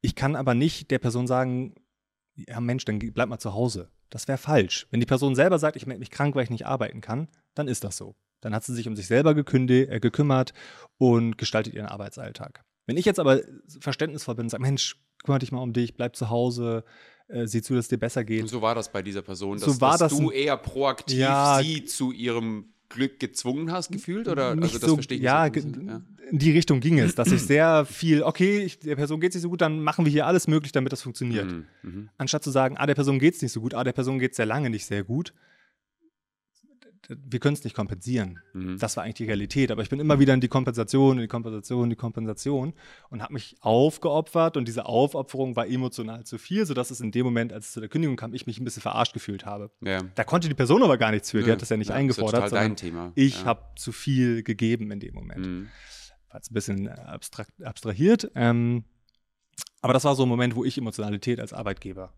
Ich 0.00 0.14
kann 0.14 0.34
aber 0.34 0.54
nicht 0.54 0.90
der 0.90 0.98
Person 0.98 1.26
sagen, 1.26 1.74
ja 2.36 2.58
Mensch, 2.60 2.86
dann 2.86 2.98
bleib 2.98 3.28
mal 3.28 3.38
zu 3.38 3.52
Hause. 3.52 3.90
Das 4.08 4.28
wäre 4.28 4.38
falsch. 4.38 4.86
Wenn 4.90 5.00
die 5.00 5.06
Person 5.06 5.34
selber 5.34 5.58
sagt, 5.58 5.76
ich 5.76 5.86
melde 5.86 6.00
mich 6.00 6.10
krank, 6.10 6.34
weil 6.34 6.44
ich 6.44 6.50
nicht 6.50 6.64
arbeiten 6.64 7.02
kann, 7.02 7.28
dann 7.54 7.68
ist 7.68 7.84
das 7.84 7.98
so. 7.98 8.16
Dann 8.40 8.54
hat 8.54 8.64
sie 8.64 8.74
sich 8.74 8.88
um 8.88 8.96
sich 8.96 9.06
selber 9.06 9.36
äh, 9.36 10.00
gekümmert 10.00 10.52
und 10.98 11.38
gestaltet 11.38 11.74
ihren 11.74 11.86
Arbeitsalltag. 11.86 12.64
Wenn 12.86 12.96
ich 12.96 13.04
jetzt 13.04 13.18
aber 13.18 13.40
verständnisvoll 13.80 14.36
bin 14.36 14.46
und 14.46 14.50
sage, 14.50 14.62
Mensch, 14.62 14.96
kümmere 15.24 15.40
dich 15.40 15.52
mal 15.52 15.60
um 15.60 15.72
dich, 15.72 15.96
bleib 15.96 16.14
zu 16.16 16.30
Hause, 16.30 16.84
äh, 17.28 17.46
sieh 17.46 17.62
zu, 17.62 17.74
dass 17.74 17.86
es 17.86 17.88
dir 17.88 17.98
besser 17.98 18.24
geht. 18.24 18.42
Und 18.42 18.48
so 18.48 18.62
war 18.62 18.74
das 18.74 18.92
bei 18.92 19.02
dieser 19.02 19.22
Person, 19.22 19.58
So 19.58 19.66
dass, 19.66 19.80
war 19.80 19.98
dass 19.98 20.12
das 20.12 20.18
du 20.18 20.30
eher 20.30 20.56
proaktiv 20.56 21.18
Ja. 21.18 21.60
sie 21.60 21.84
zu 21.84 22.12
ihrem 22.12 22.66
Glück 22.88 23.18
gezwungen 23.18 23.72
hast, 23.72 23.90
gefühlt? 23.90 24.28
Oder 24.28 24.54
Nicht 24.54 24.64
also 24.64 24.78
das 24.78 24.88
so, 24.88 24.94
verstehe 24.94 25.18
ich 25.18 25.24
ja, 25.24 25.50
so 25.52 25.60
ja. 25.60 26.02
in 26.30 26.38
die 26.38 26.52
Richtung 26.52 26.80
ging 26.80 27.00
es, 27.00 27.16
dass 27.16 27.32
ich 27.32 27.42
sehr 27.42 27.84
viel, 27.84 28.22
okay, 28.22 28.60
ich, 28.60 28.78
der 28.78 28.94
Person 28.94 29.20
geht 29.20 29.30
es 29.30 29.34
nicht 29.36 29.42
so 29.42 29.50
gut, 29.50 29.60
dann 29.60 29.80
machen 29.80 30.04
wir 30.04 30.12
hier 30.12 30.26
alles 30.26 30.46
möglich, 30.46 30.70
damit 30.70 30.92
das 30.92 31.02
funktioniert. 31.02 31.50
Mhm. 31.50 31.66
Mhm. 31.82 32.08
Anstatt 32.16 32.44
zu 32.44 32.50
sagen, 32.50 32.76
ah, 32.78 32.86
der 32.86 32.94
Person 32.94 33.18
geht 33.18 33.34
es 33.34 33.42
nicht 33.42 33.52
so 33.52 33.60
gut, 33.60 33.74
ah, 33.74 33.82
der 33.82 33.92
Person 33.92 34.20
geht 34.20 34.32
es 34.32 34.36
sehr 34.36 34.46
lange 34.46 34.70
nicht 34.70 34.86
sehr 34.86 35.02
gut. 35.02 35.32
Wir 37.08 37.38
können 37.38 37.54
es 37.54 37.64
nicht 37.64 37.74
kompensieren. 37.74 38.40
Mhm. 38.52 38.78
Das 38.78 38.96
war 38.96 39.04
eigentlich 39.04 39.14
die 39.14 39.24
Realität. 39.24 39.70
Aber 39.70 39.82
ich 39.82 39.88
bin 39.88 40.00
immer 40.00 40.18
wieder 40.18 40.34
in 40.34 40.40
die 40.40 40.48
Kompensation, 40.48 41.16
in 41.16 41.22
die 41.22 41.28
Kompensation, 41.28 41.84
in 41.84 41.90
die 41.90 41.96
Kompensation 41.96 42.74
und 43.10 43.22
habe 43.22 43.34
mich 43.34 43.56
aufgeopfert 43.60 44.56
und 44.56 44.66
diese 44.66 44.86
Aufopferung 44.86 45.56
war 45.56 45.66
emotional 45.66 46.24
zu 46.24 46.38
viel, 46.38 46.66
sodass 46.66 46.90
es 46.90 47.00
in 47.00 47.10
dem 47.12 47.24
Moment, 47.24 47.52
als 47.52 47.66
es 47.66 47.72
zu 47.72 47.80
der 47.80 47.88
Kündigung 47.88 48.16
kam, 48.16 48.34
ich 48.34 48.46
mich 48.46 48.58
ein 48.60 48.64
bisschen 48.64 48.82
verarscht 48.82 49.12
gefühlt 49.12 49.46
habe. 49.46 49.70
Ja. 49.80 50.00
Da 50.14 50.24
konnte 50.24 50.48
die 50.48 50.54
Person 50.54 50.82
aber 50.82 50.98
gar 50.98 51.10
nichts 51.10 51.30
für, 51.30 51.42
die 51.42 51.50
hat 51.50 51.62
das 51.62 51.68
ja 51.68 51.76
nicht 51.76 51.88
Ja, 51.88 51.94
ist 51.94 52.00
eingefordert, 52.00 52.34
total 52.44 52.48
sondern 52.50 52.68
dein 52.68 52.76
Thema. 52.76 53.12
ich 53.14 53.44
habe 53.44 53.62
zu 53.76 53.92
viel 53.92 54.42
gegeben 54.42 54.90
in 54.90 55.00
dem 55.00 55.14
Moment. 55.14 55.46
Mhm. 55.46 55.68
War 56.28 56.36
jetzt 56.36 56.50
ein 56.50 56.54
bisschen 56.54 56.86
äh, 56.86 56.90
abstrakt, 56.90 57.50
abstrahiert. 57.62 58.30
Ähm, 58.34 58.84
aber 59.80 59.92
das 59.92 60.04
war 60.04 60.14
so 60.14 60.24
ein 60.24 60.28
Moment, 60.28 60.56
wo 60.56 60.64
ich 60.64 60.76
Emotionalität 60.76 61.40
als 61.40 61.52
Arbeitgeber 61.52 62.12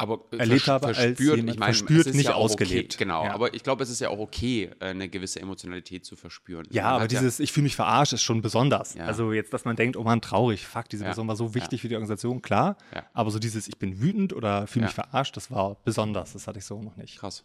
aber 0.00 0.20
erlebt 0.32 0.62
vers- 0.62 0.68
habe, 0.74 0.86
als 0.88 0.96
verspürt, 0.96 1.36
jemand 1.36 1.54
ich 1.54 1.60
meine, 1.60 1.74
verspürt, 1.74 2.14
nicht 2.14 2.26
ja 2.28 2.34
ausgelebt. 2.34 2.94
Okay, 2.94 3.04
genau, 3.04 3.24
Ja. 3.24 3.34
aber 3.34 3.54
ich 3.54 3.62
glaube, 3.62 3.82
es 3.84 3.90
ist 3.90 4.00
ja 4.00 4.08
auch 4.08 4.18
okay, 4.18 4.70
eine 4.80 5.08
gewisse 5.08 5.40
Emotionalität 5.40 6.04
zu 6.04 6.16
verspüren. 6.16 6.66
Ja, 6.70 6.84
Man 6.84 6.92
aber 6.94 7.08
dieses, 7.08 7.38
ich 7.40 7.52
fühle 7.52 7.64
mich 7.64 7.76
verarscht, 7.76 8.12
ist 8.12 8.22
schon 8.22 8.42
besonders. 8.42 8.94
Ja. 8.94 9.04
Also 9.04 9.32
jetzt, 9.32 9.52
dass 9.52 9.64
man 9.64 9.76
denkt, 9.76 9.96
oh 9.96 10.02
man, 10.02 10.20
traurig, 10.20 10.66
fuck, 10.66 10.88
diese 10.88 11.04
Ja. 11.04 11.10
Person 11.10 11.28
war 11.28 11.36
so 11.36 11.54
wichtig 11.54 11.82
für 11.82 11.88
die 11.88 11.94
Organisation, 11.94 12.42
klar. 12.42 12.76
Ja. 12.94 13.04
Aber 13.12 13.30
so 13.30 13.38
dieses, 13.38 13.68
ich 13.68 13.78
bin 13.78 14.00
wütend 14.00 14.32
oder 14.32 14.66
fühle 14.66 14.86
mich 14.86 14.96
Ja. 14.96 15.04
verarscht, 15.04 15.36
das 15.36 15.50
war 15.50 15.76
besonders. 15.84 16.32
Das 16.32 16.46
hatte 16.46 16.58
ich 16.58 16.64
so 16.64 16.82
noch 16.82 16.96
nicht. 16.96 17.18
krass. 17.18 17.44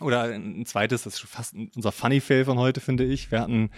Oder 0.00 0.24
ein 0.24 0.66
zweites, 0.66 1.04
das 1.04 1.14
ist 1.14 1.20
fast 1.22 1.54
unser 1.74 1.92
Funny 1.92 2.20
Fail 2.20 2.44
von 2.44 2.58
heute, 2.58 2.80
finde 2.80 3.04
ich. 3.04 3.30
Wir 3.30 3.40
hatten 3.40 3.70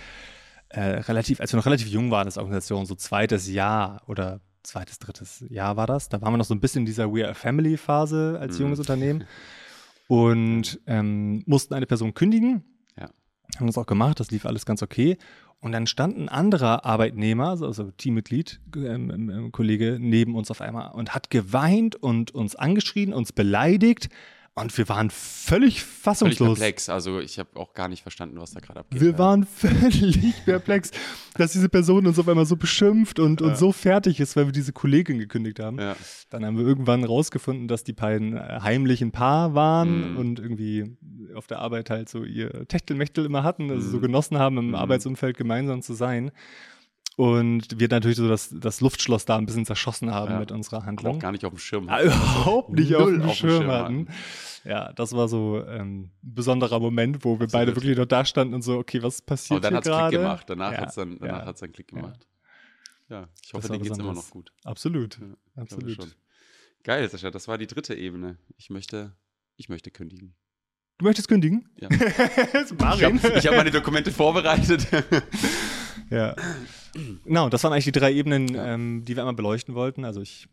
äh, 0.70 0.80
relativ, 0.80 1.40
als 1.40 1.52
wir 1.52 1.56
noch 1.56 1.66
relativ 1.66 1.87
jung 1.88 2.11
waren 2.11 2.26
als 2.26 2.37
Organisation, 2.38 2.87
so 2.87 2.94
zweites 2.94 3.48
Jahr 3.48 4.02
oder 4.06 4.40
zweites, 4.68 4.98
drittes 4.98 5.44
Jahr 5.48 5.76
war 5.76 5.87
das. 5.87 6.09
Da 6.09 6.20
waren 6.22 6.33
wir 6.33 6.38
noch 6.38 6.44
so 6.44 6.54
ein 6.54 6.61
bisschen 6.61 6.81
in 6.83 6.87
dieser 6.87 7.12
We 7.12 7.24
Are 7.24 7.35
Family 7.35 7.76
Phase 7.76 8.38
als 8.40 8.57
Mhm. 8.59 8.64
junges 8.66 8.78
Unternehmen 8.81 9.24
und 10.09 10.81
ähm, 10.87 11.42
mussten 11.46 11.74
eine 11.74 11.87
Person 11.87 12.14
kündigen. 12.14 12.62
Ja. 12.98 13.11
Haben 13.59 13.66
das 13.66 13.78
auch 13.78 13.87
gemacht, 13.87 14.20
das 14.20 14.31
lief 14.31 14.46
alles 14.46 14.64
ganz 14.66 14.83
okay. 14.83 15.18
Und 15.61 15.72
dann 15.72 15.87
stand 15.88 16.16
ein 16.16 16.28
anderer 16.28 16.85
Arbeitnehmer, 16.85 17.48
also- 17.48 17.66
also 17.66 17.90
Teammitglied, 17.90 18.61
ähm, 18.76 19.11
ähm, 19.11 19.31
ähm, 19.31 19.52
Kollege, 19.52 19.98
neben 20.00 20.37
uns 20.37 20.50
auf 20.52 20.61
einmal 20.61 20.92
und 20.92 21.14
hat 21.14 21.31
geweint 21.31 21.96
und 21.96 22.33
uns 22.33 22.54
angeschrien, 22.54 23.12
uns 23.12 23.33
beleidigt. 23.33 24.09
Und 24.61 24.77
wir 24.77 24.88
waren 24.88 25.11
völlig 25.11 25.49
Völlig 25.49 25.83
fassungslos. 25.83 26.59
perplex. 26.59 26.88
Also 26.88 27.21
ich 27.21 27.38
habe 27.38 27.49
auch 27.59 27.73
gar 27.75 27.88
nicht 27.88 28.03
verstanden, 28.03 28.38
was 28.40 28.53
da 28.53 28.61
gerade 28.61 28.81
abgeht. 28.81 29.01
Wir 29.01 29.12
Ja. 29.12 29.18
waren 29.18 29.44
völlig 29.57 30.44
perplex, 30.44 30.90
dass 31.37 31.53
diese 31.53 31.68
Person 31.68 32.07
uns 32.07 32.18
auf 32.18 32.29
einmal 32.29 32.44
so 32.47 32.57
beschimpft 32.57 33.18
und, 33.18 33.40
und 33.42 33.57
so 33.57 33.73
fertig 33.73 34.21
ist, 34.21 34.37
weil 34.37 34.47
wir 34.47 34.53
diese 34.53 34.73
Kollegin 34.73 35.18
gekündigt 35.18 35.59
haben. 35.61 35.79
Ja. 35.79 35.97
Dann 36.31 36.44
haben 36.44 36.59
wir 36.59 36.66
irgendwann 36.66 37.03
rausgefunden, 37.05 37.66
dass 37.68 37.83
die 37.85 37.92
beiden 37.94 38.38
heimlich 38.38 39.01
ein 39.03 39.11
Paar 39.12 39.55
waren 39.55 40.12
Mhm. 40.12 40.16
und 40.18 40.38
irgendwie 40.40 40.97
auf 41.35 41.47
der 41.47 41.61
Arbeit 41.61 41.90
halt 41.90 42.09
so 42.09 42.25
ihr 42.25 42.66
Techtelmechtel 42.68 43.25
immer 43.25 43.42
hatten, 43.44 43.71
also 43.71 43.88
so 43.88 43.97
Mhm. 43.99 44.03
genossen 44.03 44.38
haben, 44.38 44.59
im 44.59 44.68
Mhm. 44.68 44.75
Arbeitsumfeld 44.75 45.37
gemeinsam 45.37 45.83
zu 45.83 45.94
sein. 45.94 46.31
Und 47.18 47.81
wir 47.81 47.88
natürlich 47.88 48.16
so 48.16 48.28
das, 48.28 48.48
das 48.52 48.81
Luftschloss 48.81 49.24
da 49.24 49.37
ein 49.38 49.44
bisschen 49.44 49.66
zerschossen 49.66 50.12
haben 50.14 50.31
Ja. 50.35 50.38
mit 50.38 50.52
unserer 50.52 50.85
Handlung. 50.87 51.16
auch 51.16 51.18
gar 51.18 51.33
nicht 51.33 51.44
auf 51.44 51.52
dem 51.52 51.59
Schirm. 51.59 51.88
Ah, 51.88 52.00
überhaupt 52.00 52.70
nicht 52.70 52.94
auf 52.94 53.07
dem 53.09 53.22
auf 53.22 53.26
dem 53.26 53.35
Schirm 53.35 53.62
Schirm 53.62 53.70
hatten. 53.72 54.09
Ja, 54.64 54.92
das 54.92 55.12
war 55.14 55.26
so 55.26 55.61
ähm, 55.66 56.02
ein 56.04 56.11
besonderer 56.22 56.78
Moment, 56.78 57.24
wo 57.24 57.31
wir 57.40 57.46
Absolut. 57.46 57.52
beide 57.52 57.74
wirklich 57.76 57.96
noch 57.98 58.07
da 58.07 58.24
standen 58.24 58.54
und 58.54 58.62
so, 58.62 58.78
okay, 58.78 59.02
was 59.02 59.20
passiert 59.20 59.64
Aber 59.64 59.68
dann 59.68 59.83
hier 59.83 59.94
hat 59.96 60.02
es 60.04 60.09
Klick 60.11 60.20
gemacht. 60.22 60.44
Danach 60.48 60.72
Ja, 60.72 60.78
hat 60.78 60.88
es 60.90 60.94
dann, 60.94 61.18
danach 61.18 61.38
ja. 61.40 61.46
hat's 61.46 61.61
dann 61.61 61.72
Klick 61.72 61.90
Ja. 61.92 62.00
gemacht. 62.00 62.26
Ja, 63.09 63.28
ich 63.44 63.52
hoffe, 63.52 63.68
dir 63.72 63.78
geht 63.81 63.90
es 63.90 63.98
immer 63.98 64.14
noch 64.14 64.31
gut. 64.31 64.52
Absolut, 64.62 65.18
Ja, 65.18 65.62
absolut. 65.62 65.96
schon. 65.96 66.12
Geil, 66.85 67.09
Sascha, 67.11 67.33
das 67.33 67.48
war 67.48 67.59
die 67.59 67.66
dritte 67.66 67.96
Ebene. 67.96 68.38
Ich 68.59 68.70
möchte, 68.70 69.16
ich 69.57 69.68
möchte 69.68 69.90
kündigen. 69.90 70.37
Du 70.98 71.04
möchtest 71.04 71.26
kündigen? 71.28 71.68
Ja. 71.81 71.88
Ist 72.61 72.72
Ich 72.72 72.78
Marin. 72.78 73.20
habe 73.22 73.40
hab 73.40 73.57
meine 73.57 73.70
Dokumente 73.72 74.12
vorbereitet. 74.12 74.87
Ja. 76.11 76.35
Genau, 77.25 77.49
das 77.49 77.62
waren 77.64 77.73
eigentlich 77.73 77.85
die 77.85 77.92
drei 77.92 78.12
Ebenen, 78.12 78.49
Ja. 78.49 78.75
ähm, 78.75 79.05
die 79.05 79.14
wir 79.16 79.23
einmal 79.23 79.35
beleuchten 79.35 79.75
wollten. 79.75 80.05
Also 80.05 80.21
ich 80.21 80.49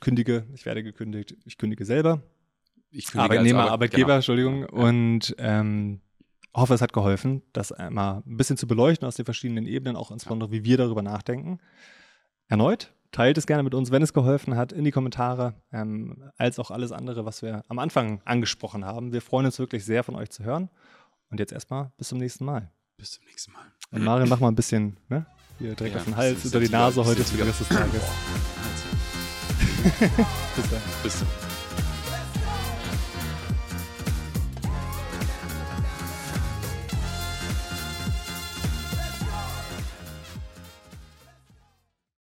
kündige, 0.00 0.46
ich 0.54 0.64
werde 0.66 0.82
gekündigt, 0.82 1.36
ich 1.44 1.58
kündige 1.58 1.84
selber. 1.84 2.22
Ich 2.90 3.06
kündige 3.06 3.22
Arbeitnehmer, 3.24 3.60
Arbeit- 3.60 3.72
Arbeitgeber, 3.72 4.04
genau. 4.06 4.14
Entschuldigung. 4.16 4.60
Ja. 4.60 4.68
Und 4.68 5.34
ähm, 5.38 6.00
hoffe, 6.54 6.74
es 6.74 6.80
hat 6.80 6.92
geholfen, 6.92 7.42
das 7.52 7.72
einmal 7.72 8.22
ein 8.26 8.36
bisschen 8.36 8.56
zu 8.56 8.66
beleuchten 8.66 9.06
aus 9.06 9.16
den 9.16 9.24
verschiedenen 9.24 9.66
Ebenen, 9.66 9.96
auch 9.96 10.10
insbesondere, 10.10 10.50
wie 10.52 10.64
wir 10.64 10.76
darüber 10.78 11.02
nachdenken. 11.02 11.58
Erneut, 12.48 12.92
teilt 13.10 13.36
es 13.38 13.46
gerne 13.46 13.62
mit 13.62 13.74
uns, 13.74 13.90
wenn 13.90 14.02
es 14.02 14.12
geholfen 14.12 14.56
hat, 14.56 14.72
in 14.72 14.84
die 14.84 14.92
Kommentare, 14.92 15.54
ähm, 15.72 16.30
als 16.36 16.58
auch 16.58 16.70
alles 16.70 16.92
andere, 16.92 17.24
was 17.24 17.42
wir 17.42 17.64
am 17.68 17.78
Anfang 17.78 18.20
angesprochen 18.24 18.84
haben. 18.84 19.12
Wir 19.12 19.20
freuen 19.20 19.46
uns 19.46 19.58
wirklich 19.58 19.84
sehr, 19.84 20.04
von 20.04 20.14
euch 20.14 20.30
zu 20.30 20.44
hören. 20.44 20.70
Und 21.28 21.40
jetzt 21.40 21.52
erstmal 21.52 21.90
bis 21.98 22.08
zum 22.08 22.18
nächsten 22.18 22.44
Mal. 22.44 22.70
Bis 22.98 23.12
zum 23.12 23.24
nächsten 23.24 23.52
Mal. 23.52 23.64
Und 23.92 24.04
Marin, 24.04 24.28
mach 24.28 24.40
mal 24.40 24.48
ein 24.48 24.54
bisschen, 24.54 24.96
ne? 25.08 25.24
Hier 25.58 25.74
direkt 25.74 25.94
Ja, 25.94 26.00
auf 26.00 26.04
den 26.04 26.16
Hals, 26.16 26.44
unter 26.44 26.60
die 26.60 26.68
Nase 26.68 27.04
heute 27.04 27.24
für 27.24 27.36
den 27.36 27.46
Rest 27.46 27.60
des 27.60 27.68
Tages. 27.68 28.02
Bis 30.56 30.70
dann. 30.70 30.80
bis 31.02 31.18
dann. 31.20 31.45